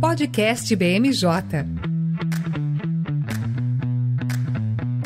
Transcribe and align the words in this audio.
Podcast 0.00 0.74
BMJ. 0.74 1.28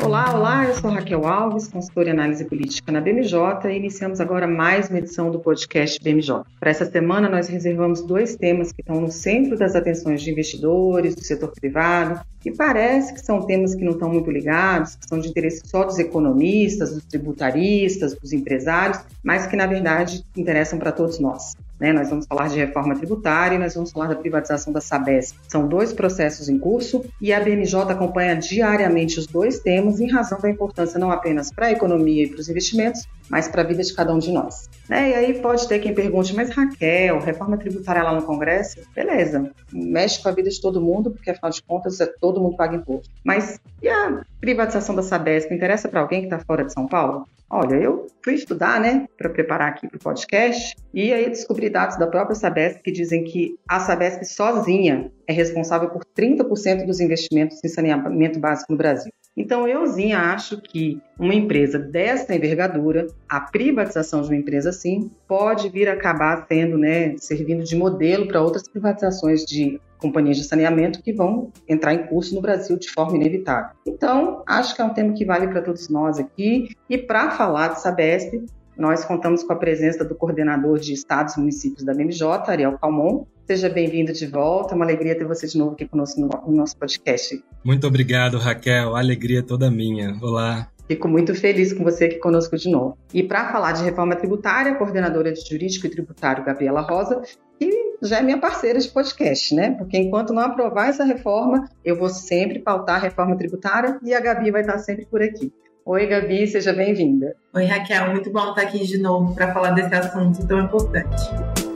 Olá, 0.01 0.33
olá, 0.33 0.65
eu 0.65 0.73
sou 0.75 0.89
Raquel 0.89 1.27
Alves, 1.27 1.67
consultora 1.67 2.07
em 2.07 2.11
análise 2.13 2.45
política 2.45 2.89
na 2.89 3.01
BMJ 3.01 3.35
e 3.65 3.75
iniciamos 3.75 4.21
agora 4.21 4.47
mais 4.47 4.89
uma 4.89 4.99
edição 4.99 5.29
do 5.29 5.39
podcast 5.39 6.01
BMJ. 6.01 6.43
Para 6.57 6.69
essa 6.69 6.85
semana, 6.89 7.27
nós 7.27 7.49
reservamos 7.49 8.01
dois 8.01 8.37
temas 8.37 8.71
que 8.71 8.81
estão 8.81 9.01
no 9.01 9.11
centro 9.11 9.57
das 9.57 9.75
atenções 9.75 10.21
de 10.21 10.31
investidores, 10.31 11.15
do 11.15 11.23
setor 11.23 11.51
privado, 11.51 12.21
e 12.45 12.51
parece 12.51 13.13
que 13.13 13.19
são 13.19 13.41
temas 13.41 13.75
que 13.75 13.83
não 13.83 13.91
estão 13.91 14.09
muito 14.09 14.31
ligados, 14.31 14.95
que 14.95 15.05
são 15.05 15.19
de 15.19 15.27
interesse 15.27 15.63
só 15.65 15.83
dos 15.83 15.99
economistas, 15.99 16.93
dos 16.93 17.03
tributaristas, 17.03 18.15
dos 18.15 18.31
empresários, 18.31 19.01
mas 19.21 19.45
que, 19.47 19.57
na 19.57 19.67
verdade, 19.67 20.23
interessam 20.37 20.79
para 20.79 20.93
todos 20.93 21.19
nós. 21.19 21.55
Né? 21.79 21.93
Nós 21.93 22.09
vamos 22.09 22.25
falar 22.25 22.49
de 22.49 22.57
reforma 22.57 22.95
tributária 22.95 23.55
e 23.55 23.59
nós 23.59 23.73
vamos 23.73 23.91
falar 23.91 24.07
da 24.07 24.15
privatização 24.15 24.73
da 24.73 24.81
Sabesp. 24.81 25.37
São 25.47 25.67
dois 25.67 25.93
processos 25.93 26.49
em 26.49 26.59
curso 26.59 27.05
e 27.21 27.31
a 27.31 27.39
BMJ 27.39 27.91
acompanha 27.91 28.35
diariamente 28.35 29.17
os 29.19 29.25
dois 29.25 29.59
temas 29.59 29.99
em 29.99 30.11
razão 30.11 30.39
da 30.39 30.49
importância 30.49 30.99
não 30.99 31.11
apenas 31.11 31.51
para 31.51 31.67
a 31.67 31.71
economia 31.71 32.23
e 32.23 32.27
para 32.27 32.39
os 32.39 32.49
investimentos, 32.49 33.07
mas 33.29 33.47
para 33.47 33.61
a 33.61 33.65
vida 33.65 33.83
de 33.83 33.93
cada 33.93 34.13
um 34.13 34.19
de 34.19 34.31
nós. 34.31 34.69
Né? 34.89 35.11
E 35.11 35.13
aí 35.13 35.33
pode 35.39 35.67
ter 35.67 35.79
quem 35.79 35.93
pergunte, 35.93 36.35
mas 36.35 36.49
Raquel, 36.49 37.19
reforma 37.19 37.57
tributária 37.57 38.03
lá 38.03 38.13
no 38.13 38.23
Congresso? 38.23 38.81
Beleza, 38.95 39.51
mexe 39.71 40.21
com 40.21 40.29
a 40.29 40.31
vida 40.31 40.49
de 40.49 40.59
todo 40.59 40.81
mundo, 40.81 41.11
porque 41.11 41.29
afinal 41.29 41.51
de 41.51 41.61
contas 41.61 41.99
é 42.01 42.07
todo 42.07 42.41
mundo 42.41 42.57
paga 42.57 42.75
imposto. 42.75 43.09
Mas 43.23 43.59
e 43.81 43.87
a 43.87 44.21
privatização 44.41 44.95
da 44.95 45.03
Sabesp 45.03 45.53
interessa 45.53 45.87
para 45.87 46.01
alguém 46.01 46.21
que 46.21 46.25
está 46.25 46.39
fora 46.39 46.65
de 46.65 46.73
São 46.73 46.87
Paulo? 46.87 47.27
Olha, 47.51 47.75
eu 47.75 48.05
fui 48.23 48.35
estudar, 48.35 48.79
né, 48.79 49.07
para 49.17 49.29
preparar 49.29 49.69
aqui 49.69 49.87
para 49.87 49.97
o 49.97 49.99
podcast, 49.99 50.75
e 50.93 51.11
aí 51.11 51.27
descobri 51.29 51.67
dados 51.67 51.97
da 51.97 52.05
própria 52.05 52.35
Sabesp 52.35 52.81
que 52.83 52.91
dizem 52.91 53.23
que 53.23 53.55
a 53.67 53.79
Sabesp 53.79 54.23
sozinha 54.23 55.11
é 55.27 55.33
responsável 55.33 55.89
por 55.89 56.05
30% 56.05 56.85
dos 56.85 56.99
investimentos 56.99 57.63
em 57.63 57.67
saneamento 57.67 58.39
básico 58.39 58.71
no 58.71 58.77
Brasil. 58.77 59.11
Então, 59.35 59.67
euzinha 59.67 60.19
acho 60.19 60.61
que 60.61 61.01
uma 61.17 61.33
empresa 61.33 61.79
dessa 61.79 62.35
envergadura, 62.35 63.07
a 63.27 63.39
privatização 63.39 64.21
de 64.21 64.27
uma 64.29 64.35
empresa 64.35 64.69
assim, 64.69 65.09
pode 65.27 65.69
vir 65.69 65.87
acabar 65.87 66.45
sendo, 66.47 66.77
né, 66.77 67.15
servindo 67.17 67.63
de 67.63 67.75
modelo 67.75 68.27
para 68.27 68.41
outras 68.41 68.67
privatizações 68.67 69.45
de 69.45 69.79
companhias 69.97 70.37
de 70.37 70.43
saneamento 70.45 71.01
que 71.01 71.13
vão 71.13 71.51
entrar 71.67 71.93
em 71.93 72.07
curso 72.07 72.33
no 72.33 72.41
Brasil 72.41 72.77
de 72.77 72.89
forma 72.89 73.15
inevitável. 73.15 73.71
Então, 73.85 74.43
acho 74.47 74.75
que 74.75 74.81
é 74.81 74.85
um 74.85 74.93
tema 74.93 75.13
que 75.13 75.25
vale 75.25 75.47
para 75.47 75.61
todos 75.61 75.89
nós 75.89 76.19
aqui. 76.19 76.69
E 76.89 76.97
para 76.97 77.31
falar 77.31 77.69
de 77.69 77.81
Sabesp, 77.81 78.43
nós 78.77 79.03
contamos 79.03 79.43
com 79.43 79.51
a 79.51 79.57
presença 79.57 80.05
do 80.05 80.15
coordenador 80.15 80.79
de 80.79 80.93
estados 80.93 81.35
e 81.35 81.39
municípios 81.39 81.83
da 81.83 81.93
BMJ, 81.93 82.25
Ariel 82.47 82.77
Calmon. 82.77 83.25
Seja 83.49 83.67
bem-vindo 83.67 84.13
de 84.13 84.27
volta, 84.27 84.73
é 84.73 84.75
uma 84.75 84.85
alegria 84.85 85.17
ter 85.17 85.25
você 85.25 85.47
de 85.47 85.57
novo 85.57 85.71
aqui 85.71 85.87
conosco 85.87 86.21
no, 86.21 86.55
nosso 86.55 86.77
podcast. 86.77 87.43
Muito 87.63 87.87
obrigado, 87.87 88.37
Raquel, 88.37 88.95
a 88.95 88.99
alegria 88.99 89.39
é 89.39 89.41
toda 89.41 89.71
minha. 89.71 90.15
Olá. 90.21 90.69
Fico 90.87 91.07
muito 91.07 91.33
feliz 91.33 91.73
com 91.73 91.83
você 91.83 92.05
aqui 92.05 92.17
conosco 92.17 92.55
de 92.55 92.69
novo. 92.69 92.95
E 93.11 93.23
para 93.23 93.51
falar 93.51 93.71
de 93.71 93.83
reforma 93.83 94.15
tributária, 94.15 94.73
a 94.73 94.75
coordenadora 94.75 95.33
de 95.33 95.41
jurídico 95.41 95.87
e 95.87 95.89
tributário, 95.89 96.45
Gabriela 96.45 96.81
Rosa, 96.81 97.23
que 97.59 97.71
já 98.03 98.19
é 98.19 98.21
minha 98.21 98.37
parceira 98.37 98.77
de 98.77 98.87
podcast, 98.87 99.55
né? 99.55 99.71
Porque 99.71 99.97
enquanto 99.97 100.31
não 100.31 100.43
aprovar 100.43 100.89
essa 100.89 101.03
reforma, 101.03 101.67
eu 101.83 101.97
vou 101.97 102.09
sempre 102.09 102.59
pautar 102.59 102.97
a 102.97 102.99
reforma 102.99 103.35
tributária 103.35 103.97
e 104.03 104.13
a 104.13 104.19
Gabi 104.19 104.51
vai 104.51 104.61
estar 104.61 104.77
sempre 104.77 105.07
por 105.07 105.23
aqui. 105.23 105.51
Oi, 105.87 106.05
Gabi, 106.05 106.45
seja 106.45 106.71
bem-vinda. 106.71 107.35
Oi, 107.55 107.65
Raquel, 107.65 108.11
muito 108.11 108.31
bom 108.31 108.51
estar 108.51 108.61
aqui 108.61 108.85
de 108.85 108.99
novo 108.99 109.33
para 109.33 109.51
falar 109.51 109.71
desse 109.71 109.95
assunto 109.95 110.45
tão 110.45 110.59
importante. 110.59 111.68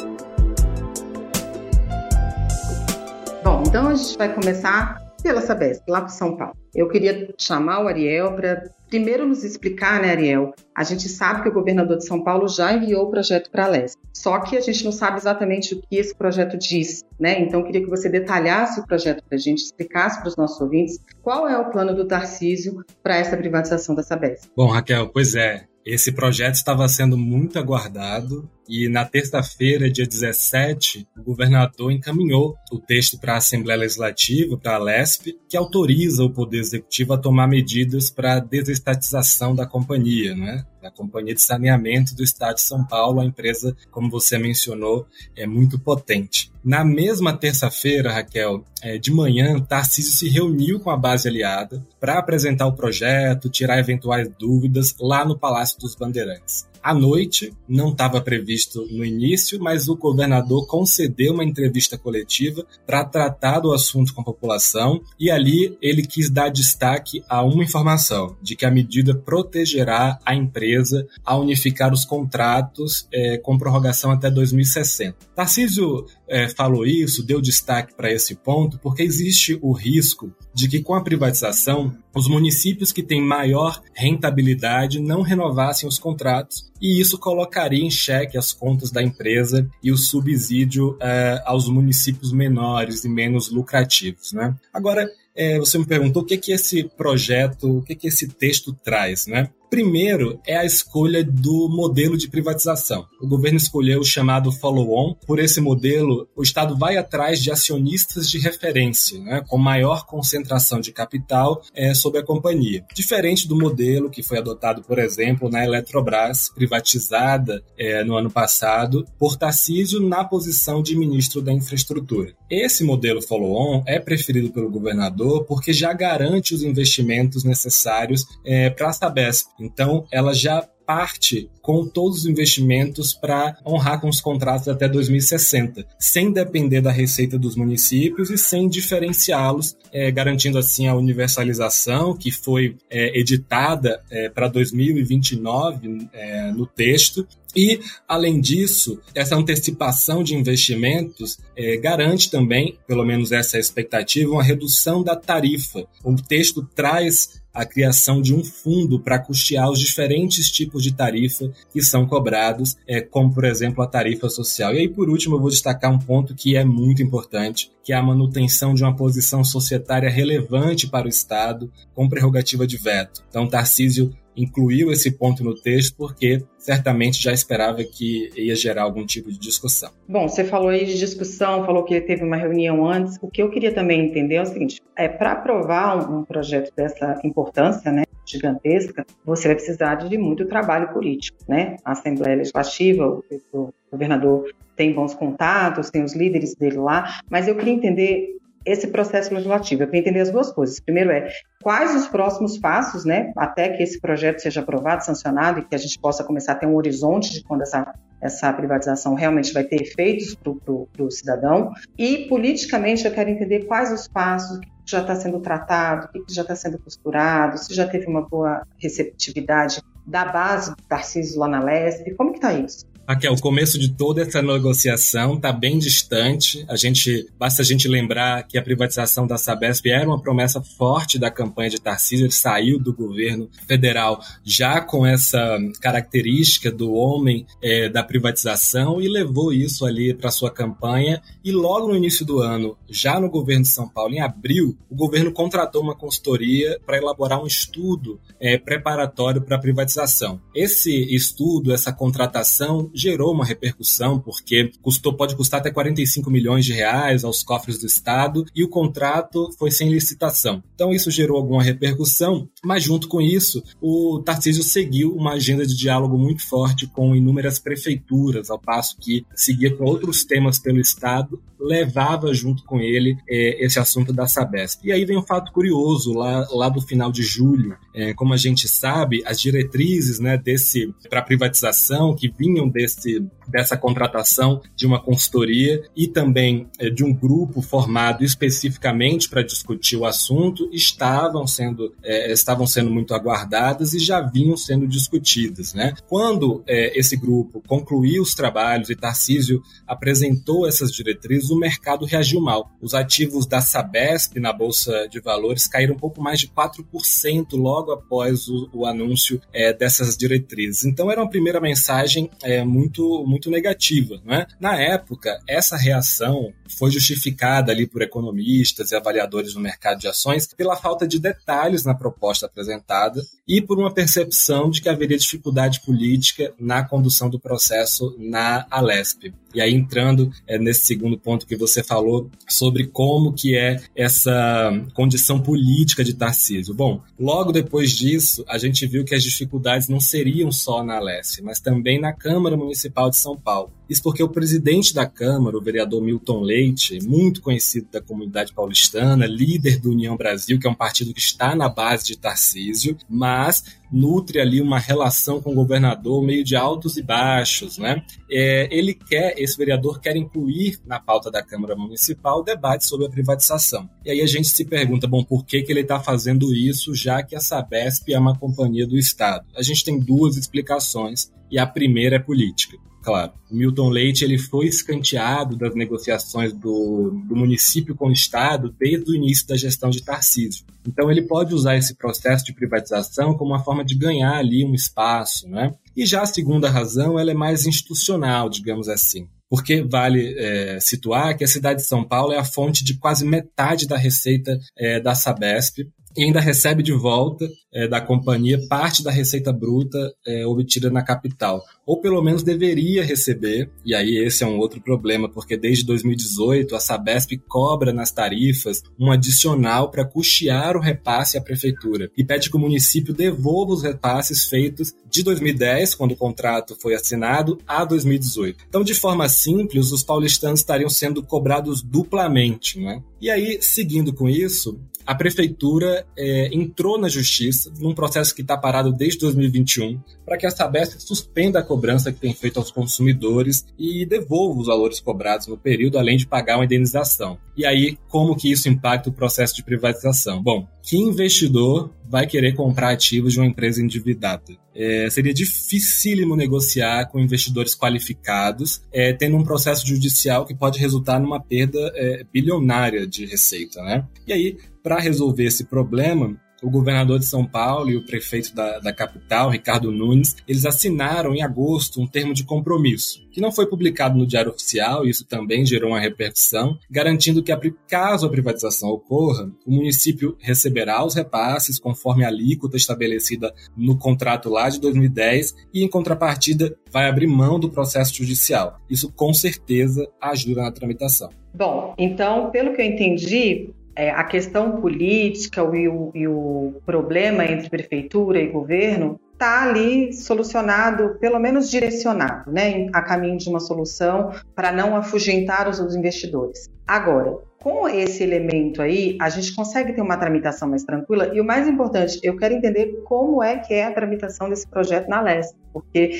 Bom, 3.43 3.61
então 3.67 3.89
a 3.89 3.93
gente 3.93 4.17
vai 4.17 4.33
começar 4.33 5.03
pela 5.21 5.41
Sabesp, 5.41 5.83
lá 5.89 5.99
para 5.99 6.09
São 6.09 6.37
Paulo. 6.37 6.55
Eu 6.73 6.87
queria 6.87 7.33
chamar 7.37 7.83
o 7.83 7.87
Ariel 7.89 8.33
para 8.35 8.69
primeiro 8.89 9.27
nos 9.27 9.43
explicar, 9.43 10.01
né, 10.01 10.11
Ariel? 10.11 10.53
A 10.73 10.83
gente 10.83 11.09
sabe 11.09 11.43
que 11.43 11.49
o 11.49 11.53
governador 11.53 11.97
de 11.97 12.05
São 12.05 12.23
Paulo 12.23 12.47
já 12.47 12.71
enviou 12.71 13.03
o 13.03 13.11
projeto 13.11 13.51
para 13.51 13.65
a 13.65 13.67
Leste, 13.67 13.97
só 14.13 14.39
que 14.39 14.55
a 14.55 14.61
gente 14.61 14.85
não 14.85 14.93
sabe 14.93 15.17
exatamente 15.17 15.75
o 15.75 15.81
que 15.81 15.97
esse 15.97 16.15
projeto 16.15 16.57
diz, 16.57 17.03
né? 17.19 17.39
Então, 17.41 17.59
eu 17.59 17.65
queria 17.65 17.81
que 17.83 17.89
você 17.89 18.07
detalhasse 18.07 18.79
o 18.79 18.87
projeto 18.87 19.23
para 19.27 19.35
a 19.35 19.39
gente, 19.39 19.59
explicasse 19.59 20.19
para 20.19 20.29
os 20.29 20.37
nossos 20.37 20.61
ouvintes 20.61 20.99
qual 21.21 21.47
é 21.47 21.57
o 21.57 21.69
plano 21.69 21.93
do 21.93 22.05
Tarcísio 22.05 22.83
para 23.01 23.17
essa 23.17 23.35
privatização 23.35 23.93
da 23.93 24.03
Sabesp. 24.03 24.51
Bom, 24.55 24.67
Raquel, 24.67 25.09
pois 25.09 25.35
é. 25.35 25.65
Esse 25.85 26.13
projeto 26.13 26.55
estava 26.55 26.87
sendo 26.87 27.17
muito 27.17 27.59
aguardado 27.59 28.49
e 28.67 28.87
na 28.87 29.05
terça-feira, 29.05 29.91
dia 29.91 30.05
17, 30.05 31.07
o 31.17 31.23
governador 31.23 31.91
encaminhou 31.91 32.55
o 32.71 32.79
texto 32.79 33.19
para 33.19 33.33
a 33.33 33.37
Assembleia 33.37 33.79
Legislativa, 33.79 34.57
para 34.57 34.75
a 34.75 34.79
LESP, 34.79 35.37
que 35.49 35.57
autoriza 35.57 36.23
o 36.23 36.29
Poder 36.29 36.59
Executivo 36.59 37.13
a 37.13 37.17
tomar 37.17 37.47
medidas 37.47 38.09
para 38.09 38.35
a 38.35 38.39
desestatização 38.39 39.53
da 39.53 39.65
companhia, 39.65 40.35
né? 40.35 40.65
da 40.81 40.91
Companhia 40.91 41.33
de 41.33 41.41
Saneamento 41.41 42.13
do 42.13 42.23
Estado 42.23 42.55
de 42.55 42.61
São 42.61 42.85
Paulo. 42.85 43.21
A 43.21 43.25
empresa, 43.25 43.75
como 43.89 44.09
você 44.09 44.37
mencionou, 44.37 45.07
é 45.35 45.47
muito 45.47 45.79
potente. 45.79 46.51
Na 46.63 46.83
mesma 46.83 47.35
terça-feira, 47.35 48.11
Raquel, 48.11 48.65
é, 48.81 48.97
de 48.97 49.11
manhã, 49.11 49.59
Tarcísio 49.61 50.11
se 50.11 50.29
reuniu 50.29 50.79
com 50.79 50.89
a 50.89 50.97
base 50.97 51.27
aliada 51.27 51.85
para 51.99 52.19
apresentar 52.19 52.67
o 52.67 52.73
projeto, 52.73 53.49
tirar 53.49 53.79
eventuais 53.79 54.29
dúvidas 54.37 54.93
lá 54.99 55.23
no 55.23 55.37
Palácio 55.37 55.79
dos 55.79 55.95
Bandeirantes 55.95 56.72
à 56.83 56.93
noite, 56.93 57.53
não 57.67 57.91
estava 57.91 58.19
previsto 58.19 58.85
no 58.91 59.05
início, 59.05 59.59
mas 59.59 59.87
o 59.87 59.95
governador 59.95 60.67
concedeu 60.67 61.33
uma 61.33 61.43
entrevista 61.43 61.97
coletiva 61.97 62.65
para 62.85 63.05
tratar 63.05 63.61
do 63.61 63.71
assunto 63.71 64.13
com 64.13 64.21
a 64.21 64.25
população 64.25 65.01
e 65.19 65.31
ali 65.31 65.77
ele 65.81 66.05
quis 66.05 66.29
dar 66.29 66.49
destaque 66.49 67.23
a 67.29 67.41
uma 67.41 67.63
informação, 67.63 68.35
de 68.41 68.55
que 68.55 68.65
a 68.65 68.71
medida 68.71 69.15
protegerá 69.15 70.19
a 70.25 70.35
empresa 70.35 71.07
a 71.23 71.37
unificar 71.37 71.93
os 71.93 72.03
contratos 72.03 73.07
é, 73.11 73.37
com 73.37 73.57
prorrogação 73.57 74.11
até 74.11 74.29
2060. 74.29 75.15
Tarcísio 75.35 76.05
é, 76.27 76.47
falou 76.49 76.85
isso, 76.85 77.25
deu 77.25 77.41
destaque 77.41 77.93
para 77.93 78.11
esse 78.11 78.35
ponto, 78.35 78.79
porque 78.79 79.03
existe 79.03 79.57
o 79.61 79.71
risco 79.71 80.33
de 80.53 80.67
que 80.67 80.81
com 80.81 80.93
a 80.93 81.03
privatização, 81.03 81.95
os 82.15 82.27
municípios 82.27 82.91
que 82.91 83.03
têm 83.03 83.21
maior 83.21 83.81
rentabilidade 83.93 84.99
não 84.99 85.21
renovassem 85.21 85.87
os 85.87 85.97
contratos 85.97 86.71
e 86.81 86.99
isso 86.99 87.17
colocaria 87.17 87.83
em 87.83 87.89
xeque 87.89 88.37
as 88.37 88.53
contas 88.53 88.91
da 88.91 89.01
empresa 89.01 89.67
e 89.81 89.91
o 89.91 89.97
subsídio 89.97 90.97
é, 91.01 91.41
aos 91.45 91.67
municípios 91.67 92.31
menores 92.31 93.03
e 93.03 93.09
menos 93.09 93.49
lucrativos. 93.49 94.33
Né? 94.33 94.55
Agora, 94.73 95.09
é, 95.35 95.57
você 95.57 95.77
me 95.77 95.85
perguntou 95.85 96.21
o 96.21 96.25
que 96.25 96.37
que 96.37 96.51
esse 96.51 96.83
projeto, 96.83 97.79
o 97.79 97.81
que 97.81 97.95
que 97.95 98.07
esse 98.07 98.27
texto 98.27 98.73
traz, 98.83 99.25
né? 99.25 99.49
Primeiro 99.73 100.39
é 100.45 100.55
a 100.55 100.63
escolha 100.63 101.23
do 101.23 101.67
modelo 101.67 102.15
de 102.15 102.29
privatização. 102.29 103.07
O 103.19 103.27
governo 103.27 103.57
escolheu 103.57 104.01
o 104.01 104.05
chamado 104.05 104.51
follow-on. 104.51 105.15
Por 105.25 105.39
esse 105.39 105.59
modelo, 105.59 106.29
o 106.35 106.43
Estado 106.43 106.77
vai 106.77 106.95
atrás 106.95 107.41
de 107.41 107.49
acionistas 107.49 108.29
de 108.29 108.37
referência, 108.37 109.19
né, 109.19 109.43
com 109.47 109.57
maior 109.57 110.05
concentração 110.05 110.79
de 110.79 110.91
capital 110.91 111.63
é, 111.73 111.91
sobre 111.95 112.19
a 112.19 112.23
companhia. 112.23 112.85
Diferente 112.93 113.47
do 113.47 113.57
modelo 113.57 114.11
que 114.11 114.21
foi 114.21 114.37
adotado, 114.37 114.83
por 114.83 114.99
exemplo, 114.99 115.49
na 115.49 115.65
Eletrobras, 115.65 116.51
privatizada 116.53 117.63
é, 117.75 118.03
no 118.03 118.15
ano 118.15 118.29
passado, 118.29 119.03
por 119.17 119.35
Tarcísio 119.37 119.99
na 119.99 120.23
posição 120.23 120.83
de 120.83 120.95
ministro 120.95 121.41
da 121.41 121.51
Infraestrutura. 121.51 122.35
Esse 122.47 122.83
modelo 122.83 123.23
follow-on 123.23 123.81
é 123.87 123.97
preferido 123.97 124.51
pelo 124.51 124.69
governador 124.69 125.45
porque 125.45 125.73
já 125.73 125.91
garante 125.93 126.53
os 126.53 126.61
investimentos 126.61 127.43
necessários 127.43 128.23
é, 128.45 128.69
para 128.69 128.89
a 128.89 128.93
Sabesp 128.93 129.62
então, 129.63 130.05
ela 130.11 130.33
já 130.33 130.67
parte 130.85 131.49
com 131.61 131.87
todos 131.87 132.19
os 132.19 132.25
investimentos 132.25 133.13
para 133.13 133.57
honrar 133.65 134.01
com 134.01 134.09
os 134.09 134.19
contratos 134.19 134.67
até 134.67 134.87
2060, 134.87 135.85
sem 135.97 136.29
depender 136.31 136.81
da 136.81 136.91
receita 136.91 137.39
dos 137.39 137.55
municípios 137.55 138.29
e 138.29 138.37
sem 138.37 138.67
diferenciá-los, 138.67 139.77
é, 139.93 140.11
garantindo 140.11 140.57
assim 140.57 140.87
a 140.87 140.95
universalização 140.95 142.15
que 142.15 142.31
foi 142.31 142.75
é, 142.89 143.17
editada 143.17 144.01
é, 144.11 144.27
para 144.29 144.49
2029 144.49 146.09
é, 146.11 146.51
no 146.51 146.65
texto 146.65 147.25
e, 147.55 147.79
além 148.07 148.41
disso, 148.41 148.99
essa 149.13 149.35
antecipação 149.35 150.23
de 150.23 150.35
investimentos 150.35 151.37
é, 151.55 151.77
garante 151.77 152.31
também, 152.31 152.77
pelo 152.87 153.05
menos 153.05 153.31
essa 153.31 153.59
expectativa, 153.59 154.31
uma 154.31 154.43
redução 154.43 155.03
da 155.03 155.15
tarifa. 155.15 155.85
O 156.03 156.15
texto 156.15 156.67
traz 156.75 157.42
a 157.53 157.65
criação 157.65 158.21
de 158.21 158.33
um 158.33 158.43
fundo 158.43 158.99
para 158.99 159.19
custear 159.19 159.69
os 159.69 159.79
diferentes 159.79 160.49
tipos 160.49 160.81
de 160.81 160.93
tarifa 160.93 161.51
que 161.71 161.81
são 161.81 162.05
cobrados, 162.05 162.75
é, 162.87 162.99
como, 162.99 163.33
por 163.33 163.45
exemplo, 163.45 163.83
a 163.83 163.87
tarifa 163.87 164.29
social. 164.29 164.73
E 164.73 164.79
aí, 164.79 164.89
por 164.89 165.09
último, 165.09 165.35
eu 165.35 165.39
vou 165.39 165.49
destacar 165.49 165.91
um 165.91 165.99
ponto 165.99 166.33
que 166.33 166.55
é 166.55 166.65
muito 166.65 167.03
importante, 167.03 167.71
que 167.83 167.93
é 167.93 167.95
a 167.95 168.01
manutenção 168.01 168.73
de 168.73 168.83
uma 168.83 168.95
posição 168.95 169.43
societária 169.43 170.09
relevante 170.09 170.87
para 170.87 171.05
o 171.05 171.09
Estado, 171.09 171.71
com 171.93 172.09
prerrogativa 172.09 172.65
de 172.65 172.77
veto. 172.77 173.23
Então, 173.29 173.47
Tarcísio 173.47 174.11
incluiu 174.35 174.91
esse 174.91 175.11
ponto 175.11 175.43
no 175.43 175.55
texto 175.55 175.95
porque 175.97 176.43
certamente 176.57 177.21
já 177.21 177.31
esperava 177.31 177.83
que 177.83 178.29
ia 178.35 178.55
gerar 178.55 178.83
algum 178.83 179.05
tipo 179.05 179.31
de 179.31 179.39
discussão. 179.39 179.91
Bom, 180.07 180.27
você 180.27 180.43
falou 180.43 180.69
aí 180.69 180.85
de 180.85 180.97
discussão, 180.97 181.65
falou 181.65 181.83
que 181.83 181.99
teve 182.01 182.23
uma 182.23 182.37
reunião 182.37 182.85
antes. 182.85 183.17
O 183.21 183.29
que 183.29 183.41
eu 183.41 183.49
queria 183.49 183.73
também 183.73 184.05
entender 184.05 184.35
é 184.35 184.41
o 184.41 184.45
seguinte: 184.45 184.81
é 184.95 185.07
para 185.07 185.33
aprovar 185.33 186.09
um, 186.09 186.23
projeto 186.23 186.71
dessa 186.75 187.19
importância, 187.23 187.91
né, 187.91 188.03
gigantesca, 188.25 189.05
você 189.25 189.47
vai 189.49 189.55
precisar 189.55 189.95
de 189.95 190.17
muito 190.17 190.45
trabalho 190.45 190.91
político, 190.93 191.37
né? 191.47 191.75
A 191.83 191.91
Assembleia 191.91 192.37
Legislativa, 192.37 193.21
o 193.51 193.73
governador 193.91 194.49
tem 194.75 194.93
bons 194.93 195.13
contatos, 195.13 195.89
tem 195.89 196.03
os 196.03 196.15
líderes 196.15 196.55
dele 196.55 196.77
lá, 196.77 197.19
mas 197.29 197.47
eu 197.47 197.55
queria 197.55 197.73
entender 197.73 198.37
esse 198.65 198.87
processo 198.87 199.33
legislativo. 199.33 199.83
Eu 199.83 199.87
queria 199.87 200.01
entender 200.01 200.21
as 200.21 200.31
duas 200.31 200.51
coisas. 200.51 200.79
Primeiro 200.79 201.11
é 201.11 201.29
quais 201.61 201.95
os 201.95 202.07
próximos 202.07 202.57
passos, 202.57 203.05
né, 203.05 203.31
até 203.35 203.69
que 203.69 203.83
esse 203.83 203.99
projeto 203.99 204.39
seja 204.39 204.61
aprovado, 204.61 205.03
sancionado 205.03 205.59
e 205.59 205.65
que 205.65 205.75
a 205.75 205.77
gente 205.77 205.99
possa 205.99 206.23
começar 206.23 206.53
a 206.53 206.55
ter 206.55 206.65
um 206.65 206.75
horizonte 206.75 207.31
de 207.31 207.43
quando 207.43 207.61
essa, 207.61 207.93
essa 208.21 208.51
privatização 208.53 209.13
realmente 209.13 209.53
vai 209.53 209.63
ter 209.63 209.81
efeitos 209.81 210.35
para 210.35 211.03
o 211.03 211.11
cidadão. 211.11 211.71
E 211.97 212.27
politicamente 212.27 213.05
eu 213.05 213.11
quero 213.11 213.29
entender 213.29 213.65
quais 213.65 213.91
os 213.91 214.07
passos, 214.07 214.59
que 214.59 214.91
já 214.91 215.01
está 215.01 215.15
sendo 215.15 215.39
tratado, 215.39 216.09
o 216.13 216.25
que 216.25 216.33
já 216.33 216.41
está 216.41 216.55
sendo 216.55 216.77
costurado, 216.79 217.57
se 217.57 217.73
já 217.73 217.87
teve 217.87 218.07
uma 218.07 218.21
boa 218.21 218.65
receptividade 218.77 219.81
da 220.05 220.25
base 220.25 220.71
do 220.71 220.83
Tarcísio 220.83 221.39
lá 221.39 221.47
na 221.47 221.63
Leste, 221.63 222.13
como 222.15 222.31
que 222.31 222.37
está 222.37 222.53
isso? 222.53 222.85
Raquel, 223.05 223.33
o 223.33 223.41
começo 223.41 223.77
de 223.77 223.89
toda 223.89 224.21
essa 224.21 224.41
negociação 224.41 225.33
está 225.33 225.51
bem 225.51 225.77
distante. 225.77 226.63
A 226.69 226.77
gente 226.77 227.27
basta 227.37 227.61
a 227.61 227.65
gente 227.65 227.85
lembrar 227.85 228.43
que 228.43 228.57
a 228.57 228.61
privatização 228.61 229.27
da 229.27 229.37
Sabesp 229.37 229.89
era 229.89 230.07
uma 230.07 230.21
promessa 230.21 230.61
forte 230.61 231.19
da 231.19 231.29
campanha 231.29 231.69
de 231.69 231.81
Tarcísio. 231.81 232.25
Ele 232.25 232.31
saiu 232.31 232.79
do 232.79 232.93
governo 232.93 233.49
federal 233.67 234.21
já 234.41 234.79
com 234.79 235.05
essa 235.05 235.57
característica 235.81 236.71
do 236.71 236.93
homem 236.93 237.45
é, 237.61 237.89
da 237.89 238.03
privatização 238.03 239.01
e 239.01 239.09
levou 239.09 239.51
isso 239.51 239.85
ali 239.85 240.13
para 240.13 240.31
sua 240.31 240.49
campanha. 240.49 241.21
E 241.43 241.51
logo 241.51 241.89
no 241.89 241.97
início 241.97 242.25
do 242.25 242.39
ano, 242.39 242.77
já 242.89 243.19
no 243.19 243.29
governo 243.29 243.63
de 243.63 243.69
São 243.69 243.89
Paulo, 243.89 244.13
em 244.13 244.21
abril, 244.21 244.77
o 244.89 244.95
governo 244.95 245.33
contratou 245.33 245.81
uma 245.81 245.95
consultoria 245.95 246.79
para 246.85 246.97
elaborar 246.97 247.43
um 247.43 247.47
estudo 247.47 248.17
é, 248.39 248.57
preparatório 248.57 249.41
para 249.41 249.57
a 249.57 249.59
privatização. 249.59 250.39
Esse 250.55 251.13
estudo, 251.13 251.73
essa 251.73 251.91
contratação 251.91 252.92
gerou 252.93 253.33
uma 253.33 253.45
repercussão, 253.45 254.19
porque 254.19 254.71
custou, 254.81 255.15
pode 255.15 255.35
custar 255.35 255.59
até 255.59 255.71
45 255.71 256.29
milhões 256.29 256.65
de 256.65 256.73
reais 256.73 257.23
aos 257.23 257.43
cofres 257.43 257.79
do 257.79 257.85
Estado 257.85 258.45
e 258.55 258.63
o 258.63 258.69
contrato 258.69 259.49
foi 259.57 259.71
sem 259.71 259.89
licitação. 259.89 260.63
Então 260.75 260.93
isso 260.93 261.11
gerou 261.11 261.37
alguma 261.37 261.63
repercussão, 261.63 262.47
mas 262.63 262.83
junto 262.83 263.07
com 263.07 263.21
isso, 263.21 263.63
o 263.81 264.21
Tarcísio 264.23 264.63
seguiu 264.63 265.15
uma 265.15 265.33
agenda 265.33 265.65
de 265.65 265.75
diálogo 265.75 266.17
muito 266.17 266.47
forte 266.47 266.87
com 266.87 267.15
inúmeras 267.15 267.59
prefeituras, 267.59 268.49
ao 268.49 268.59
passo 268.59 268.97
que 268.99 269.25
seguia 269.35 269.75
com 269.75 269.85
outros 269.85 270.23
temas 270.23 270.59
pelo 270.59 270.79
Estado, 270.79 271.41
levava 271.63 272.33
junto 272.33 272.63
com 272.63 272.79
ele 272.79 273.17
é, 273.27 273.65
esse 273.65 273.79
assunto 273.79 274.11
da 274.11 274.27
Sabesp. 274.27 274.81
E 274.83 274.91
aí 274.91 275.05
vem 275.05 275.17
um 275.17 275.23
fato 275.23 275.51
curioso, 275.51 276.13
lá, 276.13 276.45
lá 276.51 276.67
do 276.67 276.81
final 276.81 277.11
de 277.11 277.23
julho, 277.23 277.77
é, 277.93 278.13
como 278.13 278.33
a 278.33 278.37
gente 278.37 278.67
sabe, 278.67 279.23
as 279.25 279.39
diretrizes 279.39 280.19
né, 280.19 280.37
desse 280.37 280.93
para 281.09 281.21
privatização 281.21 282.15
que 282.15 282.29
vinham 282.29 282.67
de 282.67 282.83
desse, 282.83 283.25
dessa 283.47 283.77
contratação 283.77 284.61
de 284.75 284.85
uma 284.85 285.01
consultoria 285.01 285.83
e 285.95 286.07
também 286.07 286.67
é, 286.79 286.89
de 286.89 287.03
um 287.03 287.13
grupo 287.13 287.61
formado 287.61 288.23
especificamente 288.23 289.29
para 289.29 289.43
discutir 289.43 289.95
o 289.95 290.05
assunto 290.05 290.69
estavam 290.71 291.45
sendo, 291.47 291.93
é, 292.03 292.31
estavam 292.31 292.65
sendo 292.65 292.89
muito 292.89 293.13
aguardadas 293.13 293.93
e 293.93 293.99
já 293.99 294.21
vinham 294.21 294.57
sendo 294.57 294.87
discutidas. 294.87 295.73
Né? 295.73 295.93
Quando 296.07 296.63
é, 296.67 296.97
esse 296.97 297.15
grupo 297.15 297.61
concluiu 297.67 298.21
os 298.21 298.33
trabalhos 298.33 298.89
e 298.89 298.95
Tarcísio 298.95 299.61
apresentou 299.87 300.67
essas 300.67 300.91
diretrizes, 300.91 301.49
o 301.49 301.57
mercado 301.57 302.05
reagiu 302.05 302.39
mal. 302.39 302.71
Os 302.81 302.93
ativos 302.93 303.45
da 303.45 303.61
Sabesp 303.61 304.39
na 304.39 304.53
Bolsa 304.53 305.07
de 305.09 305.19
Valores 305.19 305.67
caíram 305.67 305.95
um 305.95 305.99
pouco 305.99 306.21
mais 306.21 306.39
de 306.39 306.47
4% 306.47 307.53
logo 307.53 307.91
após 307.91 308.47
o, 308.47 308.69
o 308.73 308.85
anúncio 308.85 309.41
dessas 309.77 310.17
diretrizes. 310.17 310.85
Então, 310.85 311.11
era 311.11 311.21
uma 311.21 311.29
primeira 311.29 311.59
mensagem 311.59 312.29
muito, 312.65 313.23
muito 313.25 313.42
negativa. 313.49 314.21
Né? 314.25 314.45
Na 314.59 314.79
época, 314.79 315.39
essa 315.47 315.77
reação 315.77 316.53
foi 316.77 316.91
justificada 316.91 317.71
ali 317.71 317.87
por 317.87 318.01
economistas 318.01 318.91
e 318.91 318.95
avaliadores 318.95 319.53
do 319.53 319.59
mercado 319.59 319.99
de 319.99 320.07
ações 320.07 320.47
pela 320.47 320.75
falta 320.75 321.07
de 321.07 321.19
detalhes 321.19 321.83
na 321.83 321.93
proposta 321.93 322.45
apresentada 322.45 323.21
e 323.47 323.61
por 323.61 323.77
uma 323.77 323.93
percepção 323.93 324.69
de 324.69 324.81
que 324.81 324.89
haveria 324.89 325.17
dificuldade 325.17 325.81
política 325.81 326.53
na 326.59 326.83
condução 326.83 327.29
do 327.29 327.39
processo 327.39 328.15
na 328.17 328.65
Alesp. 328.69 329.33
E 329.53 329.61
aí 329.61 329.73
entrando 329.73 330.31
é, 330.47 330.57
nesse 330.57 330.85
segundo 330.85 331.17
ponto 331.17 331.45
que 331.45 331.55
você 331.55 331.83
falou 331.83 332.29
sobre 332.47 332.87
como 332.87 333.33
que 333.33 333.55
é 333.55 333.81
essa 333.95 334.71
condição 334.93 335.39
política 335.39 336.03
de 336.03 336.13
Tarcísio. 336.13 336.73
Bom, 336.73 337.01
logo 337.19 337.51
depois 337.51 337.91
disso, 337.91 338.43
a 338.47 338.57
gente 338.57 338.85
viu 338.87 339.03
que 339.03 339.15
as 339.15 339.23
dificuldades 339.23 339.87
não 339.87 339.99
seriam 339.99 340.51
só 340.51 340.83
na 340.83 340.97
Alesp, 340.97 341.41
mas 341.41 341.59
também 341.59 341.99
na 341.99 342.13
Câmara 342.13 342.57
Municipal 342.57 343.09
de 343.09 343.17
São 343.17 343.37
Paulo. 343.37 343.71
Isso 343.89 344.01
porque 344.01 344.23
o 344.23 344.29
presidente 344.29 344.93
da 344.93 345.05
Câmara, 345.05 345.57
o 345.57 345.61
vereador 345.61 346.01
Milton 346.01 346.41
Leite, 346.41 346.97
muito 347.05 347.41
conhecido 347.41 347.87
da 347.91 348.01
comunidade 348.01 348.53
paulistana, 348.53 349.25
líder 349.25 349.79
do 349.79 349.91
União 349.91 350.15
Brasil, 350.15 350.59
que 350.59 350.65
é 350.65 350.69
um 350.69 350.75
partido 350.75 351.13
que 351.13 351.19
está 351.19 351.55
na 351.55 351.69
base 351.69 352.05
de 352.05 352.17
Tarcísio, 352.17 352.97
mas 353.09 353.63
nutre 353.91 354.39
ali 354.39 354.59
uma 354.59 354.79
relação 354.79 355.39
com 355.39 355.51
o 355.51 355.55
governador 355.55 356.23
meio 356.23 356.43
de 356.43 356.55
altos 356.55 356.97
e 356.97 357.03
baixos, 357.03 357.77
né? 357.77 358.03
É, 358.31 358.67
ele 358.75 358.95
quer, 358.95 359.35
esse 359.43 359.57
vereador 359.57 359.99
quer 359.99 360.15
incluir 360.15 360.79
na 360.85 360.99
pauta 360.99 361.29
da 361.29 361.43
Câmara 361.43 361.75
Municipal 361.75 362.39
o 362.39 362.43
debate 362.43 362.85
sobre 362.85 363.05
a 363.05 363.09
privatização. 363.09 363.89
E 364.05 364.11
aí 364.11 364.21
a 364.21 364.27
gente 364.27 364.47
se 364.47 364.65
pergunta, 364.65 365.07
bom, 365.07 365.23
por 365.23 365.45
que, 365.45 365.61
que 365.61 365.71
ele 365.71 365.81
está 365.81 365.99
fazendo 365.99 366.53
isso, 366.53 366.95
já 366.95 367.21
que 367.23 367.35
a 367.35 367.39
Sabesp 367.39 368.13
é 368.13 368.19
uma 368.19 368.37
companhia 368.37 368.87
do 368.87 368.97
Estado? 368.97 369.45
A 369.55 369.61
gente 369.61 369.83
tem 369.83 369.99
duas 369.99 370.37
explicações 370.37 371.31
e 371.51 371.59
a 371.59 371.67
primeira 371.67 372.15
é 372.15 372.19
política 372.19 372.77
claro. 373.03 373.33
O 373.51 373.55
Milton 373.55 373.89
Leite 373.89 374.23
ele 374.23 374.37
foi 374.37 374.65
escanteado 374.67 375.55
das 375.55 375.75
negociações 375.75 376.53
do, 376.53 377.21
do 377.27 377.35
município 377.35 377.95
com 377.95 378.07
o 378.07 378.11
Estado 378.11 378.73
desde 378.79 379.11
o 379.11 379.15
início 379.15 379.47
da 379.47 379.57
gestão 379.57 379.89
de 379.89 380.01
Tarcísio. 380.03 380.65
Então 380.87 381.11
ele 381.11 381.21
pode 381.21 381.53
usar 381.53 381.77
esse 381.77 381.95
processo 381.95 382.45
de 382.45 382.53
privatização 382.53 383.35
como 383.35 383.51
uma 383.51 383.63
forma 383.63 383.83
de 383.83 383.95
ganhar 383.95 384.37
ali 384.37 384.65
um 384.65 384.73
espaço, 384.73 385.47
né? 385.47 385.73
E 385.95 386.05
já 386.05 386.21
a 386.21 386.25
segunda 386.25 386.69
razão, 386.69 387.19
ela 387.19 387.31
é 387.31 387.35
mais 387.35 387.65
institucional, 387.65 388.49
digamos 388.49 388.89
assim 388.89 389.27
porque 389.53 389.83
vale 389.83 390.33
é, 390.35 390.79
situar 390.79 391.37
que 391.37 391.43
a 391.43 391.47
cidade 391.47 391.81
de 391.81 391.85
São 391.85 392.03
Paulo 392.03 392.33
é 392.33 392.39
a 392.39 392.43
fonte 392.43 392.83
de 392.83 392.97
quase 392.97 393.23
metade 393.23 393.87
da 393.87 393.95
receita 393.95 394.57
é, 394.75 394.99
da 394.99 395.13
Sabesp 395.13 395.87
e 396.15 396.23
ainda 396.23 396.39
recebe 396.39 396.83
de 396.83 396.93
volta 396.93 397.49
é, 397.73 397.87
da 397.87 397.99
companhia 397.99 398.59
parte 398.67 399.03
da 399.03 399.11
receita 399.11 399.51
bruta 399.51 400.13
é, 400.25 400.45
obtida 400.45 400.89
na 400.89 401.01
capital. 401.01 401.63
Ou 401.85 401.99
pelo 401.99 402.21
menos 402.21 402.43
deveria 402.43 403.03
receber, 403.03 403.69
e 403.83 403.93
aí 403.93 404.17
esse 404.17 404.43
é 404.43 404.47
um 404.47 404.57
outro 404.57 404.79
problema, 404.79 405.27
porque 405.27 405.57
desde 405.57 405.85
2018 405.85 406.75
a 406.75 406.79
Sabesp 406.79 407.37
cobra 407.47 407.91
nas 407.91 408.11
tarifas 408.11 408.83
um 408.99 409.11
adicional 409.11 409.89
para 409.89 410.05
custear 410.05 410.77
o 410.77 410.79
repasse 410.79 411.37
à 411.37 411.41
prefeitura 411.41 412.09
e 412.17 412.23
pede 412.23 412.49
que 412.49 412.55
o 412.55 412.59
município 412.59 413.13
devolva 413.13 413.73
os 413.73 413.83
repasses 413.83 414.45
feitos 414.45 414.93
de 415.09 415.23
2010, 415.23 415.95
quando 415.95 416.13
o 416.13 416.17
contrato 416.17 416.75
foi 416.79 416.95
assinado, 416.95 417.59
a 417.67 417.85
2018. 417.85 418.65
Então, 418.67 418.83
de 418.83 418.93
forma 418.93 419.27
simples, 419.29 419.91
os 419.91 420.03
paulistanos 420.03 420.61
estariam 420.61 420.89
sendo 420.89 421.21
cobrados 421.21 421.81
duplamente. 421.81 422.79
Né? 422.79 423.01
E 423.21 423.29
aí, 423.29 423.59
seguindo 423.61 424.13
com 424.13 424.27
isso, 424.27 424.79
a 425.05 425.15
prefeitura 425.15 426.05
é, 426.17 426.49
entrou 426.53 426.99
na 426.99 427.09
justiça 427.09 427.71
num 427.79 427.93
processo 427.93 428.33
que 428.33 428.41
está 428.41 428.57
parado 428.57 428.91
desde 428.91 429.19
2021 429.19 429.99
para 430.25 430.37
que 430.37 430.45
a 430.45 430.51
Sabesp 430.51 430.99
suspenda 430.99 431.59
a 431.59 431.63
cobrança 431.63 432.11
que 432.11 432.19
tem 432.19 432.33
feito 432.33 432.57
aos 432.57 432.71
consumidores 432.71 433.65
e 433.77 434.05
devolva 434.05 434.61
os 434.61 434.67
valores 434.67 434.99
cobrados 434.99 435.47
no 435.47 435.57
período, 435.57 435.97
além 435.97 436.17
de 436.17 436.27
pagar 436.27 436.57
uma 436.57 436.65
indenização. 436.65 437.37
E 437.55 437.65
aí, 437.65 437.97
como 438.09 438.35
que 438.35 438.51
isso 438.51 438.69
impacta 438.69 439.09
o 439.09 439.13
processo 439.13 439.55
de 439.55 439.63
privatização? 439.63 440.41
Bom, 440.41 440.67
que 440.81 440.97
investidor 440.97 441.91
vai 442.09 442.25
querer 442.25 442.55
comprar 442.55 442.89
ativos 442.89 443.33
de 443.33 443.39
uma 443.39 443.45
empresa 443.45 443.81
endividada? 443.81 444.43
É, 444.75 445.07
seria 445.09 445.33
dificílimo 445.33 446.35
negociar 446.35 447.05
com 447.05 447.19
investidores 447.19 447.75
qualificados, 447.75 448.81
é, 448.91 449.13
tendo 449.13 449.37
um 449.37 449.43
processo 449.43 449.85
judicial 449.85 450.45
que 450.45 450.55
pode 450.55 450.79
resultar 450.79 451.19
numa 451.19 451.39
perda 451.39 451.79
é, 451.95 452.25
bilionária 452.31 453.05
de 453.05 453.25
receita, 453.25 453.81
né? 453.83 454.05
E 454.25 454.33
aí, 454.33 454.57
para 454.83 454.99
resolver 454.99 455.45
esse 455.45 455.63
problema, 455.63 456.37
o 456.63 456.69
governador 456.69 457.19
de 457.19 457.25
São 457.25 457.45
Paulo 457.45 457.91
e 457.91 457.97
o 457.97 458.05
prefeito 458.05 458.55
da, 458.55 458.79
da 458.79 458.93
capital, 458.93 459.49
Ricardo 459.49 459.91
Nunes, 459.91 460.35
eles 460.47 460.65
assinaram 460.65 461.35
em 461.35 461.43
agosto 461.43 462.01
um 462.01 462.07
termo 462.07 462.33
de 462.33 462.45
compromisso, 462.45 463.21
que 463.31 463.41
não 463.41 463.51
foi 463.51 463.67
publicado 463.67 464.17
no 464.17 464.25
Diário 464.25 464.51
Oficial, 464.51 465.05
e 465.05 465.09
isso 465.09 465.25
também 465.25 465.65
gerou 465.65 465.91
uma 465.91 465.99
repercussão, 465.99 466.77
garantindo 466.89 467.43
que, 467.43 467.53
caso 467.87 468.25
a 468.25 468.29
privatização 468.29 468.89
ocorra, 468.89 469.51
o 469.65 469.71
município 469.71 470.37
receberá 470.39 471.05
os 471.05 471.15
repasses 471.15 471.77
conforme 471.77 472.23
a 472.23 472.29
alíquota 472.29 472.77
estabelecida 472.77 473.53
no 473.75 473.97
contrato 473.97 474.49
lá 474.49 474.69
de 474.69 474.79
2010 474.79 475.53
e, 475.73 475.83
em 475.83 475.89
contrapartida, 475.89 476.75
vai 476.91 477.09
abrir 477.09 477.27
mão 477.27 477.59
do 477.59 477.69
processo 477.69 478.13
judicial. 478.15 478.79
Isso, 478.89 479.11
com 479.11 479.33
certeza, 479.33 480.07
ajuda 480.21 480.61
na 480.61 480.71
tramitação. 480.71 481.29
Bom, 481.53 481.93
então, 481.97 482.49
pelo 482.49 482.73
que 482.73 482.81
eu 482.81 482.85
entendi, 482.85 483.69
é, 483.95 484.09
a 484.09 484.23
questão 484.23 484.81
política 484.81 485.61
e 485.73 485.87
o, 485.87 486.11
e 486.13 486.27
o 486.27 486.75
problema 486.85 487.45
entre 487.45 487.69
prefeitura 487.69 488.39
e 488.39 488.47
governo 488.47 489.19
está 489.33 489.63
ali 489.63 490.13
solucionado, 490.13 491.17
pelo 491.19 491.39
menos 491.39 491.69
direcionado, 491.69 492.51
né, 492.51 492.87
a 492.93 493.01
caminho 493.01 493.37
de 493.37 493.49
uma 493.49 493.59
solução 493.59 494.31
para 494.55 494.71
não 494.71 494.95
afugentar 494.95 495.67
os 495.67 495.79
investidores. 495.95 496.69
Agora, 496.87 497.37
com 497.61 497.87
esse 497.87 498.21
elemento 498.23 498.81
aí, 498.81 499.17
a 499.21 499.29
gente 499.29 499.55
consegue 499.55 499.93
ter 499.93 500.01
uma 500.01 500.17
tramitação 500.17 500.69
mais 500.69 500.83
tranquila 500.83 501.31
e 501.33 501.39
o 501.39 501.45
mais 501.45 501.67
importante, 501.67 502.19
eu 502.21 502.35
quero 502.35 502.53
entender 502.53 503.01
como 503.05 503.41
é 503.41 503.57
que 503.57 503.73
é 503.73 503.85
a 503.85 503.93
tramitação 503.93 504.49
desse 504.49 504.67
projeto 504.67 505.07
na 505.07 505.21
Leste, 505.21 505.55
porque 505.71 506.11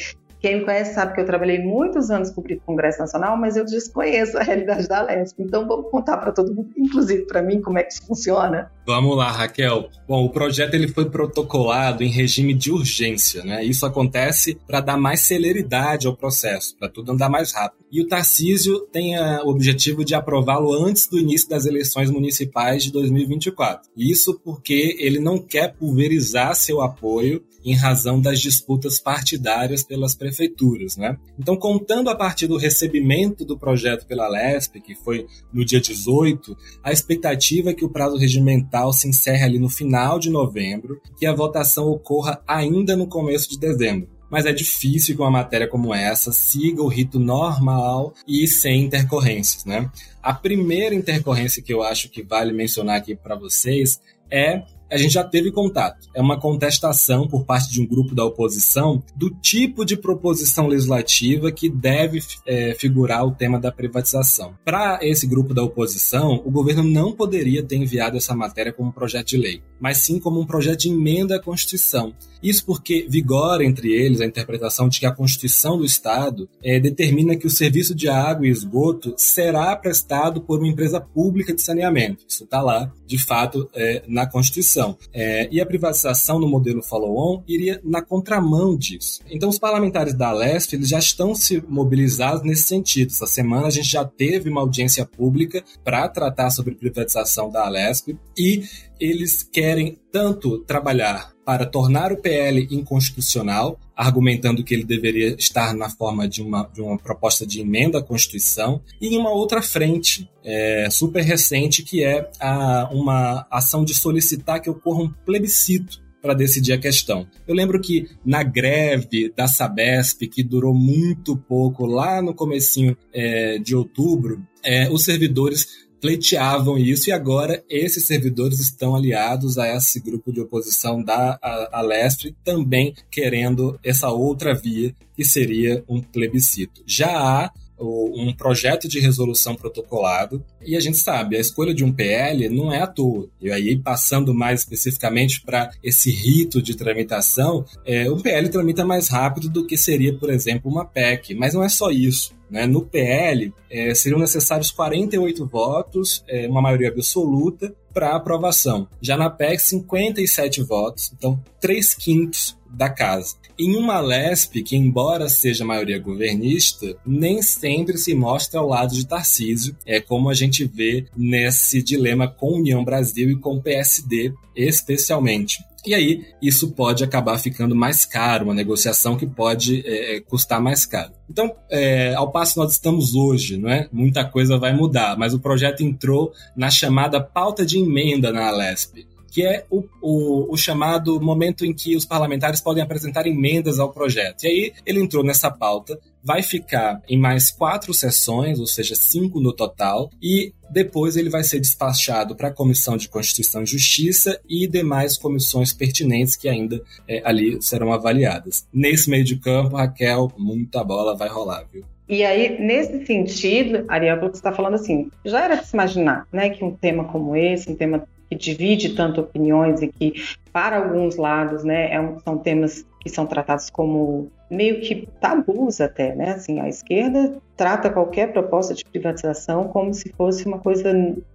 quem 0.44 0.58
me 0.58 0.66
conhece 0.66 0.94
sabe 0.94 1.14
que 1.14 1.22
eu 1.22 1.26
trabalhei 1.26 1.64
muitos 1.64 2.12
anos 2.12 2.30
com 2.30 2.42
o 2.42 2.60
Congresso 2.66 3.00
Nacional, 3.00 3.38
mas 3.38 3.56
eu 3.56 3.64
desconheço 3.64 4.38
a 4.38 4.44
realidade 4.44 4.90
da 4.90 5.02
Lesp. 5.02 5.40
Então 5.40 5.66
vamos 5.66 5.90
contar 5.90 6.18
para 6.18 6.34
todo 6.34 6.54
mundo, 6.54 6.70
inclusive 6.76 7.26
para 7.26 7.42
mim, 7.42 7.62
como 7.62 7.80
é 7.80 7.84
que 7.84 7.94
isso 7.94 8.06
funciona. 8.06 8.70
Vamos 8.86 9.16
lá, 9.16 9.32
Raquel. 9.32 9.90
Bom, 10.06 10.26
o 10.26 10.30
projeto 10.30 10.74
ele 10.74 10.90
foi 10.90 11.10
protocolado 11.10 12.04
em 12.04 12.10
regime 12.10 12.54
de 12.54 12.74
urgência, 12.74 13.42
né? 13.46 13.64
Isso 13.64 13.86
acontece 13.86 14.60
para 14.68 14.82
dar 14.82 14.98
mais 14.98 15.22
celeridade 15.22 16.08
ao 16.08 16.18
processo, 16.18 16.76
para 16.78 16.90
tudo 16.90 17.14
andar 17.14 17.30
mais 17.30 17.54
rápido. 17.54 17.86
E 17.90 18.02
o 18.02 18.08
Tarcísio 18.10 18.82
tem 18.92 19.16
a, 19.16 19.42
o 19.46 19.48
objetivo 19.48 20.04
de 20.04 20.14
aprová-lo 20.14 20.74
antes 20.74 21.08
do 21.08 21.18
início 21.18 21.48
das 21.48 21.66
eleições 21.66 22.12
municipais 22.12 22.84
de 22.84 22.92
2024. 22.92 23.90
Isso 23.96 24.38
porque 24.44 24.98
ele 25.00 25.20
não 25.20 25.40
quer 25.40 25.74
pulverizar 25.74 26.54
seu 26.54 26.82
apoio 26.82 27.42
em 27.64 27.76
razão 27.76 28.20
das 28.20 28.40
disputas 28.40 29.00
partidárias 29.00 29.84
pelas 29.84 30.16
prefeituras. 30.16 30.98
Né? 30.98 31.18
Então, 31.40 31.56
contando 31.56 32.10
a 32.10 32.16
partir 32.16 32.48
do 32.48 32.58
recebimento 32.58 33.46
do 33.46 33.58
projeto 33.58 34.06
pela 34.06 34.28
LESP, 34.28 34.82
que 34.82 34.96
foi 34.96 35.26
no 35.52 35.64
dia 35.64 35.80
18, 35.80 36.56
a 36.84 36.92
expectativa 36.92 37.72
é 37.72 37.74
que 37.74 37.86
o 37.86 37.90
prazo 37.90 38.18
regimental 38.18 38.92
se 38.94 39.08
encerre 39.08 39.44
ali 39.44 39.60
no 39.60 39.70
final 39.70 40.20
de 40.20 40.30
novembro, 40.30 41.02
que 41.18 41.26
a 41.26 41.34
votação 41.34 41.88
ocorra 41.90 42.42
ainda 42.48 42.96
no 42.96 43.08
começo 43.08 43.50
de 43.50 43.58
dezembro 43.60 44.14
mas 44.34 44.48
é 44.48 44.52
difícil 44.52 45.16
que 45.16 45.22
uma 45.22 45.30
matéria 45.30 45.68
como 45.68 45.94
essa 45.94 46.32
siga 46.32 46.82
o 46.82 46.88
rito 46.88 47.20
normal 47.20 48.16
e 48.28 48.48
sem 48.48 48.86
intercorrências, 48.86 49.64
né? 49.64 49.92
A 50.24 50.34
primeira 50.34 50.96
intercorrência 50.96 51.62
que 51.62 51.72
eu 51.72 51.84
acho 51.84 52.10
que 52.10 52.24
vale 52.24 52.52
mencionar 52.52 52.96
aqui 52.96 53.14
para 53.14 53.36
vocês 53.36 54.02
é 54.32 54.64
a 54.92 54.98
gente 54.98 55.14
já 55.14 55.24
teve 55.24 55.52
contato. 55.52 56.08
É 56.14 56.22
uma 56.22 56.40
contestação 56.40 57.28
por 57.28 57.46
parte 57.46 57.72
de 57.72 57.82
um 57.82 57.86
grupo 57.86 58.14
da 58.14 58.24
oposição 58.26 59.04
do 59.16 59.30
tipo 59.30 59.84
de 59.86 59.98
proposição 59.98 60.68
legislativa 60.68 61.52
que 61.52 61.70
deve 61.70 62.22
é, 62.46 62.76
figurar 62.76 63.26
o 63.26 63.32
tema 63.32 63.60
da 63.60 63.72
privatização. 63.72 64.54
Para 64.64 65.00
esse 65.02 65.26
grupo 65.28 65.54
da 65.54 65.64
oposição, 65.64 66.42
o 66.46 66.52
governo 66.52 66.84
não 66.84 67.12
poderia 67.12 67.64
ter 67.64 67.78
enviado 67.78 68.18
essa 68.18 68.36
matéria 68.36 68.74
como 68.74 68.94
projeto 68.94 69.30
de 69.30 69.38
lei, 69.38 69.62
mas 69.80 69.98
sim 69.98 70.20
como 70.20 70.40
um 70.40 70.46
projeto 70.46 70.82
de 70.82 70.90
emenda 70.90 71.38
à 71.38 71.42
Constituição. 71.42 72.14
Isso 72.44 72.66
porque 72.66 73.08
vigora 73.10 73.64
entre 73.64 73.92
eles 73.92 74.20
a 74.20 74.26
interpretação 74.26 74.90
de 74.90 75.00
que 75.00 75.06
a 75.06 75.12
Constituição 75.12 75.78
do 75.78 75.86
Estado 75.86 76.50
é, 76.62 76.80
determina 76.80 77.38
que 77.38 77.48
o 77.48 77.50
serviço 77.50 77.96
de 77.96 78.10
água 78.10 78.46
e 78.46 78.50
esgoto 78.50 79.14
será 79.18 79.74
prestado 79.76 80.42
por 80.42 80.60
uma 80.60 80.68
empresa 80.68 81.00
pública 81.00 81.54
de 81.54 81.62
saneamento. 81.62 82.26
Isso 82.28 82.44
está 82.44 82.62
lá, 82.62 82.92
de 83.08 83.18
fato, 83.18 83.70
é, 83.74 84.04
na 84.08 84.28
Constituição. 84.28 84.98
É, 85.14 85.48
e 85.50 85.62
a 85.62 85.66
privatização 85.66 86.38
no 86.40 86.48
modelo 86.48 86.84
follow-on 86.84 87.44
iria 87.48 87.80
na 87.84 88.02
contramão 88.02 88.76
disso. 88.76 89.22
Então, 89.30 89.48
os 89.48 89.58
parlamentares 89.58 90.14
da 90.14 90.32
Leste 90.32 90.76
eles 90.76 90.90
já 90.90 91.00
estão 91.00 91.34
se 91.34 91.64
mobilizados 91.68 92.44
nesse 92.44 92.64
sentido. 92.64 93.12
Essa 93.12 93.28
semana 93.28 93.68
a 93.68 93.72
gente 93.72 93.90
já 93.90 94.04
teve 94.04 94.50
uma 94.50 94.62
audiência 94.62 95.06
pública 95.06 95.64
para 95.84 96.08
tratar 96.10 96.50
sobre 96.50 96.76
privatização 96.76 97.50
da 97.50 97.66
Alesp 97.66 98.18
e 98.38 98.64
eles 99.00 99.44
querem 99.44 99.98
tanto 100.12 100.60
trabalhar 100.60 101.34
para 101.46 101.66
tornar 101.66 102.12
o 102.12 102.18
PL 102.18 102.68
inconstitucional, 102.72 103.78
argumentando 103.96 104.64
que 104.64 104.74
ele 104.74 104.84
deveria 104.84 105.36
estar 105.36 105.74
na 105.74 105.90
forma 105.90 106.28
de 106.28 106.42
uma, 106.42 106.64
de 106.74 106.82
uma 106.82 106.98
proposta 106.98 107.46
de 107.46 107.60
emenda 107.60 108.00
à 108.00 108.04
Constituição, 108.04 108.82
e 109.02 109.10
em 109.10 109.18
uma 109.18 109.32
outra 109.32 109.62
frente, 109.62 110.30
é, 110.44 110.88
super 110.90 111.22
recente, 111.22 111.84
que 111.84 112.04
é 112.04 112.30
a, 112.40 112.90
uma 112.92 113.46
ação 113.52 113.84
de 113.84 113.94
solicitar 113.94 114.62
que 114.62 114.70
ocorra 114.70 115.04
um 115.04 115.10
plebiscito 115.26 116.02
para 116.22 116.34
decidir 116.34 116.72
a 116.72 116.78
questão. 116.78 117.28
Eu 117.46 117.54
lembro 117.54 117.82
que 117.82 118.08
na 118.26 118.42
greve 118.44 119.30
da 119.36 119.46
Sabesp, 119.46 120.26
que 120.30 120.42
durou 120.42 120.74
muito 120.74 121.36
pouco, 121.36 121.86
lá 121.86 122.22
no 122.22 122.34
comecinho 122.34 122.96
é, 123.14 123.58
de 123.58 123.76
outubro, 123.76 124.42
é, 124.64 124.90
os 124.90 125.04
servidores 125.04 125.68
pleiteavam 126.04 126.78
isso 126.78 127.10
e 127.10 127.14
agora 127.14 127.64
esses 127.70 128.06
servidores 128.06 128.60
estão 128.60 128.94
aliados 128.94 129.58
a 129.58 129.74
esse 129.74 130.02
grupo 130.02 130.34
de 130.34 130.42
oposição 130.42 131.02
da 131.02 131.40
Alestre, 131.72 132.36
também 132.44 132.94
querendo 133.10 133.80
essa 133.82 134.10
outra 134.10 134.54
via 134.54 134.94
que 135.16 135.24
seria 135.24 135.82
um 135.88 136.02
plebiscito. 136.02 136.84
Já 136.86 137.08
há 137.08 137.52
um 137.86 138.34
projeto 138.34 138.88
de 138.88 139.00
resolução 139.00 139.56
protocolado 139.56 140.44
e 140.62 140.76
a 140.76 140.80
gente 140.80 140.98
sabe, 140.98 141.38
a 141.38 141.40
escolha 141.40 141.74
de 141.74 141.84
um 141.84 141.92
PL 141.92 142.50
não 142.50 142.72
é 142.72 142.82
à 142.82 142.88
toa. 142.88 143.28
E 143.42 143.52
aí, 143.52 143.78
passando 143.78 144.34
mais 144.34 144.62
especificamente 144.62 145.42
para 145.42 145.70
esse 145.84 146.12
rito 146.12 146.62
de 146.62 146.76
tramitação, 146.76 147.66
é, 147.86 148.10
um 148.10 148.20
PL 148.20 148.50
tramita 148.50 148.86
mais 148.86 149.10
rápido 149.10 149.50
do 149.50 149.66
que 149.66 149.78
seria, 149.78 150.18
por 150.18 150.30
exemplo, 150.30 150.72
uma 150.72 150.86
PEC. 150.86 151.36
Mas 151.36 151.54
não 151.54 151.64
é 151.64 151.70
só 151.70 151.90
isso. 151.90 152.34
Né? 152.50 152.68
No 152.68 152.82
PL, 152.84 153.54
é, 153.70 153.96
seriam 153.96 154.20
necessários 154.20 154.72
48 154.72 155.46
votos, 155.46 156.24
é, 156.28 156.48
uma 156.48 156.62
maioria 156.62 156.90
absoluta, 156.90 157.74
para 157.94 158.16
aprovação. 158.16 158.88
Já 159.02 159.18
na 159.18 159.30
PEC, 159.30 159.62
57 159.62 160.64
votos, 160.64 161.12
então 161.16 161.42
3 161.60 161.94
quintos 161.94 162.58
da 162.70 162.90
casa. 162.90 163.36
Em 163.58 163.76
uma 163.76 164.00
LESP, 164.00 164.64
que 164.64 164.76
embora 164.76 165.30
seja 165.30 165.64
maioria 165.64 166.00
governista, 166.00 166.96
nem 167.06 167.42
sempre 167.42 167.98
se 167.98 168.16
mostra 168.16 168.60
ao 168.60 168.68
lado 168.68 168.96
de 168.96 169.06
Tarcísio, 169.06 169.76
é 169.86 170.00
como 170.02 170.30
a 170.30 170.34
gente 170.34 170.66
vê 170.66 171.06
nesse 171.16 171.82
dilema 171.84 172.28
com 172.28 172.58
União 172.58 172.84
Brasil 172.84 173.30
e 173.30 173.36
com 173.36 173.62
PSD, 173.62 174.34
especialmente. 174.56 175.64
E 175.86 175.94
aí, 175.94 176.26
isso 176.42 176.72
pode 176.72 177.04
acabar 177.04 177.38
ficando 177.38 177.76
mais 177.76 178.06
caro, 178.06 178.46
uma 178.46 178.54
negociação 178.54 179.18
que 179.18 179.28
pode 179.28 179.84
é, 179.86 180.16
é, 180.16 180.22
custar 180.22 180.62
mais 180.62 180.86
caro. 180.86 181.12
Então, 181.30 181.54
é, 181.70 182.14
ao 182.16 182.32
passo 182.32 182.54
que 182.54 182.60
nós 182.60 182.72
estamos 182.72 183.14
hoje, 183.14 183.58
não 183.58 183.70
é? 183.70 183.90
muita 183.92 184.24
coisa 184.24 184.58
vai 184.58 184.74
mudar, 184.74 185.18
mas 185.18 185.34
o 185.34 185.40
projeto 185.40 185.84
entrou 185.84 186.32
na 186.56 186.72
chamada 186.72 187.22
pauta 187.22 187.66
de 187.66 187.78
emenda 187.78 188.32
na 188.32 188.48
Alesp 188.48 189.06
que 189.34 189.44
é 189.44 189.66
o, 189.68 189.84
o, 190.00 190.54
o, 190.54 190.56
chamado 190.56 191.20
momento 191.20 191.66
em 191.66 191.74
que 191.74 191.96
os 191.96 192.06
parlamentares 192.06 192.62
podem 192.62 192.84
apresentar 192.84 193.26
emendas 193.26 193.80
ao 193.80 193.92
projeto. 193.92 194.44
E 194.44 194.48
aí 194.48 194.74
ele 194.86 195.00
entrou 195.00 195.24
nessa 195.24 195.50
pauta, 195.50 196.00
vai 196.24 196.44
ficar 196.44 197.02
em 197.10 197.18
mais 197.18 197.50
quatro 197.50 197.96
sessões, 197.96 198.60
ou 198.60 198.68
seja, 198.68 198.94
cinco 198.94 199.40
no 199.40 199.52
total, 199.52 200.12
e 200.22 200.54
depois 200.70 201.18
ele 201.18 201.32
vai 201.32 201.44
ser 201.44 201.60
despachado 201.60 202.36
para 202.36 202.50
a 202.50 202.54
Comissão 202.54 202.96
de 202.96 203.10
Constituição 203.10 203.64
e 203.64 203.66
Justiça 203.66 204.40
e 204.48 204.68
demais 204.68 205.18
comissões 205.18 205.74
pertinentes 205.74 206.36
que 206.36 206.48
ainda 206.48 206.80
é, 207.08 207.24
ali 207.26 207.60
serão 207.60 207.92
avaliadas. 207.92 208.68
Nesse 208.72 209.10
meio 209.10 209.24
de 209.24 209.38
campo, 209.38 209.78
Raquel, 209.78 210.32
muita 210.38 210.84
bola 210.84 211.18
vai 211.18 211.28
rolar, 211.28 211.66
viu? 211.74 211.84
E 212.08 212.24
aí, 212.24 212.60
nesse 212.60 213.06
sentido, 213.06 213.86
Ariel, 213.88 214.20
você 214.20 214.34
está 214.34 214.52
falando 214.52 214.76
assim, 214.76 215.10
já 215.26 215.46
era 215.46 215.56
de 215.56 215.66
se 215.66 215.74
imaginar, 215.74 216.28
né, 216.32 216.50
que 216.50 216.64
um 216.64 216.76
tema 216.76 217.06
como 217.06 217.36
esse, 217.36 217.72
um 217.72 217.76
tema 217.76 218.06
que 218.34 218.36
divide 218.36 218.96
tanto 218.96 219.22
opiniões 219.22 219.82
e 219.82 219.88
que, 219.88 220.14
para 220.52 220.78
alguns 220.78 221.16
lados, 221.16 221.64
né, 221.64 221.94
é 221.94 222.02
um, 222.02 222.20
são 222.20 222.38
temas 222.38 222.86
que 223.00 223.10
são 223.10 223.26
tratados 223.26 223.70
como 223.70 224.32
meio 224.50 224.82
que 224.82 225.08
tabus 225.20 225.82
até, 225.82 226.16
né? 226.16 226.32
Assim, 226.32 226.60
a 226.60 226.70
esquerda 226.70 227.36
trata 227.56 227.90
qualquer 227.90 228.32
proposta 228.32 228.74
de 228.74 228.84
privatização 228.86 229.68
como 229.68 229.94
se 229.94 230.12
fosse 230.14 230.46
uma 230.46 230.60
coisa 230.60 230.94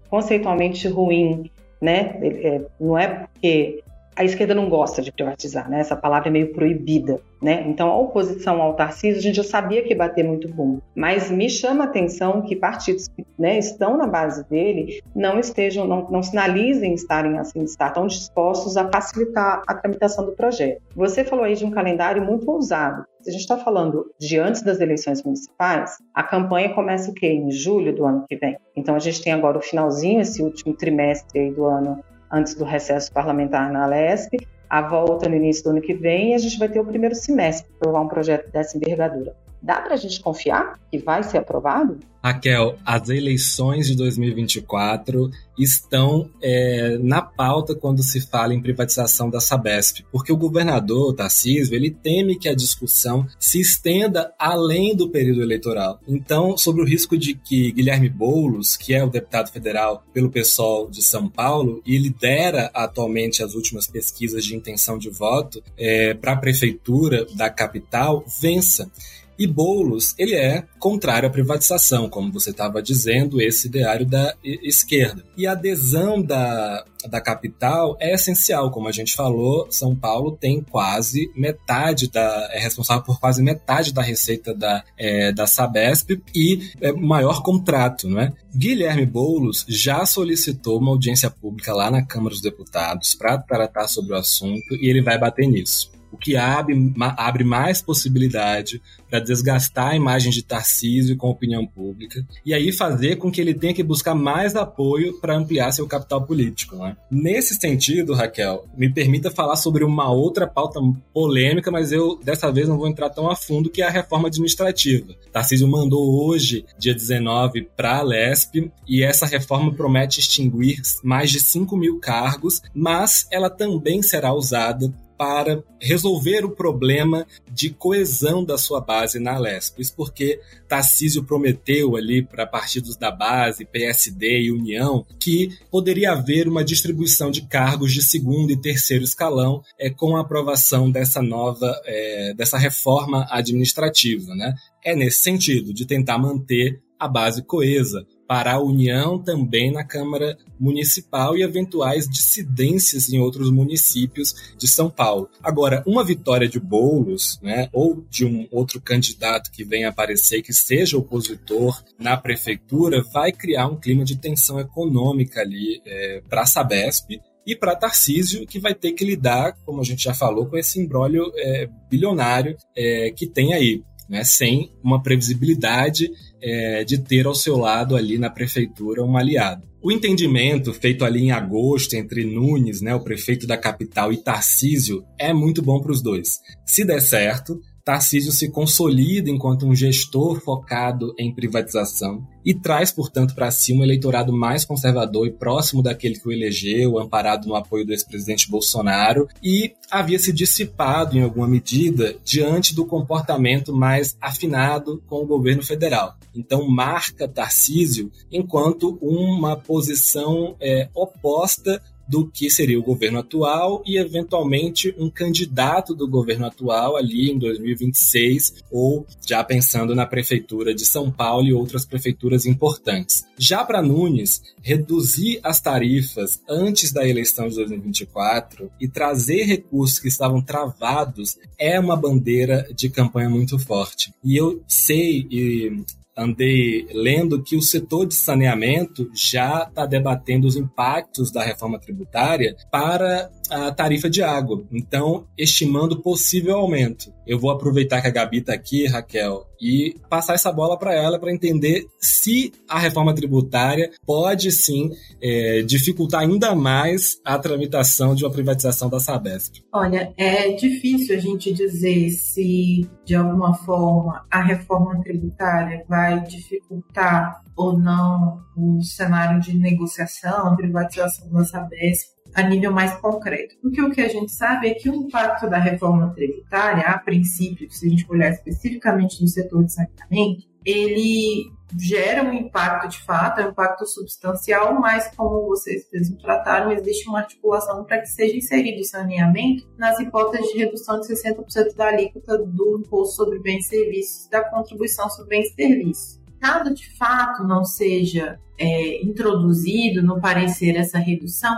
conceitualmente 0.09 0.89
ruim, 0.89 1.51
né? 1.81 2.17
É, 2.23 2.61
não 2.81 2.97
é 2.97 3.09
porque 3.09 3.83
a 4.19 4.25
esquerda 4.25 4.53
não 4.53 4.69
gosta 4.69 5.01
de 5.01 5.13
privatizar, 5.13 5.71
né? 5.71 5.79
Essa 5.79 5.95
palavra 5.95 6.29
é 6.29 6.33
meio 6.33 6.53
proibida, 6.53 7.21
né? 7.41 7.65
Então, 7.69 7.89
a 7.89 7.97
oposição 7.97 8.61
ao 8.61 8.75
Tarcísio, 8.75 9.21
a 9.21 9.23
gente 9.23 9.37
já 9.37 9.45
sabia 9.45 9.81
que 9.81 9.91
ia 9.91 9.97
bater 9.97 10.25
muito 10.25 10.49
bom. 10.49 10.81
Mas 10.93 11.31
me 11.31 11.49
chama 11.49 11.85
a 11.85 11.87
atenção 11.87 12.43
que 12.43 12.57
partidos 12.57 13.07
que 13.07 13.25
né, 13.39 13.57
estão 13.59 13.97
na 13.97 14.09
base 14.09 14.45
dele 14.49 15.01
não 15.15 15.39
estejam, 15.39 15.87
não, 15.87 16.11
não 16.11 16.21
sinalizem 16.21 16.95
estarem 16.95 17.39
assim, 17.39 17.63
estar 17.63 17.91
tão 17.91 18.09
dispostos 18.09 18.77
a 18.77 18.91
facilitar 18.91 19.63
a 19.69 19.75
tramitação 19.75 20.27
do 20.27 20.33
projeto. 20.33 20.83
Você 20.97 21.23
falou 21.23 21.45
aí 21.45 21.55
de 21.55 21.65
um 21.65 21.71
calendário 21.71 22.21
muito 22.21 22.51
ousado. 22.51 23.05
Se 23.23 23.31
a 23.31 23.33
gente 23.33 23.43
está 23.43 23.57
falando 23.57 24.11
de 24.19 24.37
antes 24.37 24.63
das 24.63 24.81
eleições 24.81 25.23
municipais, 25.23 25.97
a 26.13 26.25
campanha 26.25 26.75
começa 26.75 27.09
o 27.09 27.15
quê? 27.15 27.29
Em 27.29 27.53
julho 27.53 27.95
do 27.95 28.05
ano 28.05 28.25
que 28.29 28.35
vem. 28.35 28.57
Então 28.75 28.97
a 28.97 28.99
gente 28.99 29.23
tem 29.23 29.33
agora 29.33 29.59
o 29.59 29.63
finalzinho, 29.63 30.21
esse 30.21 30.43
último 30.43 30.75
trimestre 30.75 31.53
do 31.53 31.65
ano 31.67 32.03
antes 32.31 32.55
do 32.55 32.65
recesso 32.65 33.13
parlamentar 33.13 33.71
na 33.71 33.85
Alesp, 33.85 34.35
a 34.69 34.83
volta 34.83 35.29
no 35.29 35.37
início 35.37 35.65
do 35.65 35.71
ano 35.71 35.81
que 35.81 35.95
vem 35.95 36.33
e 36.33 36.35
a 36.35 36.39
gente 36.39 36.59
vai 36.59 36.69
ter 36.69 36.81
o 36.81 36.85
primeiro 36.85 37.15
semestre 37.15 37.69
para 37.71 37.79
provar 37.79 38.01
um 38.03 38.09
projeto 38.09 38.51
dessa 38.51 38.77
envergadura. 38.77 39.35
Dá 39.61 39.81
para 39.81 39.95
a 39.95 39.97
gente 39.97 40.21
confiar 40.21 40.79
que 40.91 40.99
vai 40.99 41.23
ser 41.23 41.39
aprovado? 41.39 41.99
Raquel, 42.23 42.77
as 42.85 43.09
eleições 43.09 43.87
de 43.87 43.97
2024 43.97 45.31
estão 45.57 46.29
é, 46.43 46.99
na 47.01 47.23
pauta 47.23 47.75
quando 47.75 48.03
se 48.03 48.21
fala 48.21 48.55
em 48.55 48.61
privatização 48.61 49.31
da 49.31 49.41
Sabesp, 49.41 50.05
porque 50.11 50.33
o 50.33 50.37
governador 50.37 51.15
Tarcísio 51.15 51.75
ele 51.75 51.91
teme 51.91 52.39
que 52.39 52.49
a 52.49 52.55
discussão 52.55 53.27
se 53.39 53.61
estenda 53.61 54.33
além 54.39 54.97
do 54.97 55.11
período 55.11 55.43
eleitoral. 55.43 56.01
Então, 56.07 56.57
sobre 56.57 56.83
o 56.83 56.85
risco 56.85 57.17
de 57.17 57.35
que 57.35 57.73
Guilherme 57.73 58.09
Boulos, 58.09 58.77
que 58.77 58.95
é 58.95 59.05
o 59.05 59.11
deputado 59.11 59.51
federal 59.51 60.03
pelo 60.13 60.31
PSOL 60.31 60.91
de 60.91 61.03
São 61.03 61.29
Paulo 61.29 61.81
e 61.87 61.97
lidera 61.99 62.71
atualmente 62.75 63.43
as 63.43 63.55
últimas 63.55 63.87
pesquisas 63.87 64.45
de 64.45 64.57
intenção 64.57 64.99
de 64.99 65.09
voto 65.09 65.63
é, 65.77 66.15
para 66.15 66.33
a 66.33 66.37
prefeitura 66.37 67.27
da 67.37 67.49
capital, 67.49 68.25
vença. 68.41 68.91
E 69.39 69.47
Boulos, 69.47 70.15
ele 70.19 70.35
é 70.35 70.65
contrário 70.79 71.29
à 71.29 71.33
privatização, 71.33 72.09
como 72.09 72.33
você 72.33 72.51
estava 72.51 72.83
dizendo, 72.83 73.41
esse 73.41 73.69
ideário 73.69 74.05
da 74.05 74.35
esquerda. 74.43 75.25
E 75.37 75.47
a 75.47 75.53
adesão 75.53 76.21
da, 76.21 76.85
da 77.09 77.21
capital 77.21 77.97
é 78.01 78.15
essencial, 78.15 78.71
como 78.71 78.89
a 78.89 78.93
gente 78.93 79.15
falou, 79.15 79.67
São 79.71 79.95
Paulo 79.95 80.33
tem 80.33 80.61
quase 80.61 81.31
metade 81.37 82.11
da. 82.11 82.49
é 82.53 82.59
responsável 82.59 83.05
por 83.05 83.21
quase 83.21 83.43
metade 83.43 83.93
da 83.93 84.03
receita 84.03 84.53
da, 84.55 84.83
é, 84.97 85.33
da 85.33 85.47
Sabesp 85.47 86.21
e 86.35 86.71
é 86.81 86.91
maior 86.93 87.43
contrato, 87.43 88.09
não 88.09 88.21
é? 88.21 88.33
Guilherme 88.55 89.07
Boulos 89.07 89.65
já 89.69 90.05
solicitou 90.05 90.79
uma 90.79 90.91
audiência 90.91 91.31
pública 91.31 91.73
lá 91.73 91.91
na 91.91 92.05
Câmara 92.05 92.31
dos 92.31 92.43
Deputados 92.43 93.15
para 93.15 93.39
tratar 93.39 93.87
sobre 93.87 94.15
o 94.15 94.17
assunto 94.17 94.75
e 94.75 94.91
ele 94.91 95.03
vai 95.03 95.19
bater 95.19 95.47
nisso 95.47 95.98
o 96.13 96.17
que 96.17 96.37
abre, 96.37 96.75
abre 97.17 97.45
mais 97.45 97.83
possibilidade 97.83 98.81
para 99.09 99.21
desgastar 99.21 99.89
a 99.89 99.97
imagem 99.97 100.31
de 100.31 100.43
Tarcísio 100.43 101.17
com 101.17 101.29
a 101.29 101.31
opinião 101.31 101.67
pública 101.67 102.25
e 102.45 102.53
aí 102.53 102.73
fazer 102.73 103.17
com 103.17 103.31
que 103.31 103.41
ele 103.41 103.55
tenha 103.55 103.75
que 103.75 103.83
buscar 103.83 104.15
mais 104.15 104.55
apoio 104.55 105.19
para 105.21 105.37
ampliar 105.37 105.73
seu 105.73 105.87
capital 105.87 106.25
político. 106.25 106.77
Né? 106.77 106.97
Nesse 107.11 107.55
sentido, 107.55 108.15
Raquel, 108.15 108.67
me 108.77 108.93
permita 108.93 109.31
falar 109.31 109.57
sobre 109.57 109.85
uma 109.85 110.11
outra 110.11 110.47
pauta 110.47 110.81
polêmica, 111.13 111.71
mas 111.71 111.93
eu 111.93 112.19
dessa 112.23 112.51
vez 112.53 112.69
não 112.69 112.77
vou 112.77 112.89
entrar 112.89 113.11
tão 113.11 113.31
a 113.31 113.37
fundo, 113.37 113.71
que 113.71 113.83
é 113.83 113.87
a 113.87 113.91
reforma 113.91 114.29
administrativa. 114.29 115.15
Tarcísio 115.33 115.69
mandou 115.69 116.27
hoje, 116.27 116.65
dia 116.79 116.95
19, 116.95 117.69
para 117.77 117.99
a 117.99 118.03
LESP 118.03 118.71
e 118.87 119.03
essa 119.03 119.27
reforma 119.27 119.73
promete 119.73 120.21
extinguir 120.21 120.81
mais 121.03 121.31
de 121.31 121.41
5 121.41 121.77
mil 121.77 121.99
cargos, 121.99 122.61
mas 122.75 123.27
ela 123.31 123.51
também 123.51 124.03
será 124.03 124.33
usada 124.33 124.93
para 125.19 125.63
resolver 125.81 126.45
o 126.45 126.51
problema 126.51 127.27
de 127.51 127.71
coesão 127.71 128.45
da 128.45 128.57
sua 128.57 128.81
base 128.81 129.19
na 129.19 129.35
Alesp. 129.35 129.81
Isso 129.81 129.95
porque 129.97 130.41
Tarcísio 130.69 131.25
prometeu 131.25 131.97
ali 131.97 132.23
para 132.23 132.47
partidos 132.47 132.97
da 132.97 133.11
base, 133.11 133.65
PSD 133.65 134.43
e 134.43 134.53
União, 134.53 135.05
que 135.19 135.51
poderia 135.71 136.13
haver 136.13 136.47
uma 136.47 136.65
distribuição 136.65 137.31
de 137.31 137.43
cargos 137.43 137.93
de 137.93 138.03
segundo 138.03 138.53
e 138.53 138.61
terceiro 138.61 139.03
escalão 139.03 139.63
é, 139.79 139.91
com 139.91 140.17
a 140.17 140.21
aprovação 140.21 140.91
dessa 140.91 141.21
nova, 141.21 141.75
é, 141.85 142.33
dessa 142.35 142.57
reforma 142.57 143.27
administrativa. 143.29 144.35
Né? 144.37 144.55
É 144.85 144.95
nesse 144.95 145.19
sentido, 145.19 145.75
de 145.75 145.85
tentar 145.85 146.19
manter 146.19 146.81
a 146.99 147.09
base 147.09 147.43
coesa, 147.43 148.07
para 148.29 148.53
a 148.53 148.63
União 148.63 149.19
também 149.19 149.73
na 149.73 149.83
Câmara 149.83 150.37
Municipal 150.61 151.35
e 151.35 151.43
eventuais 151.43 152.07
dissidências 152.07 153.11
em 153.11 153.19
outros 153.19 153.51
municípios 153.51 154.35
de 154.59 154.69
São 154.69 154.91
Paulo. 154.91 155.31
Agora, 155.43 155.83
uma 155.87 156.05
vitória 156.05 156.47
de 156.47 156.61
Boulos, 156.61 157.41
né, 157.43 157.71
ou 157.73 158.05
de 158.11 158.27
um 158.27 158.47
outro 158.51 158.83
candidato 158.83 159.51
que 159.51 159.65
venha 159.65 159.89
aparecer 159.89 160.43
que 160.43 160.53
seja 160.53 160.99
opositor 160.99 161.83
na 161.99 162.19
prefeitura, 162.19 163.03
vai 163.15 163.33
criar 163.33 163.67
um 163.67 163.81
clima 163.81 164.05
de 164.05 164.19
tensão 164.19 164.61
econômica 164.61 165.41
ali 165.41 165.81
é, 165.87 166.23
para 166.29 166.43
a 166.43 166.47
Sabesp 166.47 167.19
e 167.47 167.57
para 167.57 167.75
Tarcísio, 167.75 168.47
que 168.47 168.61
vai 168.61 168.75
ter 168.75 168.93
que 168.93 169.07
lidar, 169.07 169.57
como 169.65 169.81
a 169.81 169.85
gente 169.85 170.05
já 170.05 170.13
falou, 170.13 170.45
com 170.45 170.59
esse 170.59 170.79
embrólio 170.79 171.33
é, 171.35 171.67
bilionário 171.89 172.59
é, 172.77 173.11
que 173.17 173.27
tem 173.27 173.55
aí, 173.55 173.83
né, 174.07 174.23
sem 174.23 174.71
uma 174.83 175.03
previsibilidade 175.03 176.11
é, 176.43 176.85
de 176.85 176.99
ter 176.99 177.27
ao 177.27 177.35
seu 177.35 177.57
lado 177.57 177.97
ali 177.97 178.19
na 178.19 178.31
prefeitura 178.31 179.03
um 179.03 179.17
aliado. 179.17 179.67
O 179.81 179.93
entendimento 179.93 180.73
feito 180.73 181.05
ali 181.05 181.23
em 181.23 181.31
agosto 181.31 181.95
entre 181.95 182.25
Nunes, 182.25 182.81
né, 182.81 182.95
o 182.95 183.01
prefeito 183.01 183.47
da 183.47 183.57
capital, 183.57 184.13
e 184.13 184.17
Tarcísio 184.17 185.05
é 185.19 185.33
muito 185.33 185.63
bom 185.63 185.81
para 185.81 185.93
os 185.93 186.03
dois. 186.03 186.41
Se 186.67 186.85
der 186.85 187.01
certo, 187.01 187.61
Tarcísio 187.89 188.33
se 188.33 188.51
consolida 188.51 189.31
enquanto 189.31 189.67
um 189.67 189.75
gestor 189.75 190.43
focado 190.43 191.15
em 191.19 191.35
privatização 191.35 192.23
e 192.45 192.53
traz, 192.53 192.93
portanto, 192.93 193.35
para 193.35 193.51
si 193.51 193.73
um 193.73 193.83
eleitorado 193.83 194.31
mais 194.31 194.63
conservador 194.63 195.27
e 195.27 195.33
próximo 195.33 195.83
daquele 195.83 196.21
que 196.21 196.29
o 196.29 196.31
elegeu, 196.31 196.99
amparado 196.99 197.49
no 197.49 197.55
apoio 197.55 197.87
do 197.87 197.93
ex-presidente 197.93 198.51
Bolsonaro, 198.51 199.27
e 199.43 199.73
havia 199.91 200.19
se 200.19 200.35
dissipado 200.35 201.17
em 201.17 201.23
alguma 201.23 201.49
medida 201.49 202.15
diante 202.23 202.75
do 202.75 202.85
comportamento 202.85 203.75
mais 203.75 204.19
afinado 204.21 205.03
com 205.07 205.23
o 205.23 205.27
governo 205.27 205.63
federal. 205.63 206.15
Então, 206.37 206.69
marca 206.69 207.27
Tarcísio 207.27 208.13
enquanto 208.31 208.99
uma 209.01 209.57
posição 209.57 210.57
é, 210.61 210.91
oposta 210.95 211.83
do 212.09 212.27
que 212.27 212.51
seria 212.51 212.79
o 212.79 212.83
governo 212.83 213.19
atual 213.19 213.83
e, 213.87 213.99
eventualmente, 213.99 214.95
um 214.99 215.11
candidato 215.11 215.95
do 215.95 216.09
governo 216.09 216.47
atual 216.47 216.97
ali 216.97 217.31
em 217.31 217.39
2026, 217.39 218.65
ou 218.71 219.07
já 219.27 219.45
pensando 219.45 219.95
na 219.95 220.07
prefeitura 220.07 220.75
de 220.75 220.87
São 220.87 221.11
Paulo 221.11 221.47
e 221.47 221.53
outras 221.53 221.85
prefeituras 221.85 222.47
importantes. 222.47 223.27
Já 223.37 223.65
para 223.65 223.83
Nunes, 223.83 224.43
reduzir 224.63 225.41
as 225.43 225.61
tarifas 225.61 226.41
antes 226.49 226.93
da 226.93 227.07
eleição 227.07 227.49
de 227.49 227.57
2024 227.57 228.71
e 228.81 228.89
trazer 228.89 229.45
recursos 229.45 229.99
que 229.99 230.09
estavam 230.09 230.41
travados 230.41 231.37
é 231.59 231.79
uma 231.79 231.97
bandeira 231.97 232.67
de 232.75 232.89
campanha 232.89 233.29
muito 233.29 233.59
forte. 233.59 234.13
E 234.25 234.37
eu 234.37 234.63
sei 234.67 235.27
e 235.31 235.85
andei 236.19 236.87
lendo 236.93 237.43
que 237.43 237.57
o 237.57 237.63
setor 237.63 238.07
de 238.07 238.15
saneamento 238.15 239.09
já 239.15 239.67
está 239.69 239.87
debatendo 239.87 240.47
os 240.47 240.57
impactos 240.57 241.31
da 241.31 241.43
reforma 241.43 241.79
tributária 241.79 242.57
para 242.71 243.31
a 243.51 243.73
tarifa 243.73 244.11
de 244.11 244.23
água. 244.23 244.63
Então, 244.71 245.27
estimando 245.37 246.03
possível 246.03 246.57
aumento. 246.57 247.13
Eu 247.27 247.39
vou 247.39 247.51
aproveitar 247.51 248.01
que 248.01 248.09
a 248.09 248.11
Gabi 248.11 248.39
está 248.39 248.55
aqui, 248.55 248.87
Raquel, 248.87 249.47
e 249.61 249.95
passar 250.09 250.35
essa 250.35 250.53
bola 250.53 250.79
para 250.79 250.95
ela 250.95 251.19
para 251.19 251.33
entender 251.33 251.87
se 252.01 252.53
a 252.69 252.79
reforma 252.79 253.15
tributária 253.15 253.91
pode 254.07 254.51
sim 254.51 254.91
é, 255.21 255.63
dificultar 255.63 256.23
ainda 256.23 256.55
mais 256.55 257.21
a 257.25 257.39
tramitação 257.39 258.15
de 258.15 258.25
uma 258.25 258.31
privatização 258.31 258.89
da 258.89 259.01
Sabesp. 259.01 259.63
Olha, 259.73 260.13
é 260.17 260.53
difícil 260.53 261.17
a 261.17 261.21
gente 261.21 261.53
dizer 261.53 262.11
se 262.11 262.89
de 263.05 263.15
alguma 263.15 263.55
forma 263.55 264.25
a 264.31 264.43
reforma 264.43 265.01
tributária 265.03 265.85
vai 265.89 266.08
dificultar 266.17 267.43
ou 267.57 267.79
não 267.79 268.43
o 268.57 268.83
cenário 268.83 269.41
de 269.41 269.57
negociação, 269.57 270.57
privatização 270.57 271.31
da 271.31 271.45
Sabesp 271.45 272.18
a 272.35 272.43
nível 272.43 272.73
mais 272.73 272.95
concreto. 272.97 273.57
Porque 273.61 273.81
o 273.81 273.91
que 273.91 274.01
a 274.01 274.09
gente 274.09 274.33
sabe 274.33 274.69
é 274.69 274.75
que 274.75 274.89
o 274.89 274.95
impacto 274.95 275.49
da 275.49 275.59
reforma 275.59 276.13
tributária, 276.15 276.85
a 276.87 276.99
princípio, 276.99 277.71
se 277.71 277.87
a 277.87 277.91
gente 277.91 278.07
olhar 278.09 278.31
especificamente 278.31 279.21
no 279.21 279.29
setor 279.29 279.65
de 279.65 279.73
saneamento, 279.73 280.47
ele 280.65 281.51
gera 281.77 282.23
um 282.23 282.33
impacto 282.33 282.89
de 282.89 283.03
fato, 283.05 283.41
é 283.41 283.47
um 283.47 283.51
impacto 283.51 283.87
substancial, 283.87 284.79
mas 284.81 285.15
como 285.15 285.47
vocês 285.47 285.87
mesmos 285.93 286.23
trataram, 286.23 286.73
existe 286.73 287.09
uma 287.09 287.21
articulação 287.21 287.85
para 287.85 288.01
que 288.01 288.07
seja 288.07 288.37
inserido 288.37 288.81
o 288.81 288.85
saneamento 288.85 289.69
nas 289.77 289.99
hipóteses 290.01 290.51
de 290.53 290.59
redução 290.59 291.01
de 291.01 291.07
60% 291.09 291.75
da 291.75 291.89
alíquota 291.89 292.39
do 292.39 292.79
imposto 292.81 293.17
sobre 293.17 293.39
bens 293.41 293.67
e 293.67 293.69
serviços, 293.69 294.29
da 294.29 294.43
contribuição 294.43 295.11
sobre 295.11 295.29
bens 295.37 295.51
e 295.51 295.55
serviços. 295.55 296.21
Caso 296.41 296.73
de 296.73 296.97
fato 296.97 297.45
não 297.45 297.65
seja 297.65 298.39
é, 298.59 299.03
introduzido 299.05 300.03
no 300.03 300.21
parecer 300.21 300.77
essa 300.77 300.99
redução, 300.99 301.57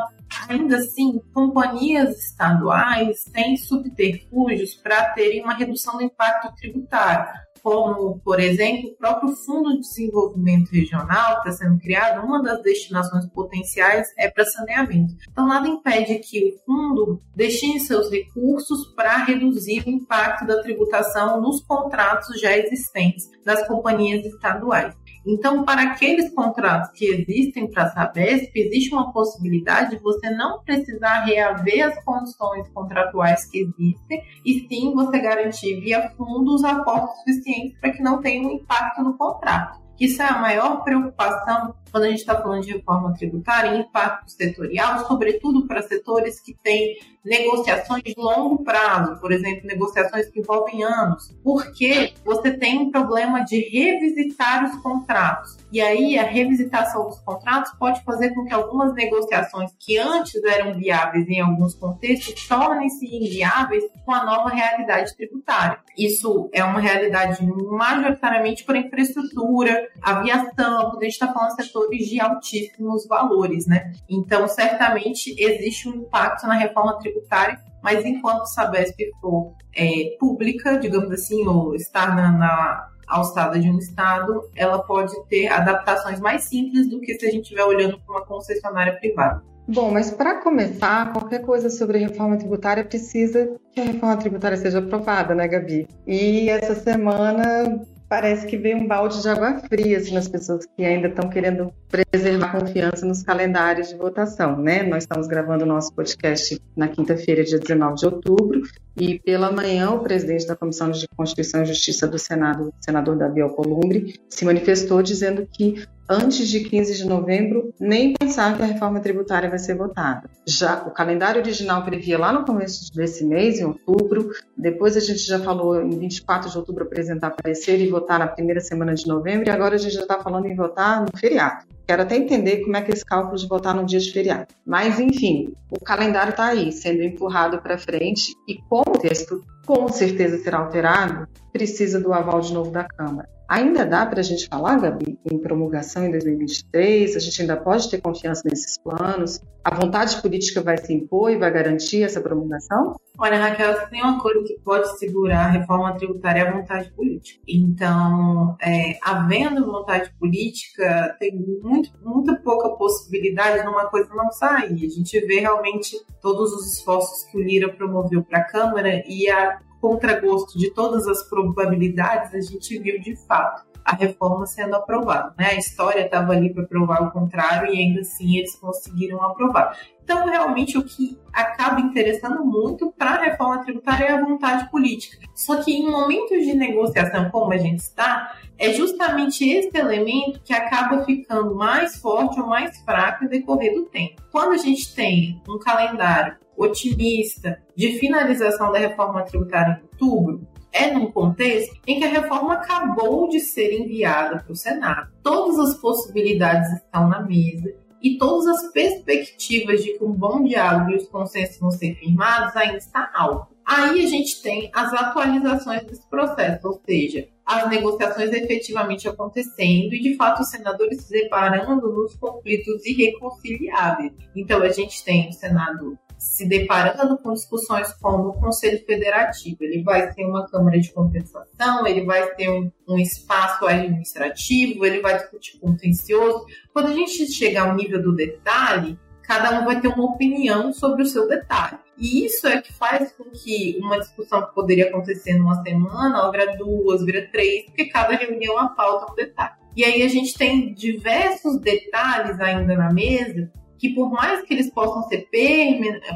ainda 0.49 0.77
assim, 0.77 1.21
companhias 1.33 2.17
estaduais 2.19 3.25
têm 3.33 3.57
subterfúgios 3.57 4.75
para 4.75 5.11
terem 5.11 5.43
uma 5.43 5.55
redução 5.55 5.97
do 5.97 6.03
impacto 6.03 6.55
tributário 6.57 7.29
como, 7.63 8.21
por 8.21 8.41
exemplo, 8.41 8.91
o 8.91 8.97
próprio 8.97 9.35
Fundo 9.45 9.73
de 9.75 9.81
Desenvolvimento 9.81 10.71
Regional 10.71 11.43
que 11.43 11.49
está 11.49 11.65
sendo 11.65 11.79
criado, 11.79 12.25
uma 12.25 12.43
das 12.43 12.63
destinações 12.63 13.27
potenciais 13.27 14.09
é 14.19 14.31
para 14.31 14.45
saneamento. 14.45 15.15
Então, 15.31 15.47
nada 15.47 15.69
impede 15.69 16.19
que 16.19 16.55
o 16.55 16.65
fundo 16.65 17.23
destine 17.35 17.81
seus 17.81 18.11
recursos 18.11 18.87
para 18.95 19.25
reduzir 19.25 19.83
o 19.87 19.91
impacto 19.91 20.47
da 20.47 20.61
tributação 20.63 21.41
nos 21.41 21.63
contratos 21.63 22.41
já 22.41 22.57
existentes 22.57 23.29
das 23.45 23.67
companhias 23.67 24.25
estaduais. 24.25 24.95
Então, 25.27 25.65
para 25.65 25.83
aqueles 25.83 26.33
contratos 26.35 26.91
que 26.93 27.05
existem 27.05 27.71
para 27.71 27.85
a 27.85 27.91
Sabesp, 27.91 28.51
existe 28.55 28.93
uma 28.93 29.13
possibilidade 29.13 29.91
de 29.91 30.03
você 30.03 30.31
não 30.31 30.63
precisar 30.63 31.25
reaver 31.25 31.89
as 31.89 32.05
condições 32.05 32.69
contratuais 32.69 33.45
que 33.45 33.59
existem 33.59 34.23
e 34.45 34.67
sim 34.67 34.95
você 34.95 35.19
garantir 35.19 35.81
via 35.81 36.11
fundos 36.17 36.65
aportes 36.65 37.19
suficientes 37.19 37.79
para 37.79 37.93
que 37.93 38.03
não 38.03 38.21
tenha 38.21 38.47
um 38.47 38.53
impacto 38.53 39.03
no 39.03 39.17
contrato. 39.17 39.79
Isso 40.01 40.23
é 40.23 40.27
a 40.27 40.39
maior 40.39 40.83
preocupação 40.83 41.75
quando 41.91 42.05
a 42.05 42.11
gente 42.11 42.21
está 42.21 42.41
falando 42.41 42.63
de 42.63 42.73
reforma 42.73 43.15
tributária, 43.15 43.77
impacto 43.77 44.31
setorial, 44.31 45.07
sobretudo 45.07 45.67
para 45.67 45.83
setores 45.83 46.41
que 46.41 46.55
têm 46.55 46.97
negociações 47.25 48.03
de 48.03 48.15
longo 48.17 48.65
prazo, 48.65 49.21
por 49.21 49.31
exemplo, 49.33 49.67
negociações 49.67 50.29
que 50.29 50.41
envolvem 50.41 50.83
anos, 50.83 51.35
porque 51.45 52.15
você 52.25 52.51
tem 52.51 52.79
um 52.79 52.91
problema 52.91 53.45
de 53.45 53.61
revisitar 53.61 54.65
os 54.65 54.81
contratos. 54.83 55.59
E 55.71 55.81
aí 55.81 56.19
a 56.19 56.25
revisitação 56.25 57.09
dos 57.09 57.21
contratos 57.21 57.73
pode 57.79 58.03
fazer 58.05 58.35
com 58.35 58.45
que 58.45 58.55
algumas 58.55 58.95
negociações 58.95 59.71
que 59.79 59.99
antes 59.99 60.43
eram 60.43 60.75
viáveis 60.75 61.29
em 61.29 61.41
alguns 61.41 61.75
contextos 61.75 62.47
tornem-se 62.49 63.07
inviáveis 63.07 63.85
com 64.05 64.13
a 64.13 64.25
nova 64.25 64.49
realidade 64.49 65.15
tributária. 65.17 65.79
Isso 65.97 66.49
é 66.53 66.65
uma 66.65 66.81
realidade 66.81 67.45
majoritariamente 67.47 68.65
para 68.65 68.79
infraestrutura, 68.79 69.89
aviação, 70.03 70.91
quando 70.91 71.03
a 71.03 71.05
gente 71.05 71.13
está 71.13 71.33
falando 71.33 71.51
de 71.51 71.57
de 71.89 72.21
altíssimos 72.21 73.07
valores, 73.07 73.67
né? 73.67 73.93
Então, 74.09 74.47
certamente 74.47 75.35
existe 75.39 75.89
um 75.89 75.95
impacto 75.95 76.47
na 76.47 76.55
reforma 76.55 76.99
tributária 76.99 77.59
mas 77.83 78.05
enquanto 78.05 78.47
Sabesp 78.47 78.97
for 79.21 79.55
é, 79.75 80.17
pública, 80.19 80.79
digamos 80.79 81.11
assim, 81.11 81.47
ou 81.47 81.75
estar 81.75 82.15
na, 82.15 82.33
na 82.33 82.89
alçada 83.07 83.59
de 83.59 83.71
um 83.71 83.79
estado, 83.79 84.49
ela 84.55 84.83
pode 84.83 85.13
ter 85.29 85.49
adaptações 85.49 86.21
mais 86.21 86.45
simples 86.45 86.89
do 86.89 87.01
que 87.01 87.15
se 87.19 87.27
a 87.27 87.31
gente 87.31 87.43
estiver 87.43 87.65
olhando 87.65 87.99
para 88.01 88.17
uma 88.17 88.27
concessionária 88.27 88.99
privada. 88.99 89.43
Bom, 89.67 89.91
mas 89.91 90.11
para 90.11 90.43
começar, 90.43 91.13
qualquer 91.13 91.43
coisa 91.43 91.71
sobre 91.71 91.99
reforma 91.99 92.37
tributária 92.37 92.85
precisa 92.85 93.57
que 93.73 93.81
a 93.81 93.85
reforma 93.85 94.17
tributária 94.17 94.57
seja 94.57 94.81
aprovada, 94.81 95.35
né, 95.35 95.47
Gabi? 95.47 95.87
E 96.07 96.51
essa 96.51 96.75
semana 96.75 97.81
parece 98.11 98.45
que 98.45 98.57
veio 98.57 98.77
um 98.77 98.89
balde 98.89 99.23
de 99.23 99.29
água 99.29 99.61
fria 99.69 99.97
assim, 99.99 100.13
nas 100.13 100.27
pessoas 100.27 100.67
que 100.67 100.85
ainda 100.85 101.07
estão 101.07 101.31
querendo 101.31 101.73
preservar 101.89 102.51
confiança 102.51 103.07
nos 103.07 103.23
calendários 103.23 103.91
de 103.91 103.95
votação, 103.95 104.59
né? 104.59 104.83
Nós 104.83 105.05
estamos 105.05 105.29
gravando 105.29 105.63
o 105.63 105.67
nosso 105.67 105.95
podcast 105.95 106.61
na 106.77 106.89
quinta-feira, 106.89 107.45
dia 107.45 107.61
19 107.61 107.95
de 107.95 108.07
outubro, 108.07 108.63
e 109.01 109.19
pela 109.19 109.51
manhã 109.51 109.91
o 109.91 110.01
presidente 110.01 110.47
da 110.47 110.55
Comissão 110.55 110.91
de 110.91 111.09
Constituição 111.17 111.63
e 111.63 111.67
Justiça 111.67 112.07
do 112.07 112.19
Senado, 112.19 112.69
o 112.69 112.85
senador 112.85 113.17
Davi 113.17 113.41
Alcolumbre, 113.41 114.21
se 114.29 114.45
manifestou 114.45 115.03
dizendo 115.03 115.49
que 115.51 115.83
antes 116.07 116.49
de 116.49 116.61
15 116.61 116.97
de 116.97 117.07
novembro, 117.07 117.73
nem 117.81 118.13
pensar 118.13 118.57
que 118.57 118.63
a 118.63 118.67
reforma 118.67 119.01
tributária 119.01 119.49
vai 119.49 119.59
ser 119.59 119.75
votada. 119.75 120.29
Já 120.47 120.83
o 120.87 120.91
calendário 120.91 121.41
original 121.41 121.85
previa 121.85 122.19
lá 122.19 122.33
no 122.33 122.45
começo 122.45 122.93
desse 122.93 123.25
mês, 123.25 123.59
em 123.59 123.65
outubro, 123.65 124.31
depois 124.57 124.97
a 124.97 125.01
gente 125.01 125.21
já 125.21 125.39
falou 125.39 125.81
em 125.81 125.99
24 125.99 126.51
de 126.51 126.59
outubro 126.59 126.85
apresentar 126.85 127.31
parecer 127.31 127.81
e 127.81 127.89
votar 127.89 128.19
na 128.19 128.27
primeira 128.27 128.61
semana 128.61 128.93
de 128.93 129.07
novembro, 129.07 129.49
e 129.49 129.51
agora 129.51 129.77
a 129.77 129.79
gente 129.79 129.95
já 129.95 130.03
está 130.03 130.21
falando 130.21 130.47
em 130.47 130.55
votar 130.55 131.01
no 131.01 131.17
feriado. 131.17 131.65
Quero 131.91 132.03
até 132.03 132.17
entender 132.17 132.59
como 132.59 132.77
é 132.77 132.83
que 132.83 132.93
esse 132.93 133.05
cálculo 133.05 133.37
de 133.37 133.49
votar 133.49 133.75
no 133.75 133.85
dia 133.85 133.99
de 133.99 134.13
feriado. 134.13 134.47
Mas, 134.65 135.01
enfim, 135.01 135.53
o 135.69 135.81
calendário 135.81 136.31
está 136.31 136.45
aí, 136.45 136.71
sendo 136.71 137.03
empurrado 137.03 137.61
para 137.61 137.77
frente, 137.77 138.33
e 138.47 138.63
como 138.69 138.95
o 138.95 138.99
texto 139.01 139.45
com 139.67 139.89
certeza 139.89 140.39
será 140.39 140.59
alterado, 140.59 141.27
precisa 141.53 141.99
do 141.99 142.13
aval 142.13 142.41
de 142.43 142.53
novo 142.53 142.71
da 142.71 142.85
Câmara. 142.85 143.29
Ainda 143.51 143.85
dá 143.85 144.07
para 144.07 144.21
a 144.21 144.23
gente 144.23 144.47
falar, 144.47 144.79
Gabi, 144.79 145.19
em 145.29 145.37
promulgação 145.37 146.07
em 146.07 146.13
2023? 146.13 147.17
A 147.17 147.19
gente 147.19 147.41
ainda 147.41 147.57
pode 147.57 147.91
ter 147.91 148.01
confiança 148.01 148.43
nesses 148.49 148.79
planos? 148.79 149.41
A 149.65 149.75
vontade 149.75 150.23
política 150.23 150.63
vai 150.63 150.79
se 150.79 150.95
impor 150.95 151.33
e 151.33 151.37
vai 151.37 151.51
garantir 151.51 152.05
essa 152.05 152.21
promulgação? 152.21 152.95
Olha, 153.19 153.39
Raquel, 153.39 153.75
se 153.81 153.91
tem 153.91 154.03
uma 154.03 154.21
coisa 154.21 154.45
que 154.45 154.57
pode 154.61 154.97
segurar 155.01 155.47
a 155.47 155.51
reforma 155.51 155.97
tributária 155.97 156.43
é 156.43 156.49
a 156.49 156.53
vontade 156.53 156.93
política. 156.93 157.41
Então, 157.49 158.57
é, 158.63 158.97
havendo 159.03 159.67
vontade 159.67 160.13
política, 160.17 161.17
tem 161.19 161.35
muito, 161.35 161.91
muita 162.05 162.37
pouca 162.37 162.69
possibilidade 162.77 163.63
de 163.63 163.69
uma 163.69 163.87
coisa 163.87 164.15
não 164.15 164.31
sair. 164.31 164.87
A 164.87 164.89
gente 164.89 165.19
vê 165.27 165.41
realmente 165.41 165.97
todos 166.23 166.53
os 166.53 166.73
esforços 166.73 167.25
que 167.25 167.37
o 167.37 167.43
Lira 167.43 167.69
promoveu 167.73 168.23
para 168.23 168.39
a 168.39 168.45
Câmara 168.45 169.03
e 169.09 169.29
a 169.29 169.59
contragosto 169.81 170.59
de 170.59 170.71
todas 170.73 171.07
as 171.07 171.29
probabilidades, 171.29 172.35
a 172.35 172.41
gente 172.41 172.79
viu 172.79 173.01
de 173.01 173.17
fato 173.27 173.71
a 173.85 173.97
reforma 173.97 174.47
sendo 174.47 174.75
aprovada. 174.77 175.35
Né? 175.39 175.47
A 175.47 175.55
história 175.55 176.05
estava 176.05 176.33
ali 176.33 176.53
para 176.53 176.65
provar 176.65 177.03
o 177.03 177.11
contrário 177.11 177.73
e 177.73 177.79
ainda 177.79 178.01
assim 178.01 178.37
eles 178.37 178.55
conseguiram 178.57 179.23
aprovar. 179.23 179.77
Então, 180.03 180.29
realmente, 180.29 180.77
o 180.77 180.83
que 180.83 181.17
acaba 181.33 181.81
interessando 181.81 182.45
muito 182.45 182.93
para 182.99 183.11
a 183.13 183.25
reforma 183.25 183.63
tributária 183.65 184.07
é 184.07 184.13
a 184.13 184.25
vontade 184.25 184.69
política. 184.71 185.19
Só 185.35 185.63
que 185.63 185.73
em 185.73 185.89
momentos 185.89 186.45
de 186.45 186.53
negociação 186.55 187.31
como 187.31 187.53
a 187.53 187.57
gente 187.57 187.79
está, 187.79 188.37
é 188.59 188.73
justamente 188.73 189.49
esse 189.49 189.77
elemento 189.77 190.41
que 190.43 190.53
acaba 190.53 191.05
ficando 191.05 191.55
mais 191.55 191.97
forte 191.97 192.41
ou 192.41 192.47
mais 192.47 192.77
fraco 192.81 193.29
decorrer 193.29 193.75
do 193.75 193.85
tempo. 193.85 194.21
Quando 194.33 194.53
a 194.53 194.59
gente 194.59 194.95
tem 194.95 195.41
um 195.49 195.59
calendário 195.59 196.37
otimista 196.63 197.63
de 197.75 197.99
finalização 197.99 198.71
da 198.71 198.79
reforma 198.79 199.23
tributária 199.23 199.81
em 199.81 199.83
outubro 199.83 200.47
é 200.73 200.93
num 200.93 201.11
contexto 201.11 201.77
em 201.87 201.99
que 201.99 202.05
a 202.05 202.11
reforma 202.11 202.55
acabou 202.55 203.29
de 203.29 203.41
ser 203.41 203.73
enviada 203.73 204.43
para 204.43 204.53
o 204.53 204.57
Senado. 204.57 205.11
Todas 205.23 205.59
as 205.59 205.81
possibilidades 205.81 206.71
estão 206.75 207.09
na 207.09 207.23
mesa 207.23 207.75
e 208.03 208.17
todas 208.17 208.47
as 208.47 208.73
perspectivas 208.73 209.83
de 209.83 209.99
que 209.99 210.05
um 210.05 210.13
bom 210.13 210.43
diálogo 210.43 210.91
e 210.91 210.97
os 210.97 211.09
consensos 211.09 211.59
vão 211.59 211.71
ser 211.71 211.95
firmados 211.97 212.57
ainda 212.57 212.79
está 212.79 213.11
alto. 213.15 213.55
Aí 213.67 214.05
a 214.05 214.09
gente 214.09 214.43
tem 214.43 214.71
as 214.75 214.93
atualizações 214.93 215.85
desse 215.85 216.09
processo, 216.09 216.67
ou 216.67 216.81
seja, 216.85 217.29
as 217.45 217.69
negociações 217.69 218.33
efetivamente 218.33 219.09
acontecendo 219.09 219.95
e, 219.95 220.01
de 220.01 220.17
fato, 220.17 220.41
os 220.43 220.51
senadores 220.51 221.03
se 221.03 221.11
deparando 221.11 221.89
nos 221.93 222.17
conflitos 222.17 222.85
irreconciliáveis. 222.85 224.13
Então, 224.35 224.63
a 224.63 224.71
gente 224.71 225.05
tem 225.05 225.29
o 225.29 225.33
Senado 225.33 225.99
se 226.21 226.47
deparando 226.47 227.17
com 227.17 227.33
discussões 227.33 227.91
como 227.95 228.29
o 228.29 228.33
Conselho 228.35 228.85
Federativo. 228.85 229.57
Ele 229.63 229.83
vai 229.83 230.13
ter 230.13 230.27
uma 230.27 230.47
Câmara 230.47 230.79
de 230.79 230.93
Compensação, 230.93 231.87
ele 231.87 232.05
vai 232.05 232.35
ter 232.35 232.51
um, 232.51 232.71
um 232.87 232.99
espaço 232.99 233.67
administrativo, 233.67 234.85
ele 234.85 235.01
vai 235.01 235.17
discutir 235.17 235.59
contencioso. 235.59 236.45
Quando 236.75 236.89
a 236.89 236.95
gente 236.95 237.27
chegar 237.33 237.71
ao 237.71 237.75
nível 237.75 238.03
do 238.03 238.15
detalhe, 238.15 238.99
cada 239.23 239.59
um 239.59 239.65
vai 239.65 239.81
ter 239.81 239.89
uma 239.89 240.05
opinião 240.05 240.75
sobre 240.75 241.03
o 241.03 241.07
seu 241.07 241.27
detalhe. 241.27 241.79
E 241.97 242.27
isso 242.27 242.47
é 242.47 242.61
que 242.61 242.73
faz 242.73 243.13
com 243.13 243.25
que 243.25 243.79
uma 243.81 243.99
discussão 243.99 244.47
que 244.47 244.55
poderia 244.55 244.89
acontecer 244.89 245.39
numa 245.39 245.63
semana, 245.63 246.19
ela 246.19 246.31
vira 246.31 246.55
duas, 246.55 247.03
vira 247.03 247.27
três, 247.33 247.65
porque 247.65 247.87
cada 247.87 248.15
reunião 248.15 248.59
a 248.59 248.69
pauta 248.69 249.11
um 249.11 249.15
detalhe. 249.15 249.55
E 249.75 249.85
aí 249.85 250.03
a 250.03 250.09
gente 250.09 250.37
tem 250.37 250.75
diversos 250.75 251.59
detalhes 251.61 252.39
ainda 252.41 252.77
na 252.77 252.93
mesa 252.93 253.51
que 253.81 253.95
por 253.95 254.11
mais 254.11 254.43
que 254.43 254.53
eles 254.53 254.71
possam 254.71 255.03
ser 255.05 255.27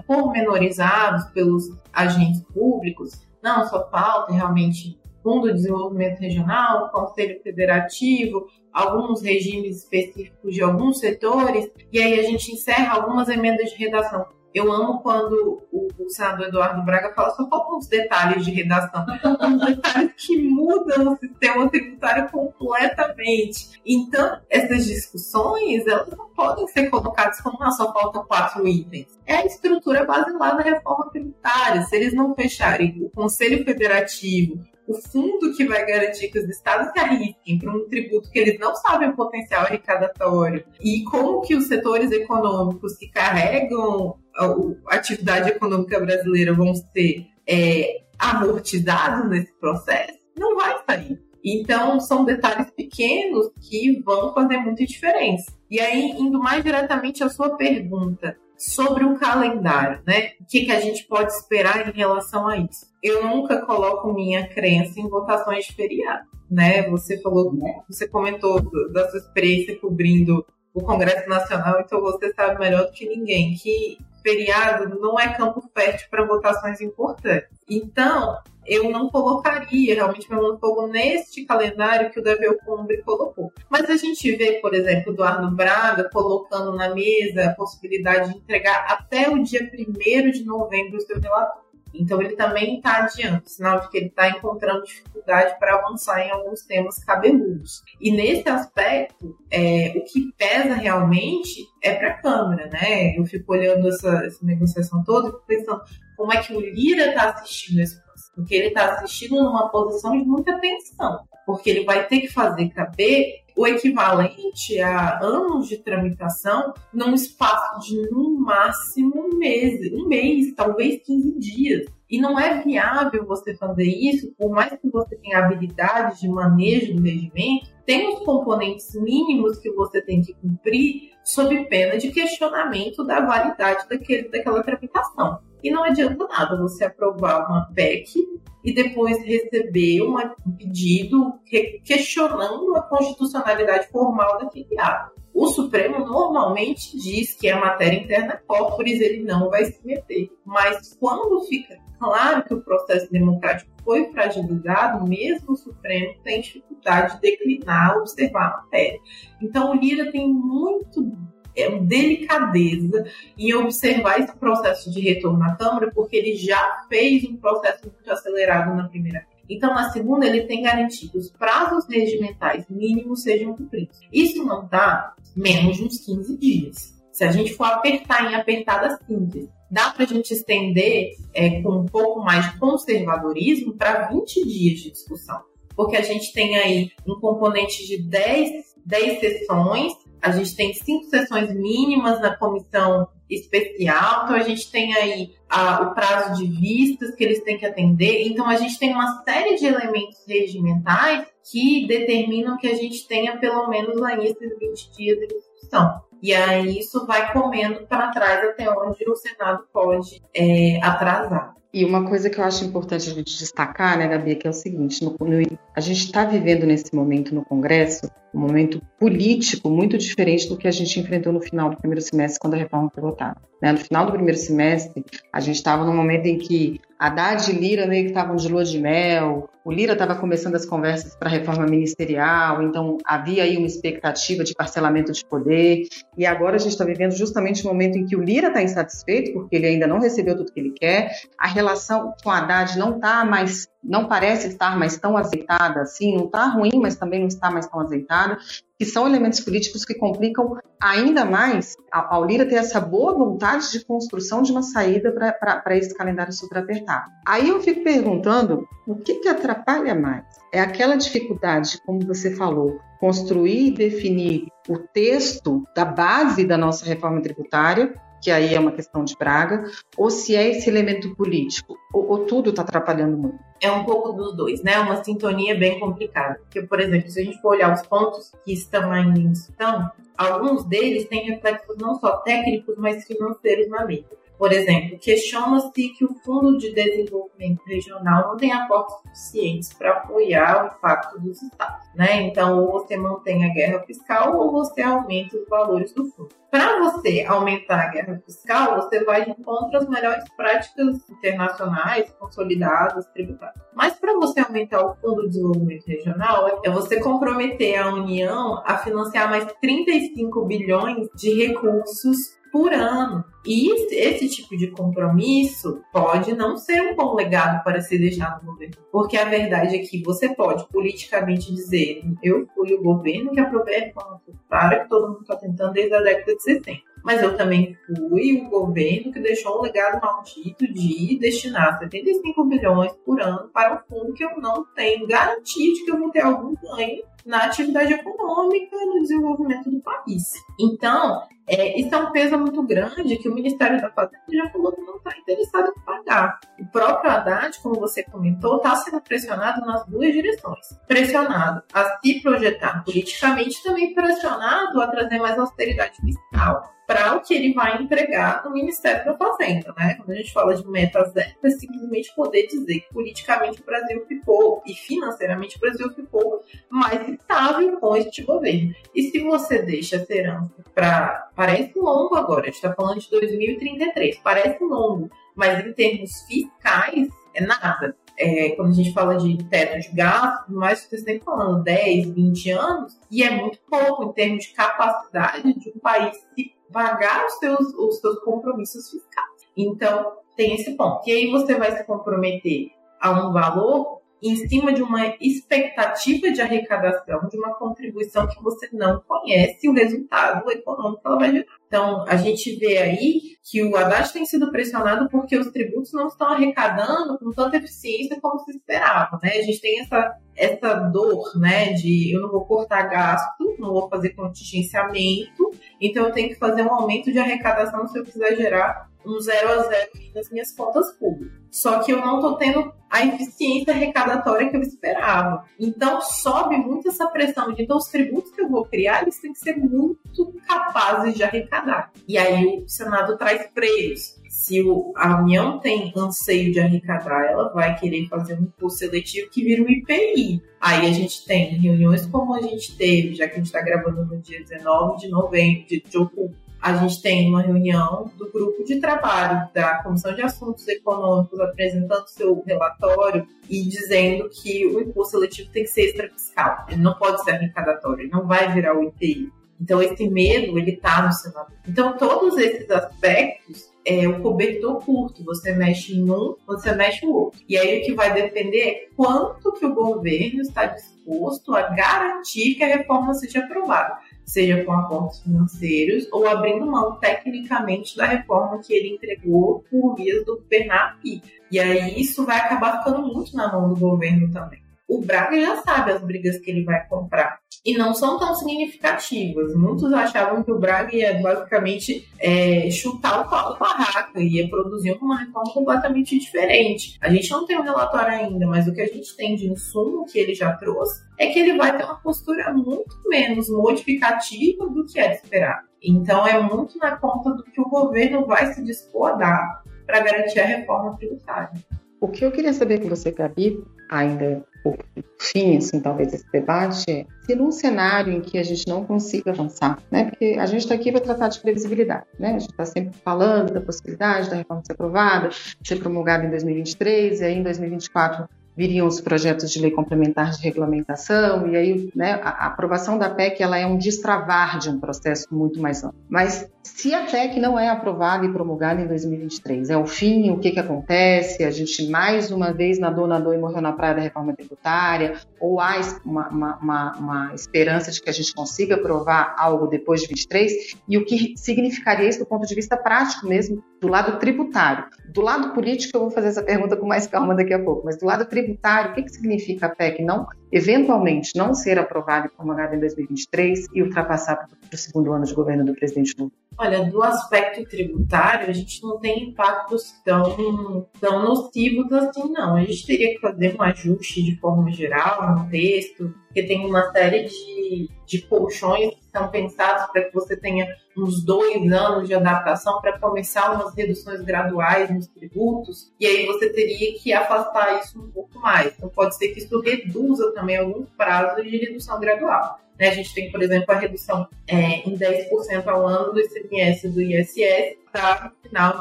pormenorizados 0.07 1.25
pelos 1.33 1.65
agentes 1.91 2.43
públicos, 2.53 3.27
não, 3.43 3.67
só 3.67 3.89
falta 3.91 4.35
realmente 4.35 5.01
Fundo 5.23 5.47
de 5.47 5.55
Desenvolvimento 5.55 6.21
Regional, 6.21 6.91
Conselho 6.91 7.43
Federativo, 7.43 8.47
alguns 8.71 9.23
regimes 9.23 9.79
específicos 9.79 10.55
de 10.55 10.63
alguns 10.63 10.99
setores, 10.99 11.71
e 11.91 11.99
aí 11.99 12.21
a 12.21 12.23
gente 12.25 12.53
encerra 12.53 12.97
algumas 12.97 13.31
emendas 13.31 13.71
de 13.71 13.77
redação. 13.77 14.27
Eu 14.55 14.73
amo 14.73 15.01
quando 15.01 15.67
o, 15.73 15.89
o 15.99 16.09
senador 16.09 16.47
Eduardo 16.47 16.85
Braga 16.85 17.13
fala 17.13 17.35
só 17.35 17.49
faltam 17.49 17.77
uns 17.77 17.89
detalhes 17.89 18.45
de 18.45 18.53
redação. 18.53 19.05
uns 19.43 19.67
detalhes 19.67 20.13
que 20.17 20.41
mudam 20.49 21.13
o 21.13 21.17
sistema 21.17 21.69
tributário 21.69 22.31
completamente. 22.31 23.81
Então, 23.85 24.39
essas 24.49 24.87
discussões, 24.87 25.85
elas 25.89 26.09
não 26.17 26.29
podem 26.29 26.69
ser 26.69 26.89
colocadas 26.89 27.41
como, 27.41 27.61
ah, 27.61 27.73
só 27.73 27.93
faltam 27.93 28.25
quatro 28.27 28.67
itens. 28.69 29.19
É 29.27 29.35
a 29.35 29.45
estrutura 29.45 30.05
basilar 30.05 30.57
da 30.57 30.63
reforma 30.63 31.11
tributária. 31.11 31.83
Se 31.83 31.97
eles 31.97 32.15
não 32.15 32.33
fecharem 32.33 33.03
o 33.03 33.11
Conselho 33.11 33.65
Federativo 33.65 34.63
o 34.87 34.95
fundo 34.95 35.55
que 35.57 35.65
vai 35.65 35.85
garantir 35.87 36.29
que 36.29 36.39
os 36.39 36.49
estados 36.49 36.93
se 36.93 36.99
arrisquem 36.99 37.59
para 37.59 37.73
um 37.73 37.89
tributo 37.89 38.31
que 38.31 38.39
eles 38.39 38.59
não 38.59 38.75
sabem 38.77 39.09
o 39.09 39.17
potencial 39.17 39.63
arrecadatório 39.63 40.65
e 40.79 41.03
como 41.05 41.41
que 41.41 41.55
os 41.55 41.67
setores 41.67 42.11
econômicos 42.13 42.95
que 42.99 43.09
carregam 43.09 44.19
a 44.37 44.95
atividade 44.95 45.51
econômica 45.51 46.01
brasileira 46.01 46.53
vão 46.53 46.75
ser 46.75 47.27
é, 47.47 48.03
amortizados 48.19 49.29
nesse 49.29 49.53
processo, 49.55 50.19
não 50.37 50.57
vai 50.57 50.77
sair. 50.87 51.21
Então, 51.45 52.01
são 52.01 52.25
detalhes 52.25 52.71
pequenos 52.71 53.51
que 53.61 54.01
vão 54.01 54.33
fazer 54.33 54.57
muita 54.57 54.85
diferença. 54.87 55.53
E 55.71 55.79
aí, 55.79 56.13
indo 56.19 56.39
mais 56.39 56.65
diretamente 56.65 57.23
à 57.23 57.29
sua 57.29 57.57
pergunta 57.57 58.37
sobre 58.57 59.05
o 59.05 59.19
calendário, 59.19 60.01
né? 60.07 60.33
O 60.41 60.47
que, 60.47 60.65
que 60.65 60.73
a 60.73 60.81
gente 60.81 61.05
pode 61.05 61.33
esperar 61.33 61.87
em 61.89 61.93
relação 61.93 62.49
a 62.49 62.57
isso? 62.57 62.87
Eu 63.03 63.29
nunca 63.29 63.61
coloco 63.67 64.13
minha 64.15 64.49
crença 64.49 64.99
em 64.99 65.09
votações 65.09 65.67
de 65.67 65.75
feriado, 65.75 66.27
né? 66.51 66.89
Você 66.89 67.21
falou, 67.21 67.55
você 67.87 68.09
comentou 68.09 68.63
da 68.91 69.11
sua 69.11 69.19
experiência 69.19 69.79
cobrindo 69.79 70.47
o 70.73 70.81
Congresso 70.81 71.29
Nacional, 71.29 71.81
então 71.81 72.01
você 72.01 72.33
sabe 72.33 72.59
melhor 72.59 72.87
do 72.87 72.93
que 72.93 73.07
ninguém 73.07 73.55
que 73.55 73.99
feriado 74.25 74.99
não 74.99 75.21
é 75.21 75.37
campo 75.37 75.63
fértil 75.75 76.09
para 76.11 76.25
votações 76.25 76.81
importantes. 76.81 77.51
Então, 77.69 78.39
eu 78.67 78.91
não 78.91 79.11
colocaria 79.11 79.95
realmente 79.95 80.29
meu 80.31 80.41
nome 80.41 80.59
fogo 80.59 80.87
neste 80.87 81.45
calendário 81.45 82.11
que 82.11 82.19
o 82.19 82.23
Davi 82.23 82.47
Alcombre 82.47 83.03
colocou. 83.03 83.53
Mas 83.69 83.89
a 83.91 83.97
gente 83.97 84.35
vê, 84.37 84.55
por 84.55 84.75
exemplo, 84.75 85.13
Eduardo 85.13 85.55
Braga 85.55 86.09
colocando 86.11 86.75
na 86.75 86.95
mesa 86.95 87.45
a 87.45 87.55
possibilidade 87.55 88.33
de 88.33 88.39
entregar 88.39 88.87
até 88.89 89.29
o 89.29 89.43
dia 89.43 89.61
1 89.63 90.31
de 90.31 90.45
novembro 90.45 90.97
o 90.97 91.01
seu 91.01 91.21
relatório. 91.21 91.64
Então 91.95 92.21
ele 92.21 92.37
também 92.37 92.77
está 92.77 93.05
adiante, 93.05 93.51
sinal 93.51 93.81
de 93.81 93.89
que 93.89 93.97
ele 93.97 94.07
está 94.07 94.29
encontrando 94.29 94.85
dificuldade 94.85 95.59
para 95.59 95.77
avançar 95.77 96.21
em 96.21 96.31
alguns 96.31 96.63
temas 96.63 97.03
cabeludos. 97.05 97.83
E 98.01 98.11
nesse 98.11 98.49
aspecto, 98.49 99.39
é, 99.51 99.95
o 99.97 100.05
que 100.05 100.33
pesa 100.37 100.75
realmente 100.75 101.67
é 101.83 101.95
para 101.95 102.09
a 102.09 102.23
Câmara, 102.23 102.67
né? 102.67 103.19
Eu 103.19 103.25
fico 103.25 103.53
olhando 103.53 103.89
essa, 103.89 104.25
essa 104.25 104.45
negociação 104.45 105.03
toda 105.05 105.29
e 105.29 105.47
pensando 105.47 105.83
como 106.17 106.33
é 106.33 106.43
que 106.43 106.55
o 106.55 106.61
Lira 106.61 107.09
está 107.09 107.31
assistindo 107.31 107.81
esse. 107.81 108.04
Porque 108.35 108.55
ele 108.55 108.69
está 108.69 108.95
assistindo 108.95 109.43
numa 109.43 109.69
posição 109.71 110.13
de 110.13 110.25
muita 110.25 110.59
tensão. 110.59 111.21
Porque 111.47 111.71
ele 111.71 111.85
vai 111.85 112.07
ter 112.07 112.21
que 112.21 112.29
fazer 112.29 112.69
caber 112.71 113.45
o 113.57 113.67
equivalente 113.67 114.81
a 114.81 115.19
anos 115.23 115.69
de 115.69 115.79
tramitação 115.79 116.75
num 116.93 117.15
espaço 117.15 117.87
de 117.87 118.11
no 118.11 118.39
máximo 118.41 119.27
um 119.27 119.39
mês, 119.39 119.93
um 119.93 120.09
mês, 120.09 120.53
talvez 120.55 121.01
15 121.05 121.39
dias. 121.39 121.87
E 122.11 122.21
não 122.21 122.39
é 122.39 122.63
viável 122.63 123.25
você 123.25 123.57
fazer 123.57 123.87
isso, 123.87 124.33
por 124.39 124.51
mais 124.51 124.71
que 124.79 124.89
você 124.91 125.17
tenha 125.17 125.39
habilidade 125.39 126.21
de 126.21 126.29
manejo 126.29 126.95
do 126.95 127.03
regimento, 127.03 127.69
tem 127.87 128.13
os 128.13 128.21
componentes 128.25 128.95
mínimos 128.95 129.59
que 129.59 129.71
você 129.71 130.03
tem 130.03 130.21
que 130.21 130.35
cumprir 130.35 131.13
sob 131.25 131.65
pena 131.67 131.97
de 131.97 132.11
questionamento 132.11 133.05
da 133.05 133.21
validade 133.21 133.89
daquele, 133.89 134.29
daquela 134.29 134.63
tramitação. 134.63 135.39
E 135.65 135.71
não 135.71 135.83
adianta 135.83 136.29
nada 136.29 136.61
você 136.61 136.85
aprovar 136.85 137.49
uma 137.49 137.73
PEC 137.75 138.17
e 138.63 138.75
depois 138.75 139.17
receber 139.25 140.03
um 140.03 140.15
pedido 140.59 141.41
questionando 141.83 142.77
a 142.77 142.83
constitucionalidade 142.83 143.89
formal 143.89 144.39
daquele 144.39 144.79
ato. 144.79 145.15
O 145.33 145.47
Supremo 145.47 146.01
normalmente 146.01 146.97
diz 146.99 147.33
que 147.33 147.49
é 147.49 147.59
matéria 147.59 147.97
interna 147.97 148.41
corporis, 148.47 149.01
ele 149.01 149.23
não 149.25 149.49
vai 149.49 149.65
se 149.65 149.85
meter. 149.85 150.31
Mas 150.45 150.95
quando 151.01 151.41
fica 151.47 151.79
claro 151.99 152.45
que 152.45 152.53
o 152.53 152.61
processo 152.61 153.11
democrático 153.11 153.71
foi 153.83 154.13
fragilizado, 154.13 155.09
mesmo 155.09 155.53
o 155.53 155.57
Supremo 155.57 156.15
tem 156.23 156.43
dificuldade 156.43 157.15
de 157.15 157.23
declinar, 157.23 157.97
observar 157.97 158.49
a 158.49 158.57
matéria. 158.59 159.01
Então 159.41 159.73
o 159.73 159.75
Lira 159.75 160.13
tem 160.13 160.29
muito 160.29 161.11
é, 161.57 161.71
delicadeza 161.79 163.05
em 163.39 163.55
observar 163.55 164.21
esse 164.21 164.37
processo 164.37 164.91
de 164.91 165.01
retorno 165.01 165.43
à 165.45 165.55
Câmara, 165.55 165.91
porque 165.95 166.17
ele 166.17 166.37
já 166.37 166.85
fez 166.89 167.25
um 167.25 167.37
processo 167.37 167.83
muito 167.85 168.11
acelerado 168.11 168.75
na 168.75 168.89
primeira. 168.89 169.27
Então, 169.49 169.75
na 169.75 169.91
segunda, 169.91 170.27
ele 170.27 170.45
tem 170.45 170.63
garantido 170.63 171.13
que 171.13 171.19
os 171.19 171.31
prazos 171.31 171.87
regimentais 171.89 172.65
mínimos 172.69 173.23
sejam 173.23 173.55
cumpridos. 173.55 174.01
Isso 174.13 174.45
não 174.45 174.67
dá 174.67 175.15
menos 175.37 175.77
de 175.77 175.85
uns 175.85 175.99
15 175.99 176.39
dias. 176.39 176.95
Se 177.13 177.25
a 177.25 177.31
gente 177.31 177.55
for 177.55 177.65
apertar 177.65 178.31
em 178.31 178.35
apertada 178.35 178.99
simples, 179.07 179.49
dá 179.71 179.91
para 179.91 180.05
a 180.05 180.09
gente 180.09 180.33
estender 180.33 181.11
é, 181.33 181.63
com 181.63 181.81
um 181.81 181.87
pouco 181.87 182.21
mais 182.25 182.51
de 182.51 182.59
conservadorismo 182.59 183.75
para 183.75 184.09
20 184.09 184.47
dias 184.47 184.81
de 184.81 184.91
discussão. 184.91 185.41
Porque 185.77 185.97
a 185.97 186.03
gente 186.03 186.33
tem 186.33 186.57
aí 186.57 186.91
um 187.07 187.21
componente 187.21 187.87
de 187.87 188.03
10, 188.03 188.51
10 188.87 189.21
sessões 189.21 189.93
a 190.25 190.31
gente 190.31 190.57
tem 190.57 190.73
cinco 190.73 191.05
sessões 191.05 191.55
mínimas 191.55 192.19
na 192.19 192.35
comissão 192.35 193.07
especial, 193.29 194.25
então 194.25 194.37
a 194.37 194.43
gente 194.43 194.71
tem 194.71 194.95
aí 194.95 195.35
a, 195.51 195.83
o 195.83 195.95
prazo 195.95 196.43
de 196.43 196.47
vistas 196.51 197.15
que 197.15 197.23
eles 197.23 197.45
têm 197.45 197.59
que 197.59 197.67
atender, 197.67 198.27
então 198.27 198.49
a 198.49 198.57
gente 198.57 198.79
tem 198.79 198.95
uma 198.95 199.23
série 199.23 199.55
de 199.57 199.67
elementos 199.67 200.25
regimentais 200.27 201.27
que 201.51 201.87
determinam 201.87 202.57
que 202.57 202.67
a 202.67 202.75
gente 202.75 203.07
tenha 203.07 203.37
pelo 203.37 203.69
menos 203.69 204.01
aí 204.03 204.25
esses 204.25 204.59
20 204.59 204.97
dias 204.97 205.19
de 205.19 205.27
discussão. 205.27 206.01
E 206.23 206.33
aí 206.33 206.79
isso 206.79 207.07
vai 207.07 207.31
comendo 207.35 207.87
para 207.87 208.11
trás 208.11 208.49
até 208.49 208.71
onde 208.71 209.05
o 209.07 209.15
Senado 209.15 209.65
pode 209.71 210.23
é, 210.35 210.81
atrasar. 210.83 211.55
E 211.75 211.85
uma 211.85 212.09
coisa 212.09 212.31
que 212.31 212.39
eu 212.39 212.45
acho 212.45 212.65
importante 212.65 213.11
a 213.11 213.13
gente 213.13 213.37
destacar, 213.37 213.99
né, 213.99 214.07
Gabi, 214.07 214.31
é 214.31 214.35
que 214.37 214.47
é 214.47 214.51
o 214.51 214.53
seguinte: 214.53 215.03
no, 215.03 215.17
no, 215.19 215.59
a 215.75 215.81
gente 215.81 216.05
está 216.05 216.25
vivendo 216.25 216.65
nesse 216.65 216.95
momento 216.95 217.35
no 217.35 217.45
Congresso 217.45 218.09
um 218.33 218.41
momento 218.41 218.83
político 218.99 219.71
muito 219.71 219.97
diferente 219.97 220.49
do 220.49 220.57
que 220.57 220.67
a 220.67 220.71
gente 220.71 220.99
enfrentou 220.99 221.33
no 221.33 221.41
final 221.41 221.71
do 221.71 221.77
primeiro 221.77 222.01
semestre, 222.01 222.41
quando 222.41 222.55
a 222.55 222.57
reforma 222.57 222.91
foi 222.93 223.03
votada. 223.03 223.41
Né? 223.63 223.73
No 223.73 223.79
final 223.79 224.07
do 224.07 224.13
primeiro 224.13 224.39
semestre, 224.39 225.05
a 225.33 225.41
gente 225.41 225.57
estava 225.57 225.85
num 225.85 225.95
momento 225.95 226.27
em 226.27 226.37
que 226.37 226.81
Haddad 226.99 227.51
e 227.51 227.55
Lira 227.55 227.87
meio 227.87 228.05
que 228.05 228.11
estavam 228.11 228.35
de 228.35 228.49
lua 228.49 228.65
de 228.65 228.79
mel, 228.79 229.49
o 229.65 229.73
Lira 229.73 229.95
estava 229.95 230.15
começando 230.15 230.57
as 230.57 230.67
conversas 230.67 231.17
para 231.17 231.29
a 231.29 231.33
reforma 231.33 231.65
ministerial, 231.65 232.63
então 232.63 232.99
havia 233.07 233.45
aí 233.45 233.57
uma 233.57 233.67
expectativa 233.67 234.45
de 234.45 234.53
parcelamento 234.53 235.13
de 235.13 235.25
poder, 235.25 235.87
e 236.19 236.27
agora 236.27 236.57
a 236.57 236.59
gente 236.59 236.73
está 236.73 236.85
vivendo 236.85 237.13
justamente 237.13 237.65
o 237.65 237.69
momento 237.69 237.97
em 237.97 238.05
que 238.05 238.17
o 238.17 238.23
Lira 238.23 238.49
está 238.49 238.63
insatisfeito, 238.63 239.33
porque 239.33 239.57
ele 239.57 239.67
ainda 239.67 239.87
não 239.87 239.99
recebeu 239.99 240.37
tudo 240.37 240.53
que 240.53 240.61
ele 240.61 240.73
quer, 240.73 241.13
a 241.39 241.49
relação 241.65 242.15
com 242.23 242.31
Haddad 242.31 242.79
não 242.79 242.97
está 242.97 243.25
mais 243.25 243.67
não 243.83 244.07
parece 244.07 244.49
estar 244.49 244.79
mais 244.79 244.97
tão 244.97 245.15
azeitada 245.15 245.83
assim, 245.83 246.17
não 246.17 246.25
está 246.25 246.47
ruim, 246.47 246.71
mas 246.77 246.97
também 246.97 247.21
não 247.21 247.29
está 247.29 247.51
mais 247.51 247.67
tão 247.67 247.81
azeitada, 247.81 248.39
que 248.79 248.87
são 248.87 249.07
elementos 249.07 249.41
políticos 249.41 249.85
que 249.85 249.95
complicam 249.95 250.57
ainda 250.81 251.25
mais 251.25 251.77
ao 251.93 252.25
Lira 252.25 252.47
ter 252.47 252.55
essa 252.55 252.81
boa 252.81 253.13
vontade 253.13 253.71
de 253.71 253.85
construção 253.85 254.41
de 254.41 254.53
uma 254.53 254.63
saída 254.63 255.13
para 255.13 255.77
esse 255.77 255.95
calendário 255.95 256.33
super 256.33 256.59
apertado. 256.59 257.11
Aí 257.27 257.51
eu 257.51 257.61
fico 257.61 257.85
perguntando, 257.85 258.67
o 258.87 258.97
que, 258.97 259.17
que 259.17 259.29
atrapalha 259.29 259.95
mais? 259.95 260.25
É 260.51 260.61
aquela 260.61 260.97
dificuldade, 260.97 261.79
como 261.85 262.01
você 262.07 262.35
falou, 262.35 262.79
construir 262.99 263.67
e 263.67 263.75
definir 263.75 264.47
o 264.67 264.79
texto 264.79 265.63
da 265.77 265.85
base 265.85 266.47
da 266.47 266.57
nossa 266.57 266.87
reforma 266.87 267.21
tributária, 267.21 267.95
que 268.25 268.31
aí 268.31 268.55
é 268.55 268.59
uma 268.59 268.73
questão 268.73 269.05
de 269.05 269.15
praga, 269.15 269.71
ou 269.99 270.09
se 270.09 270.35
é 270.35 270.49
esse 270.49 270.71
elemento 270.71 271.15
político, 271.15 271.77
ou, 271.93 272.09
ou 272.09 272.25
tudo 272.25 272.49
está 272.49 272.63
atrapalhando 272.63 273.19
muito? 273.19 273.39
É 273.61 273.71
um 273.71 273.85
pouco 273.85 274.13
dos 274.13 274.35
dois, 274.35 274.63
né? 274.63 274.79
Uma 274.79 275.05
sintonia 275.05 275.55
bem 275.55 275.79
complicada. 275.79 276.41
Porque, 276.41 276.63
por 276.63 276.81
exemplo, 276.81 277.11
se 277.11 277.21
a 277.21 277.25
gente 277.25 277.39
for 277.43 277.51
olhar 277.51 277.75
os 277.75 277.87
pontos 277.87 278.33
que 278.43 278.55
estão 278.55 278.91
ainda 278.91 279.21
em 279.21 279.31
discussão, 279.31 279.91
alguns 280.17 280.65
deles 280.65 281.07
têm 281.07 281.31
reflexos 281.31 281.77
não 281.77 281.97
só 281.97 282.17
técnicos, 282.17 282.75
mas 282.79 283.05
financeiros 283.05 283.69
na 283.69 283.85
lei. 283.85 284.07
Por 284.39 284.53
exemplo, 284.53 284.99
questiona-se 284.99 285.89
que 285.91 286.05
o 286.05 286.15
Fundo 286.25 286.59
de 286.59 286.73
Desenvolvimento 286.73 287.63
Regional 287.67 288.29
não 288.29 288.37
tem 288.37 288.53
aportes 288.53 288.97
suficientes 288.97 289.73
para 289.73 289.91
apoiar 289.91 290.65
o 290.65 290.77
impacto 290.77 291.21
dos 291.21 291.41
estados. 291.43 291.87
Né? 291.95 292.23
Então, 292.23 292.59
ou 292.59 292.73
você 292.73 292.97
mantém 292.97 293.45
a 293.45 293.55
guerra 293.55 293.81
fiscal 293.81 294.37
ou 294.37 294.51
você 294.51 294.83
aumenta 294.83 295.37
os 295.37 295.49
valores 295.49 295.93
do 295.93 296.05
fundo. 296.11 296.29
Para 296.51 296.79
você 296.79 297.25
aumentar 297.27 297.81
a 297.81 297.91
guerra 297.91 298.23
fiscal, 298.25 298.77
você 298.77 299.05
vai 299.05 299.25
de 299.25 299.31
encontro 299.33 299.77
às 299.77 299.89
melhores 299.89 300.25
práticas 300.37 301.09
internacionais, 301.11 302.11
consolidadas, 302.19 303.07
tributárias. 303.07 303.61
Mas 303.75 303.95
para 303.95 304.15
você 304.15 304.41
aumentar 304.41 304.85
o 304.85 304.95
Fundo 304.97 305.23
de 305.23 305.29
Desenvolvimento 305.31 305.87
Regional, 305.87 306.61
é 306.65 306.71
você 306.71 307.01
comprometer 307.01 307.77
a 307.77 307.93
União 307.93 308.63
a 308.65 308.79
financiar 308.79 309.29
mais 309.29 309.47
35 309.61 310.45
bilhões 310.45 311.09
de 311.17 311.47
recursos 311.47 312.37
por 312.55 312.73
ano. 312.73 313.25
E 313.45 313.69
esse 313.93 314.29
tipo 314.29 314.57
de 314.57 314.71
compromisso 314.71 315.83
pode 315.93 316.33
não 316.35 316.57
ser 316.57 316.81
um 316.83 316.95
bom 316.95 317.17
legado 317.17 317.65
para 317.65 317.81
se 317.81 317.99
deixar 317.99 318.41
no 318.41 318.53
governo. 318.53 318.77
Porque 318.93 319.17
a 319.17 319.25
verdade 319.25 319.75
é 319.75 319.81
que 319.81 320.01
você 320.05 320.33
pode 320.33 320.65
politicamente 320.69 321.53
dizer: 321.53 322.05
eu 322.23 322.47
fui 322.55 322.73
o 322.73 322.81
governo 322.81 323.33
que 323.33 323.41
aprovei 323.41 323.93
a 323.97 324.19
tributária 324.25 324.85
que 324.85 324.89
todo 324.89 325.09
mundo 325.09 325.23
está 325.23 325.35
tentando 325.35 325.73
desde 325.73 325.95
a 325.95 326.01
década 326.01 326.37
de 326.37 326.43
70. 326.45 326.81
mas 327.05 327.23
eu 327.23 327.37
também 327.37 327.77
fui 327.87 328.41
o 328.41 328.49
governo 328.49 329.13
que 329.13 329.21
deixou 329.21 329.59
um 329.59 329.63
legado 329.63 330.01
maldito 330.01 330.65
de 330.73 331.19
destinar 331.19 331.79
75 331.81 332.45
bilhões 332.45 332.93
por 333.05 333.21
ano 333.21 333.51
para 333.53 333.75
um 333.75 333.79
fundo 333.89 334.15
que 334.15 334.25
eu 334.25 334.41
não 334.41 334.65
tenho 334.75 335.07
garantia 335.09 335.75
de 335.75 335.85
que 335.85 335.91
eu 335.91 335.99
vou 335.99 336.11
ter 336.11 336.21
algum 336.21 336.55
ganho 336.55 337.03
na 337.27 337.45
atividade 337.45 337.93
econômica 337.93 338.77
e 338.77 338.87
no 338.87 339.03
desenvolvimento 339.03 339.71
do 339.71 339.81
país. 339.81 340.33
Então, 340.59 341.23
é, 341.47 341.79
isso 341.79 341.95
é 341.95 341.99
um 341.99 342.11
peso 342.11 342.39
muito 342.39 342.63
grande 342.63 343.17
que 343.17 343.29
o 343.29 343.35
Ministério 343.35 343.81
da 343.81 343.91
Fazenda 343.91 344.23
já 344.33 344.49
falou 344.51 344.73
que 344.73 344.81
não 344.81 344.97
está 344.97 345.11
interessado 345.19 345.73
em 345.77 345.81
pagar. 345.81 346.41
O 346.59 346.67
próprio 346.67 347.11
Haddad, 347.11 347.59
como 347.63 347.79
você 347.79 348.03
comentou, 348.03 348.57
está 348.57 348.75
sendo 348.77 349.01
pressionado 349.01 349.61
nas 349.67 349.87
duas 349.87 350.13
direções. 350.13 350.79
Pressionado 350.87 351.63
a 351.73 351.99
se 351.99 352.21
projetar 352.23 352.83
politicamente, 352.85 353.63
também 353.63 353.95
pressionado 353.95 354.81
a 354.81 354.87
trazer 354.87 355.19
mais 355.19 355.39
austeridade 355.39 355.97
fiscal 355.97 356.75
para 356.87 357.17
o 357.17 357.21
que 357.21 357.35
ele 357.35 357.55
vai 357.55 357.83
entregar 357.83 358.45
no 358.45 358.53
Ministério 358.53 359.05
da 359.05 359.17
Fazenda, 359.17 359.73
né? 359.77 359.95
Quando 359.95 360.11
a 360.11 360.15
gente 360.15 360.33
fala 360.33 360.55
de 360.55 360.67
meta 360.69 361.03
zero, 361.05 361.35
é 361.43 361.51
simplesmente 361.51 362.15
poder 362.15 362.47
dizer 362.47 362.81
que 362.81 362.93
politicamente 362.93 363.63
o 363.63 363.65
Brasil 363.65 364.05
ficou 364.07 364.63
e 364.67 364.75
financeiramente 364.75 365.57
o 365.57 365.61
Brasil 365.61 365.91
ficou 365.95 366.43
mais 366.69 367.09
estável 367.09 367.79
com 367.79 367.97
este 367.97 368.23
governo. 368.23 368.75
E 368.95 369.03
se 369.05 369.21
você 369.21 369.63
deixa 369.63 369.97
essa 369.97 370.13
herança 370.13 370.53
para. 370.75 371.31
Parece 371.35 371.79
longo 371.79 372.15
agora, 372.15 372.43
a 372.43 372.45
gente 372.47 372.55
está 372.55 372.73
falando 372.73 373.01
de 373.01 373.11
2033, 373.11 374.19
parece 374.19 374.63
longo, 374.63 375.11
mas 375.35 375.67
em 375.67 375.73
termos 375.73 376.23
fiscais 376.23 377.09
é 377.35 377.45
nada. 377.45 377.97
É, 378.17 378.51
quando 378.51 378.71
a 378.71 378.75
gente 378.75 378.93
fala 378.93 379.17
de 379.17 379.37
teto 379.49 379.81
de 379.81 379.97
gasto, 379.97 380.53
mais 380.53 380.83
que 380.83 380.97
você 380.97 381.13
está 381.13 381.25
falando 381.25 381.65
10, 381.65 382.11
20 382.11 382.51
anos, 382.51 383.01
e 383.11 383.25
é 383.25 383.31
muito 383.31 383.59
pouco 383.69 384.05
em 384.05 384.13
termos 384.13 384.45
de 384.45 384.53
capacidade 384.53 385.53
de 385.59 385.71
um 385.71 385.79
país 385.81 386.17
se 386.35 386.55
pagar 386.73 387.27
os 387.27 387.33
seus, 387.39 387.75
os 387.75 387.99
seus 387.99 388.21
compromissos 388.21 388.89
fiscais. 388.89 389.49
Então, 389.57 390.13
tem 390.37 390.55
esse 390.55 390.77
ponto. 390.77 391.09
E 391.09 391.13
aí 391.13 391.31
você 391.31 391.57
vai 391.57 391.77
se 391.77 391.85
comprometer 391.85 392.71
a 393.01 393.11
um 393.11 393.33
valor 393.33 393.94
em 394.25 394.37
cima 394.49 394.73
de 394.73 394.83
uma 394.83 395.15
expectativa 395.21 396.31
de 396.31 396.41
arrecadação, 396.41 397.29
de 397.29 397.37
uma 397.37 397.55
contribuição 397.55 398.27
que 398.27 398.43
você 398.43 398.71
não 398.73 399.03
conhece 399.07 399.69
o 399.69 399.75
resultado 399.75 400.51
econômico 400.51 401.03
que 401.03 401.07
ela 401.07 401.19
vai 401.19 401.31
gerar. 401.31 401.47
Então, 401.67 402.05
a 402.09 402.17
gente 402.17 402.57
vê 402.57 402.79
aí 402.79 403.21
que 403.43 403.63
o 403.63 403.77
Haddad 403.77 404.11
tem 404.13 404.25
sido 404.25 404.51
pressionado 404.51 405.09
porque 405.11 405.37
os 405.37 405.49
tributos 405.49 405.93
não 405.93 406.07
estão 406.07 406.29
arrecadando 406.29 407.19
com 407.19 407.31
tanta 407.33 407.59
eficiência 407.59 408.19
como 408.21 408.39
se 408.39 408.53
esperava, 408.53 409.19
né? 409.23 409.33
A 409.33 409.43
gente 409.43 409.61
tem 409.61 409.81
essa, 409.81 410.17
essa 410.35 410.75
dor, 410.75 411.39
né, 411.39 411.73
de 411.73 412.15
eu 412.15 412.23
não 412.23 412.31
vou 412.31 412.47
cortar 412.47 412.85
gasto, 412.85 413.57
não 413.59 413.73
vou 413.73 413.89
fazer 413.91 414.11
contingenciamento, 414.11 415.51
então 415.81 416.07
eu 416.07 416.13
tenho 416.13 416.29
que 416.29 416.35
fazer 416.37 416.63
um 416.63 416.73
aumento 416.73 417.13
de 417.13 417.19
arrecadação 417.19 417.87
se 417.87 417.99
eu 417.99 418.05
quiser 418.05 418.37
gerar 418.37 418.89
um 419.07 419.21
zero 419.21 419.49
a 419.51 419.63
zero 419.65 419.91
nas 420.15 420.31
minhas 420.31 420.53
contas 420.53 420.93
públicas. 420.93 421.39
Só 421.51 421.81
que 421.81 421.93
eu 421.93 422.01
não 422.01 422.17
estou 422.17 422.37
tendo 422.37 422.73
a 422.91 423.05
eficiência 423.05 423.73
arrecadatória 423.73 424.49
que 424.49 424.57
eu 424.57 424.63
esperava. 424.63 425.45
Então 425.59 426.01
sobe 426.01 426.57
muito 426.57 426.89
essa 426.89 427.07
pressão 427.09 427.53
de 427.53 427.63
então 427.63 427.77
os 427.77 427.87
tributos 427.87 428.33
que 428.33 428.41
eu 428.41 428.49
vou 428.49 428.65
criar, 428.65 429.03
eles 429.03 429.21
têm 429.21 429.33
que 429.33 429.39
ser 429.39 429.57
muito 429.57 430.35
capazes 430.47 431.15
de 431.15 431.23
arrecadar. 431.23 431.93
E 432.09 432.17
aí 432.17 432.63
o 432.65 432.69
Senado 432.69 433.17
traz 433.17 433.49
freios. 433.53 434.17
Se 434.45 434.61
o, 434.61 434.93
a 434.95 435.23
União 435.23 435.59
tem 435.59 435.91
anseio 435.97 436.53
de 436.53 436.61
arrecadar, 436.61 437.31
ela 437.31 437.49
vai 437.49 437.79
querer 437.79 438.07
fazer 438.09 438.35
um 438.35 438.47
curso 438.61 438.77
seletivo 438.77 439.31
que 439.31 439.43
vira 439.43 439.63
um 439.63 439.71
IPI. 439.71 440.43
Aí 440.61 440.87
a 440.87 440.93
gente 440.93 441.25
tem 441.25 441.55
reuniões 441.55 442.05
como 442.05 442.35
a 442.35 442.43
gente 442.43 442.77
teve, 442.77 443.15
já 443.15 443.27
que 443.27 443.33
a 443.33 443.37
gente 443.37 443.47
está 443.47 443.63
gravando 443.63 444.05
no 444.05 444.21
dia 444.21 444.45
19 444.45 444.99
de 444.99 445.09
novembro, 445.09 445.67
de, 445.67 445.81
de 445.81 445.97
outubro, 445.97 446.37
a 446.61 446.75
gente 446.75 447.01
tem 447.01 447.31
uma 447.31 447.41
reunião 447.41 448.13
do 448.19 448.31
grupo 448.31 448.63
de 448.65 448.79
trabalho 448.81 449.49
da 449.55 449.83
Comissão 449.83 450.15
de 450.15 450.21
Assuntos 450.21 450.69
Econômicos 450.69 451.41
apresentando 451.41 452.07
seu 452.09 452.43
relatório 452.47 453.27
e 453.49 453.63
dizendo 453.67 454.29
que 454.29 454.67
o 454.67 454.79
imposto 454.79 455.13
seletivo 455.13 455.49
tem 455.51 455.63
que 455.63 455.71
ser 455.71 455.87
extrafiscal. 455.87 456.67
Ele 456.69 456.83
não 456.83 456.93
pode 456.93 457.25
ser 457.25 457.31
arrecadatório, 457.31 458.03
ele 458.03 458.13
não 458.13 458.27
vai 458.27 458.53
virar 458.53 458.79
o 458.79 458.85
IPI. 458.85 459.33
Então, 459.59 459.81
esse 459.81 460.07
medo, 460.11 460.59
ele 460.59 460.73
está 460.73 461.01
no 461.01 461.13
Senado. 461.13 461.51
Então, 461.67 461.97
todos 461.97 462.37
esses 462.37 462.71
aspectos, 462.71 463.73
é 463.87 464.09
o 464.09 464.23
cobertor 464.23 464.85
curto. 464.85 465.25
Você 465.25 465.53
mexe 465.53 465.95
em 465.95 466.11
um, 466.11 466.37
você 466.47 466.75
mexe 466.75 467.05
no 467.05 467.13
outro. 467.13 467.41
E 467.49 467.57
aí, 467.57 467.81
o 467.81 467.85
que 467.85 467.95
vai 467.95 468.13
depender 468.13 468.61
é 468.61 468.89
quanto 468.97 469.53
que 469.53 469.67
o 469.67 469.75
governo 469.75 470.41
está 470.41 470.67
disposto 470.67 471.55
a 471.55 471.63
garantir 471.63 472.55
que 472.55 472.65
a 472.65 472.77
reforma 472.77 473.15
seja 473.15 473.41
aprovada 473.41 473.99
seja 474.25 474.65
com 474.65 474.73
aportes 474.73 475.21
financeiros 475.21 476.09
ou 476.11 476.27
abrindo 476.27 476.67
mão 476.67 476.97
tecnicamente 476.97 477.97
da 477.97 478.07
reforma 478.07 478.61
que 478.63 478.73
ele 478.73 478.95
entregou 478.95 479.65
por 479.71 479.95
via 479.95 480.25
do 480.25 480.39
PENAP. 480.49 481.23
E 481.51 481.59
aí 481.59 482.01
isso 482.01 482.25
vai 482.25 482.39
acabar 482.39 482.79
ficando 482.79 483.03
muito 483.03 483.37
na 483.37 483.53
mão 483.53 483.69
do 483.69 483.79
governo 483.79 484.31
também. 484.33 484.63
O 484.89 485.01
Braga 485.01 485.41
já 485.41 485.63
sabe 485.63 485.93
as 485.93 486.03
brigas 486.03 486.39
que 486.39 486.51
ele 486.51 486.65
vai 486.65 486.87
comprar 486.87 487.39
e 487.65 487.77
não 487.79 487.95
são 487.95 488.19
tão 488.19 488.35
significativas. 488.35 489.55
Muitos 489.55 489.91
achavam 489.93 490.43
que 490.43 490.53
o 490.53 490.59
Braga 490.59 490.95
ia 490.95 491.21
basicamente 491.23 492.07
é, 492.21 492.71
chutar 492.71 493.23
o 493.23 493.31
pau 493.31 493.55
da 493.55 493.59
barraca, 493.59 494.21
ia 494.21 494.49
produzir 494.49 494.93
uma 495.01 495.19
reforma 495.19 495.53
completamente 495.53 496.19
diferente. 496.19 496.99
A 497.01 497.09
gente 497.09 497.31
não 497.31 497.47
tem 497.47 497.59
um 497.59 497.63
relatório 497.63 498.13
ainda, 498.13 498.47
mas 498.47 498.69
o 498.69 498.75
que 498.75 498.83
a 498.83 498.87
gente 498.87 499.17
tem 499.17 499.35
de 499.35 499.49
insumo 499.51 500.05
que 500.05 500.19
ele 500.19 500.35
já 500.35 500.53
trouxe 500.53 501.03
é 501.19 501.29
que 501.29 501.39
ele 501.39 501.57
vai 501.57 501.77
ter 501.77 501.85
uma 501.85 501.97
postura 501.97 502.53
muito 502.53 502.97
menos 503.09 503.49
modificativa 503.49 504.69
do 504.69 504.85
que 504.85 505.01
é 505.01 505.15
esperado. 505.15 505.67
Então 505.83 506.27
é 506.27 506.39
muito 506.41 506.79
na 506.79 506.97
conta 506.97 507.31
do 507.31 507.45
que 507.45 507.61
o 507.61 507.69
governo 507.69 508.27
vai 508.27 508.53
se 508.53 508.63
dispor 508.63 509.13
a 509.13 509.13
dar 509.13 509.63
para 509.87 510.01
garantir 510.01 510.41
a 510.41 510.47
reforma 510.47 510.97
tributária. 510.97 511.53
O 512.01 512.09
que 512.09 512.25
eu 512.25 512.33
queria 512.33 512.53
saber 512.53 512.81
com 512.81 512.89
você, 512.89 513.11
Gabi, 513.11 513.63
ainda 513.91 514.45
por 514.65 514.79
fim, 515.19 515.59
assim, 515.59 515.79
talvez 515.79 516.15
esse 516.15 516.25
debate, 516.33 516.91
é 516.91 517.07
se 517.27 517.35
num 517.35 517.53
cenário 517.53 518.11
em 518.11 518.23
que 518.23 518.39
a 518.39 518.43
gente 518.43 518.67
não 518.67 518.83
consiga 518.83 519.31
avançar, 519.31 519.79
né? 519.91 520.07
Porque 520.07 520.37
a 520.39 520.47
gente 520.47 520.63
está 520.63 520.75
aqui 520.75 520.91
para 520.91 521.03
tratar 521.03 521.29
de 521.29 521.39
previsibilidade, 521.39 522.07
né? 522.19 522.31
A 522.31 522.39
gente 522.39 522.51
está 522.51 522.65
sempre 522.65 522.97
falando 523.05 523.53
da 523.53 523.61
possibilidade 523.61 524.31
da 524.31 524.37
reforma 524.37 524.63
ser 524.65 524.73
aprovada, 524.73 525.29
ser 525.63 525.77
promulgada 525.77 526.25
em 526.25 526.31
2023 526.31 527.21
e 527.21 527.25
aí 527.25 527.35
em 527.35 527.43
2024 527.43 528.27
viriam 528.57 528.87
os 528.87 529.01
projetos 529.01 529.51
de 529.51 529.61
lei 529.61 529.71
complementar 529.71 530.31
de 530.31 530.43
regulamentação, 530.43 531.49
e 531.49 531.57
aí 531.57 531.91
né, 531.95 532.21
a, 532.23 532.47
aprovação 532.47 532.97
da 532.99 533.11
PEC 533.11 533.43
ela 533.43 533.59
é 533.59 533.67
um 533.67 533.77
destravar 533.77 534.59
de 534.59 534.71
um 534.71 534.79
processo 534.79 535.27
muito 535.31 535.61
mais 535.61 535.83
amplo. 535.83 535.99
Mas 536.09 536.49
se 536.63 536.95
a 536.95 537.05
PEC 537.05 537.39
não 537.39 537.59
é 537.59 537.69
aprovada 537.69 538.25
e 538.25 538.33
promulgada 538.33 538.81
em 538.81 538.87
2023, 538.87 539.71
é 539.71 539.77
o 539.77 539.87
fim, 539.87 540.31
o 540.31 540.39
que, 540.39 540.51
que 540.51 540.59
acontece? 540.59 541.45
A 541.45 541.51
gente 541.51 541.89
mais 541.89 542.31
uma 542.31 542.53
vez 542.53 542.79
nadou, 542.79 543.07
nadou 543.07 543.35
e 543.35 543.39
morreu 543.39 543.61
na 543.61 543.73
praia 543.73 543.95
da 543.95 544.01
reforma 544.01 544.35
tributária, 544.35 545.15
ou 545.39 545.61
há 545.61 545.75
uma, 546.05 546.29
uma, 546.29 546.57
uma, 546.57 546.93
uma 546.97 547.35
esperança 547.35 547.91
de 547.91 548.01
que 548.01 548.09
a 548.09 548.13
gente 548.13 548.35
consiga 548.35 548.77
aprovar 548.77 549.35
algo 549.39 549.67
depois 549.67 550.01
de 550.01 550.09
23? 550.09 550.77
E 550.89 550.97
o 550.97 551.05
que 551.05 551.35
significaria 551.37 552.09
isso 552.09 552.21
do 552.21 552.27
ponto 552.27 552.47
de 552.47 552.55
vista 552.55 552.77
prático 552.77 553.27
mesmo, 553.27 553.63
do 553.81 553.89
lado 553.89 554.19
tributário? 554.19 554.87
Do 555.13 555.21
lado 555.21 555.53
político, 555.53 555.97
eu 555.97 556.01
vou 556.01 556.11
fazer 556.11 556.29
essa 556.29 556.43
pergunta 556.43 556.77
com 556.77 556.87
mais 556.87 557.07
calma 557.07 557.35
daqui 557.35 557.53
a 557.53 557.63
pouco, 557.63 557.83
mas 557.85 557.99
do 557.99 558.07
lado 558.07 558.25
tributário, 558.25 558.44
o 558.53 558.95
que, 558.95 559.03
que 559.03 559.11
significa 559.11 559.67
a 559.67 559.69
PEC 559.69 560.03
não, 560.03 560.27
eventualmente, 560.53 561.33
não 561.37 561.55
ser 561.55 561.79
aprovada 561.79 562.27
e 562.27 562.31
promulgada 562.31 562.77
em 562.77 562.81
2023 562.81 563.67
e 563.75 563.83
ultrapassar 563.83 564.37
para 564.37 564.49
o 564.73 564.77
segundo 564.77 565.13
ano 565.13 565.25
de 565.25 565.35
governo 565.35 565.65
do 565.65 565.75
presidente 565.75 566.15
Lula? 566.19 566.31
Olha, 566.57 566.85
do 566.85 567.03
aspecto 567.03 567.69
tributário, 567.69 568.49
a 568.49 568.53
gente 568.53 568.83
não 568.83 569.01
tem 569.01 569.31
impactos 569.31 569.93
tão, 570.05 570.87
tão 571.01 571.23
nocivos 571.23 571.93
assim, 571.93 572.31
não. 572.31 572.57
A 572.57 572.61
gente 572.61 572.87
teria 572.87 573.15
que 573.15 573.21
fazer 573.21 573.57
um 573.59 573.63
ajuste 573.63 574.23
de 574.23 574.37
forma 574.39 574.71
geral 574.71 575.37
no 575.37 575.51
texto, 575.51 576.15
porque 576.27 576.45
tem 576.45 576.65
uma 576.65 576.93
série 576.93 577.25
de, 577.25 577.89
de 578.07 578.23
colchões 578.23 578.95
que 578.95 579.11
são 579.11 579.29
pensados 579.29 579.91
para 579.93 580.05
que 580.05 580.15
você 580.15 580.37
tenha 580.37 580.67
uns 580.97 581.25
dois 581.25 581.73
anos 581.73 582.07
de 582.07 582.15
adaptação 582.15 582.81
para 582.81 582.99
começar 582.99 583.53
umas 583.53 583.75
reduções 583.75 584.21
graduais 584.21 584.91
nos 584.91 585.07
tributos, 585.07 585.93
e 585.99 586.07
aí 586.07 586.27
você 586.27 586.51
teria 586.51 586.99
que 586.99 587.13
afastar 587.13 587.81
isso 587.81 588.01
um 588.01 588.11
pouco 588.11 588.39
mais. 588.39 588.75
Então, 588.77 588.89
pode 588.89 589.17
ser 589.17 589.29
que 589.29 589.41
isso 589.41 589.61
reduza 589.61 590.33
também 590.33 590.57
alguns 590.57 590.89
prazos 590.91 591.45
de 591.45 591.57
redução 591.57 591.99
gradual. 592.01 592.61
Né? 592.79 592.89
A 592.89 592.95
gente 592.95 593.15
tem, 593.15 593.31
por 593.31 593.43
exemplo, 593.43 593.73
a 593.75 593.79
redução 593.79 594.29
é, 594.47 594.89
em 594.89 594.97
10% 594.97 595.67
ao 595.67 595.87
ano 595.87 596.13
do 596.13 596.21
ICMS 596.21 596.89
do 596.89 597.01
ISS 597.01 597.77
para 597.93 598.33
no 598.43 598.49
final 598.49 598.75
de 598.75 598.81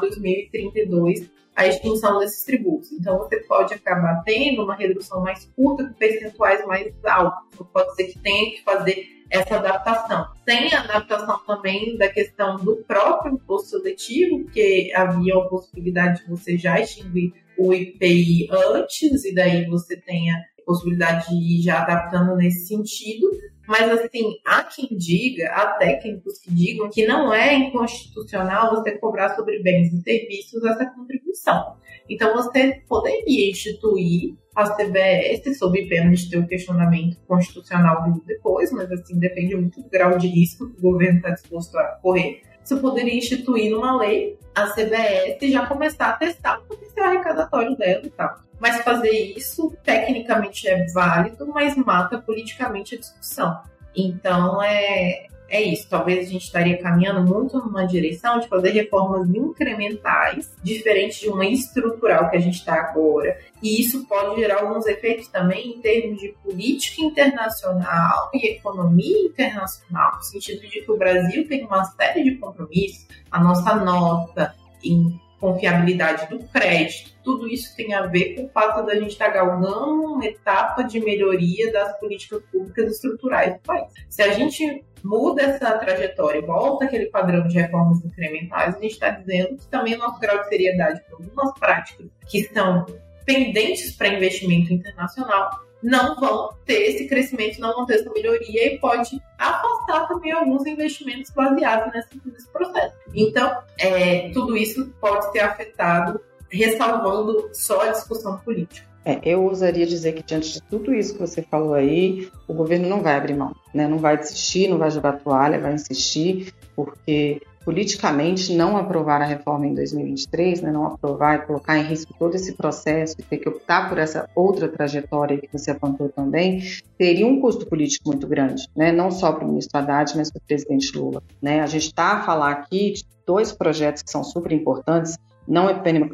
2032 0.00 1.30
a 1.56 1.68
extinção 1.68 2.18
desses 2.18 2.44
tributos. 2.44 2.90
Então, 2.92 3.18
você 3.18 3.36
pode 3.40 3.74
acabar 3.74 4.22
tendo 4.24 4.64
uma 4.64 4.74
redução 4.74 5.20
mais 5.20 5.44
curta 5.54 5.84
com 5.84 5.92
percentuais 5.92 6.66
mais 6.66 6.92
altos. 7.04 7.44
Então, 7.54 7.66
pode 7.72 7.94
ser 7.94 8.04
que 8.04 8.18
tenha 8.18 8.50
que 8.50 8.62
fazer 8.64 9.23
essa 9.34 9.56
adaptação. 9.56 10.26
Tem 10.44 10.72
a 10.72 10.80
adaptação 10.80 11.40
também 11.46 11.96
da 11.96 12.08
questão 12.08 12.56
do 12.56 12.76
próprio 12.86 13.34
imposto 13.34 13.70
seletivo, 13.70 14.44
porque 14.44 14.92
havia 14.94 15.36
a 15.36 15.48
possibilidade 15.48 16.22
de 16.22 16.30
você 16.30 16.56
já 16.56 16.80
extinguir 16.80 17.32
o 17.58 17.72
IPI 17.72 18.48
antes, 18.50 19.24
e 19.24 19.34
daí 19.34 19.66
você 19.66 19.96
tenha 19.96 20.34
possibilidade 20.64 21.28
de 21.28 21.34
ir 21.34 21.62
já 21.62 21.82
adaptando 21.82 22.36
nesse 22.36 22.66
sentido, 22.66 23.28
Mas, 23.66 23.90
assim, 23.90 24.34
há 24.44 24.62
quem 24.62 24.88
diga, 24.96 25.48
há 25.48 25.78
técnicos 25.78 26.38
que 26.38 26.52
digam 26.52 26.90
que 26.90 27.06
não 27.06 27.32
é 27.32 27.54
inconstitucional 27.54 28.70
você 28.70 28.98
cobrar 28.98 29.34
sobre 29.34 29.62
bens 29.62 29.92
e 29.92 30.02
serviços 30.02 30.62
essa 30.64 30.86
contribuição. 30.86 31.76
Então, 32.08 32.34
você 32.34 32.82
poderia 32.88 33.50
instituir 33.50 34.34
a 34.54 34.66
CBS 34.66 35.58
sob 35.58 35.88
pena 35.88 36.12
de 36.12 36.30
ter 36.30 36.38
um 36.38 36.46
questionamento 36.46 37.16
constitucional 37.26 38.04
depois, 38.26 38.70
mas, 38.72 38.90
assim, 38.92 39.18
depende 39.18 39.56
muito 39.56 39.82
do 39.82 39.88
grau 39.88 40.16
de 40.16 40.28
risco 40.28 40.70
que 40.70 40.78
o 40.78 40.92
governo 40.92 41.18
está 41.18 41.30
disposto 41.30 41.76
a 41.76 41.84
correr. 42.02 42.42
Você 42.62 42.76
poderia 42.76 43.14
instituir 43.14 43.70
numa 43.70 43.96
lei 43.98 44.38
a 44.54 44.68
CBS 44.68 45.38
e 45.42 45.50
já 45.50 45.66
começar 45.66 46.10
a 46.10 46.12
testar 46.14 46.60
o 46.60 46.62
potencial 46.62 47.08
arrecadatório 47.08 47.76
dela 47.76 48.02
e 48.04 48.10
tal. 48.10 48.36
Mas 48.58 48.80
fazer 48.82 49.10
isso 49.10 49.76
tecnicamente 49.82 50.66
é 50.66 50.86
válido, 50.86 51.46
mas 51.48 51.76
mata 51.76 52.18
politicamente 52.18 52.94
a 52.94 52.98
discussão. 52.98 53.60
Então 53.94 54.62
é, 54.62 55.26
é 55.54 55.62
isso. 55.62 55.88
Talvez 55.88 56.26
a 56.26 56.30
gente 56.30 56.42
estaria 56.42 56.76
caminhando 56.78 57.22
muito 57.22 57.58
numa 57.58 57.86
direção 57.86 58.40
de 58.40 58.48
fazer 58.48 58.70
reformas 58.70 59.28
incrementais, 59.28 60.52
diferente 60.62 61.20
de 61.20 61.28
uma 61.28 61.46
estrutural 61.46 62.28
que 62.28 62.36
a 62.36 62.40
gente 62.40 62.58
está 62.58 62.74
agora. 62.74 63.38
E 63.62 63.80
isso 63.80 64.04
pode 64.06 64.40
gerar 64.40 64.62
alguns 64.62 64.84
efeitos 64.86 65.28
também 65.28 65.76
em 65.76 65.80
termos 65.80 66.20
de 66.20 66.34
política 66.42 67.02
internacional 67.02 68.30
e 68.34 68.48
economia 68.48 69.26
internacional, 69.26 70.16
no 70.16 70.22
sentido 70.22 70.60
de 70.62 70.80
que 70.80 70.90
o 70.90 70.98
Brasil 70.98 71.46
tem 71.46 71.64
uma 71.64 71.84
série 71.84 72.24
de 72.24 72.36
compromissos, 72.36 73.06
a 73.30 73.38
nossa 73.42 73.76
nota 73.76 74.54
em 74.82 75.18
confiabilidade 75.44 76.26
do 76.30 76.38
crédito, 76.46 77.10
tudo 77.22 77.46
isso 77.46 77.76
tem 77.76 77.92
a 77.92 78.06
ver 78.06 78.34
com 78.34 78.46
o 78.46 78.48
fato 78.48 78.82
da 78.86 78.94
gente 78.94 79.10
estar 79.10 79.26
tá 79.26 79.32
galgando 79.32 80.14
uma 80.14 80.24
etapa 80.24 80.82
de 80.82 80.98
melhoria 81.00 81.70
das 81.70 82.00
políticas 82.00 82.42
públicas 82.50 82.92
estruturais 82.92 83.52
do 83.52 83.60
país. 83.60 83.92
Se 84.08 84.22
a 84.22 84.32
gente 84.32 84.82
muda 85.04 85.42
essa 85.42 85.76
trajetória 85.76 86.38
e 86.38 86.46
volta 86.46 86.86
aquele 86.86 87.10
padrão 87.10 87.46
de 87.46 87.60
reformas 87.60 88.02
incrementais, 88.02 88.74
a 88.74 88.80
gente 88.80 88.92
está 88.92 89.10
dizendo 89.10 89.58
que 89.58 89.66
também 89.68 89.96
o 89.96 89.98
nosso 89.98 90.18
grau 90.18 90.38
de 90.38 90.48
seriedade 90.48 91.02
para 91.04 91.16
algumas 91.16 91.52
práticas 91.58 92.06
que 92.26 92.38
estão 92.38 92.86
pendentes 93.26 93.94
para 93.94 94.08
investimento 94.08 94.72
internacional 94.72 95.50
não 95.84 96.18
vão 96.18 96.48
ter 96.64 96.90
esse 96.90 97.06
crescimento, 97.06 97.60
não 97.60 97.74
vão 97.74 97.84
ter 97.84 97.96
essa 97.96 98.10
melhoria 98.10 98.72
e 98.72 98.78
pode 98.78 99.20
afastar 99.38 100.08
também 100.08 100.32
alguns 100.32 100.66
investimentos 100.66 101.30
baseados 101.30 101.92
nesse, 101.92 102.08
nesse 102.24 102.48
processo. 102.48 102.94
Então, 103.14 103.54
é, 103.78 104.30
tudo 104.30 104.56
isso 104.56 104.90
pode 104.98 105.30
ser 105.30 105.40
afetado, 105.40 106.18
ressalvando 106.48 107.50
só 107.52 107.82
a 107.82 107.92
discussão 107.92 108.38
política. 108.38 108.86
É, 109.04 109.20
eu 109.22 109.44
ousaria 109.44 109.84
dizer 109.84 110.12
que 110.12 110.22
diante 110.22 110.54
de 110.54 110.62
tudo 110.62 110.94
isso 110.94 111.12
que 111.12 111.20
você 111.20 111.42
falou 111.42 111.74
aí, 111.74 112.30
o 112.48 112.54
governo 112.54 112.88
não 112.88 113.02
vai 113.02 113.16
abrir 113.16 113.34
mão, 113.34 113.54
né? 113.74 113.86
não 113.86 113.98
vai 113.98 114.16
desistir, 114.16 114.68
não 114.68 114.78
vai 114.78 114.90
jogar 114.90 115.18
toalha, 115.18 115.60
vai 115.60 115.74
insistir, 115.74 116.54
porque 116.74 117.42
politicamente 117.64 118.54
não 118.54 118.76
aprovar 118.76 119.22
a 119.22 119.24
reforma 119.24 119.66
em 119.66 119.74
2023, 119.74 120.60
né, 120.60 120.70
não 120.70 120.86
aprovar 120.86 121.36
e 121.36 121.46
colocar 121.46 121.78
em 121.78 121.82
risco 121.82 122.14
todo 122.18 122.34
esse 122.34 122.52
processo 122.52 123.16
e 123.18 123.22
ter 123.22 123.38
que 123.38 123.48
optar 123.48 123.88
por 123.88 123.98
essa 123.98 124.28
outra 124.34 124.68
trajetória 124.68 125.38
que 125.38 125.48
você 125.50 125.70
apontou 125.70 126.08
também, 126.08 126.62
teria 126.98 127.26
um 127.26 127.40
custo 127.40 127.66
político 127.66 128.08
muito 128.08 128.26
grande, 128.26 128.68
né, 128.76 128.92
não 128.92 129.10
só 129.10 129.32
para 129.32 129.44
o 129.44 129.48
ministro 129.48 129.78
Haddad, 129.78 130.16
mas 130.16 130.30
para 130.30 130.38
o 130.38 130.46
presidente 130.46 130.96
Lula. 130.96 131.22
Né? 131.40 131.60
A 131.60 131.66
gente 131.66 131.86
está 131.86 132.18
a 132.18 132.22
falar 132.22 132.50
aqui 132.50 132.92
de 132.92 133.04
dois 133.26 133.52
projetos 133.52 134.02
que 134.02 134.10
são 134.10 134.22
super 134.22 134.52
importantes, 134.52 135.16
não 135.46 135.68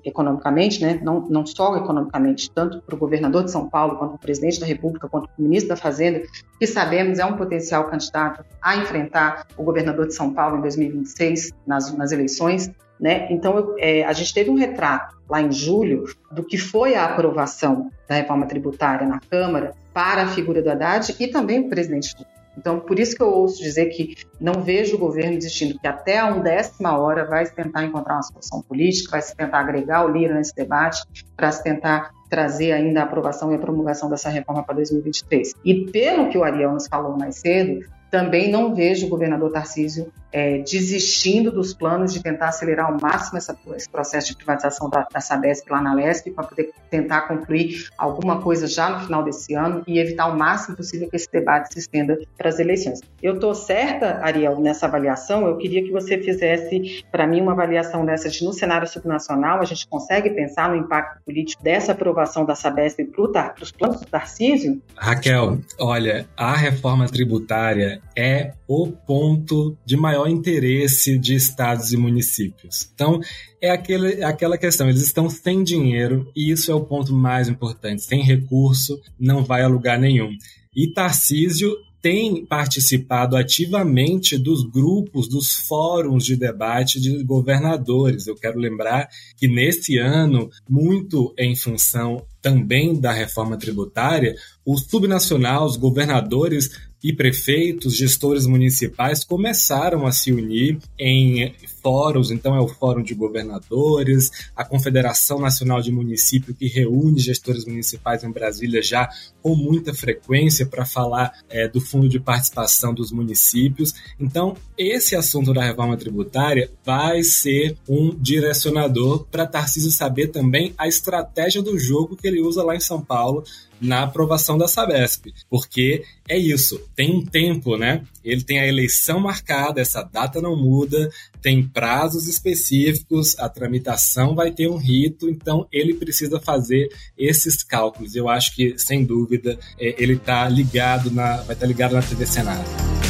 economicamente, 0.05 0.83
né, 0.83 1.01
não, 1.03 1.21
não 1.29 1.47
só 1.47 1.77
economicamente, 1.77 2.51
tanto 2.51 2.81
para 2.83 2.95
o 2.95 2.99
governador 2.99 3.45
de 3.45 3.51
São 3.51 3.69
Paulo, 3.69 3.97
quanto 3.97 4.11
para 4.11 4.17
o 4.17 4.21
presidente 4.21 4.59
da 4.59 4.67
República, 4.67 5.09
quanto 5.09 5.29
para 5.29 5.39
o 5.39 5.43
ministro 5.43 5.69
da 5.69 5.77
Fazenda, 5.77 6.23
que 6.59 6.67
sabemos 6.67 7.19
é 7.19 7.25
um 7.25 7.37
potencial 7.37 7.85
candidato 7.85 8.45
a 8.61 8.77
enfrentar 8.77 9.47
o 9.57 9.63
governador 9.63 10.07
de 10.07 10.15
São 10.15 10.33
Paulo 10.33 10.59
em 10.59 10.61
2026, 10.63 11.53
nas, 11.67 11.97
nas 11.97 12.13
eleições. 12.13 12.71
Né? 13.01 13.29
Então, 13.31 13.75
é, 13.79 14.05
a 14.05 14.13
gente 14.13 14.35
teve 14.35 14.51
um 14.51 14.57
retrato 14.57 15.17
lá 15.29 15.41
em 15.41 15.51
julho 15.51 16.05
do 16.31 16.45
que 16.45 16.59
foi 16.59 16.95
a 16.95 17.05
aprovação 17.05 17.91
da 18.09 18.17
reforma 18.17 18.47
tributária 18.47 19.07
na 19.07 19.21
Câmara 19.21 19.73
para 19.95 20.25
a 20.25 20.27
figura 20.27 20.61
do 20.61 20.71
Haddad 20.71 21.15
e 21.19 21.29
também 21.29 21.61
o 21.61 21.69
presidente 21.69 22.15
Lula. 22.19 22.40
Então, 22.61 22.79
por 22.79 22.99
isso 22.99 23.17
que 23.17 23.23
eu 23.23 23.33
ouço 23.33 23.63
dizer 23.63 23.87
que 23.87 24.15
não 24.39 24.61
vejo 24.63 24.97
o 24.97 24.99
governo 24.99 25.37
desistindo, 25.37 25.79
que 25.79 25.87
até 25.87 26.19
a 26.19 26.27
undécima 26.27 26.99
hora 26.99 27.25
vai 27.25 27.47
se 27.47 27.55
tentar 27.55 27.85
encontrar 27.85 28.17
uma 28.17 28.23
solução 28.23 28.61
política, 28.61 29.13
vai 29.13 29.23
se 29.23 29.35
tentar 29.35 29.61
agregar 29.61 30.05
o 30.05 30.11
Lira 30.11 30.35
nesse 30.35 30.55
debate, 30.55 31.03
para 31.35 31.51
se 31.51 31.63
tentar 31.63 32.11
trazer 32.29 32.73
ainda 32.73 33.01
a 33.01 33.05
aprovação 33.05 33.51
e 33.51 33.55
a 33.55 33.59
promulgação 33.59 34.11
dessa 34.11 34.29
reforma 34.29 34.63
para 34.63 34.77
2023. 34.77 35.55
E 35.65 35.87
pelo 35.91 36.29
que 36.29 36.37
o 36.37 36.45
Ariel 36.45 36.73
nos 36.73 36.87
falou 36.87 37.17
mais 37.17 37.37
cedo, 37.37 37.81
também 38.11 38.51
não 38.51 38.75
vejo 38.75 39.07
o 39.07 39.09
governador 39.09 39.51
Tarcísio 39.53 40.13
é, 40.33 40.59
desistindo 40.59 41.51
dos 41.51 41.75
planos 41.75 42.13
de 42.13 42.23
tentar 42.23 42.49
acelerar 42.49 42.87
ao 42.87 43.01
máximo 43.01 43.39
essa, 43.39 43.57
esse 43.77 43.89
processo 43.89 44.29
de 44.29 44.37
privatização 44.37 44.89
da, 44.89 45.07
da 45.13 45.21
Sabesp 45.21 45.69
lá 45.71 45.81
na 45.81 45.95
Lesp 45.95 46.31
para 46.31 46.45
poder 46.45 46.71
tentar 46.91 47.23
concluir 47.23 47.89
alguma 47.97 48.41
coisa 48.41 48.67
já 48.67 48.91
no 48.91 49.01
final 49.01 49.23
desse 49.23 49.55
ano 49.55 49.83
e 49.87 49.99
evitar 49.99 50.27
o 50.27 50.39
máximo 50.39 50.77
possível 50.77 51.09
que 51.09 51.17
esse 51.17 51.31
debate 51.31 51.73
se 51.73 51.79
estenda 51.81 52.19
para 52.37 52.49
as 52.49 52.59
eleições. 52.59 53.01
Eu 53.23 53.35
estou 53.35 53.55
certa, 53.55 54.21
Ariel, 54.23 54.61
nessa 54.61 54.87
avaliação. 54.87 55.47
Eu 55.47 55.57
queria 55.57 55.83
que 55.83 55.91
você 55.91 56.19
fizesse 56.19 57.05
para 57.11 57.27
mim 57.27 57.41
uma 57.41 57.53
avaliação 57.53 58.05
dessa 58.05 58.29
de 58.29 58.45
no 58.45 58.53
cenário 58.53 58.87
subnacional 58.87 59.61
a 59.61 59.65
gente 59.65 59.87
consegue 59.87 60.31
pensar 60.31 60.69
no 60.71 60.77
impacto 60.77 61.23
político 61.25 61.63
dessa 61.63 61.93
aprovação 61.93 62.45
da 62.45 62.55
Sabesp 62.55 63.05
para 63.05 63.63
os 63.63 63.73
planos 63.73 64.01
do 64.01 64.07
Tarcísio? 64.07 64.81
Raquel, 64.97 65.59
olha, 65.79 66.27
a 66.37 66.57
reforma 66.57 67.07
tributária 67.07 68.01
é 68.17 68.53
o 68.67 68.89
ponto 68.89 69.77
de 69.85 69.97
maior 69.97 70.20
maior 70.21 70.29
interesse 70.29 71.19
de 71.19 71.35
estados 71.35 71.93
e 71.93 71.97
municípios. 71.97 72.89
Então, 72.95 73.21
é 73.61 73.71
aquele, 73.71 74.23
aquela 74.23 74.59
questão, 74.59 74.89
eles 74.89 75.03
estão 75.03 75.29
sem 75.31 75.63
dinheiro 75.63 76.31
e 76.35 76.51
isso 76.51 76.71
é 76.71 76.75
o 76.75 76.85
ponto 76.85 77.13
mais 77.13 77.49
importante. 77.49 78.03
Sem 78.03 78.23
recurso, 78.23 79.01
não 79.19 79.45
vai 79.45 79.63
a 79.63 79.69
lugar 79.69 79.99
nenhum. 79.99 80.31
E 80.75 80.93
Tarcísio 80.93 81.77
tem 82.03 82.47
participado 82.47 83.37
ativamente 83.37 84.39
dos 84.39 84.63
grupos, 84.63 85.29
dos 85.29 85.55
fóruns 85.69 86.25
de 86.25 86.35
debate 86.35 86.99
de 86.99 87.23
governadores. 87.23 88.27
Eu 88.27 88.35
quero 88.35 88.59
lembrar 88.59 89.07
que 89.37 89.47
nesse 89.47 89.99
ano, 89.99 90.49
muito 90.69 91.35
em 91.39 91.55
função 91.55 92.25
também 92.41 92.99
da 92.99 93.13
reforma 93.13 93.59
tributária, 93.59 94.35
o 94.65 94.79
subnacional, 94.79 95.67
os 95.67 95.77
governadores 95.77 96.71
e 97.03 97.13
prefeitos, 97.13 97.97
gestores 97.97 98.47
municipais 98.47 99.25
começaram 99.25 100.07
a 100.07 100.13
se 100.13 100.33
unir 100.33 100.79
em 100.99 101.55
fóruns, 101.83 102.31
então 102.31 102.55
é 102.55 102.61
o 102.61 102.69
Fórum 102.69 103.03
de 103.03 103.15
Governadores, 103.15 104.31
a 104.55 104.65
Confederação 104.65 105.41
Nacional 105.41 105.81
de 105.81 105.91
Município, 105.91 106.55
que 106.55 106.69
reúne 106.69 107.19
gestores 107.19 107.65
municipais 107.65 108.23
em 108.23 108.31
Brasília 108.31 108.83
já 108.83 109.09
com 109.43 109.55
muita 109.55 109.95
frequência 109.95 110.67
para 110.67 110.85
falar 110.85 111.33
é, 111.49 111.67
do 111.67 111.81
fundo 111.81 112.09
de 112.09 112.21
participação 112.21 112.93
dos 112.93 113.11
municípios. 113.11 113.95
Então, 114.19 114.57
esse 114.77 115.17
assunto 115.17 115.55
da 115.55 115.65
reforma 115.65 115.97
tributária 115.97 116.71
vai 116.85 117.23
ser 117.23 117.77
um 117.89 118.15
direcionador 118.15 119.25
para 119.31 119.47
Tarcísio 119.47 119.91
saber 119.91 120.29
também 120.29 120.75
a 120.77 120.87
estratégia 120.87 121.63
do 121.63 121.79
jogo 121.79 122.17
que 122.17 122.29
ele 122.29 122.41
usa 122.41 122.63
lá 122.63 122.77
em 122.77 122.81
São 122.81 123.01
Paulo 123.01 123.45
na 123.81 124.03
aprovação 124.03 124.59
da 124.59 124.69
Sabesp, 124.69 125.33
porque 125.49 126.05
é 126.29 126.39
isso, 126.39 126.81
tem 126.95 127.17
um 127.17 127.25
tempo, 127.25 127.77
né? 127.77 128.03
Ele 128.23 128.43
tem 128.43 128.61
a 128.61 128.67
eleição 128.67 129.19
marcada, 129.19 129.81
essa 129.81 130.03
data 130.03 130.41
não 130.41 130.55
muda, 130.55 131.11
tem 131.41 131.67
prazos 131.67 132.29
específicos, 132.29 133.39
a 133.39 133.49
tramitação 133.49 134.35
vai 134.35 134.51
ter 134.51 134.69
um 134.69 134.77
rito, 134.77 135.29
então 135.29 135.67
ele 135.73 135.95
precisa 135.95 136.39
fazer 136.39 136.89
esses 137.17 137.63
cálculos. 137.63 138.15
Eu 138.15 138.29
acho 138.29 138.55
que, 138.55 138.79
sem 138.79 139.05
dúvida, 139.05 139.59
é, 139.79 139.95
ele 140.03 140.17
tá 140.17 140.49
ligado 140.49 141.11
na, 141.11 141.37
vai 141.37 141.55
estar 141.55 141.57
tá 141.57 141.67
ligado 141.67 141.95
na 141.95 142.03
TV 142.03 142.27
Senado. 142.27 143.10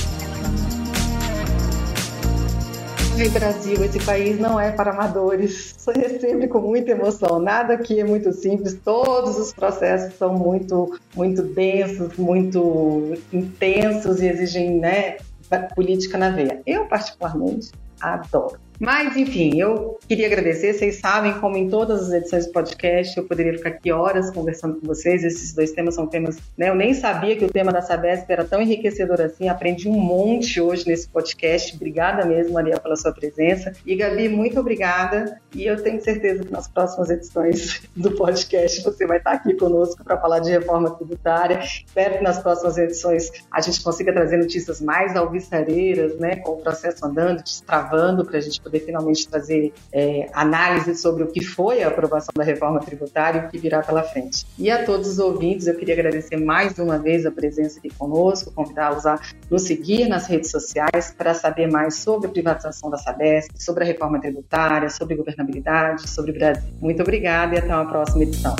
Brasil, 3.29 3.85
esse 3.85 3.99
país 4.01 4.39
não 4.39 4.59
é 4.59 4.73
para 4.73 4.93
amadores. 4.93 5.75
É 5.89 6.19
sempre 6.19 6.49
com 6.49 6.61
muita 6.61 6.93
emoção. 6.93 7.39
Nada 7.39 7.75
aqui 7.75 8.01
é 8.01 8.05
muito 8.05 8.33
simples. 8.33 8.79
Todos 8.83 9.39
os 9.39 9.53
processos 9.53 10.15
são 10.17 10.33
muito, 10.33 10.99
muito 11.15 11.43
densos, 11.43 12.17
muito 12.17 13.19
intensos 13.33 14.23
e 14.23 14.27
exigem, 14.27 14.79
né, 14.79 15.19
política 15.75 16.17
na 16.17 16.31
veia. 16.31 16.63
Eu 16.67 16.87
particularmente 16.87 17.71
adoro. 18.01 18.59
Mas, 18.81 19.15
enfim, 19.15 19.61
eu 19.61 19.99
queria 20.09 20.27
agradecer. 20.27 20.73
Vocês 20.73 20.97
sabem, 20.97 21.39
como 21.39 21.55
em 21.55 21.69
todas 21.69 22.05
as 22.05 22.13
edições 22.13 22.47
do 22.47 22.53
podcast, 22.53 23.15
eu 23.15 23.25
poderia 23.25 23.53
ficar 23.53 23.69
aqui 23.69 23.93
horas 23.93 24.31
conversando 24.31 24.81
com 24.81 24.87
vocês. 24.87 25.23
Esses 25.23 25.53
dois 25.53 25.73
temas 25.73 25.95
são 25.95 26.07
temas. 26.07 26.39
Né, 26.57 26.71
eu 26.71 26.75
nem 26.75 26.95
sabia 26.95 27.37
que 27.37 27.45
o 27.45 27.51
tema 27.51 27.71
da 27.71 27.83
Sabesp 27.83 28.25
era 28.33 28.43
tão 28.43 28.63
enriquecedor 28.63 29.21
assim. 29.21 29.51
Aprendi 29.51 29.87
um 29.87 30.01
monte 30.01 30.63
hoje 30.63 30.87
nesse 30.87 31.07
podcast. 31.07 31.77
Obrigada 31.77 32.25
mesmo, 32.25 32.55
Maria, 32.55 32.81
pela 32.81 32.97
sua 32.97 33.13
presença. 33.13 33.75
E, 33.85 33.95
Gabi, 33.95 34.31
muito 34.31 34.59
obrigada. 34.59 35.39
E 35.55 35.67
eu 35.67 35.83
tenho 35.83 36.03
certeza 36.03 36.43
que 36.43 36.51
nas 36.51 36.67
próximas 36.67 37.11
edições 37.11 37.83
do 37.95 38.13
podcast 38.13 38.83
você 38.83 39.07
vai 39.07 39.19
estar 39.19 39.33
aqui 39.33 39.53
conosco 39.53 40.03
para 40.03 40.17
falar 40.17 40.39
de 40.39 40.53
reforma 40.53 40.91
tributária. 40.93 41.61
Espero 41.61 42.17
que 42.17 42.25
nas 42.25 42.39
próximas 42.39 42.79
edições 42.79 43.31
a 43.53 43.61
gente 43.61 43.83
consiga 43.83 44.11
trazer 44.11 44.39
notícias 44.39 44.81
mais 44.81 45.15
alvissareiras, 45.15 46.19
né, 46.19 46.37
com 46.37 46.53
o 46.53 46.63
processo 46.63 47.05
andando, 47.05 47.43
destravando, 47.43 48.25
para 48.25 48.39
a 48.39 48.41
gente 48.41 48.59
poder 48.61 48.70
finalmente 48.79 49.27
trazer 49.29 49.73
é, 49.93 50.29
análise 50.33 50.95
sobre 50.95 51.25
o 51.25 51.27
que 51.27 51.45
foi 51.45 51.83
a 51.83 51.89
aprovação 51.89 52.33
da 52.37 52.45
reforma 52.45 52.79
tributária 52.81 53.41
e 53.41 53.47
o 53.47 53.49
que 53.51 53.59
virá 53.59 53.83
pela 53.83 54.03
frente. 54.03 54.47
E 54.59 54.71
a 54.71 54.85
todos 54.85 55.09
os 55.09 55.19
ouvintes, 55.19 55.67
eu 55.67 55.77
queria 55.77 55.95
agradecer 55.95 56.37
mais 56.37 56.79
uma 56.79 56.99
vez 56.99 57.27
a 57.27 57.31
presença 57.31 57.79
aqui 57.79 57.91
conosco, 57.91 58.53
convidá-los 58.53 59.07
a 59.07 59.19
nos 59.51 59.63
seguir 59.63 60.09
nas 60.09 60.27
redes 60.27 60.51
sociais 60.51 61.15
para 61.17 61.35
saber 61.35 61.71
mais 61.71 61.97
sobre 61.97 62.29
a 62.29 62.31
privatização 62.31 62.91
da 62.91 62.99
Sabesp, 62.99 63.51
sobre 63.57 63.85
a 63.85 63.87
reforma 63.87 64.21
tributária, 64.21 64.89
sobre 64.91 65.17
governabilidade, 65.17 66.09
sobre 66.09 66.33
o 66.33 66.35
Brasil. 66.35 66.71
Muito 66.81 67.03
obrigada 67.03 67.55
e 67.55 67.59
até 67.59 67.75
uma 67.75 67.87
próxima 67.87 68.23
edição. 68.23 68.55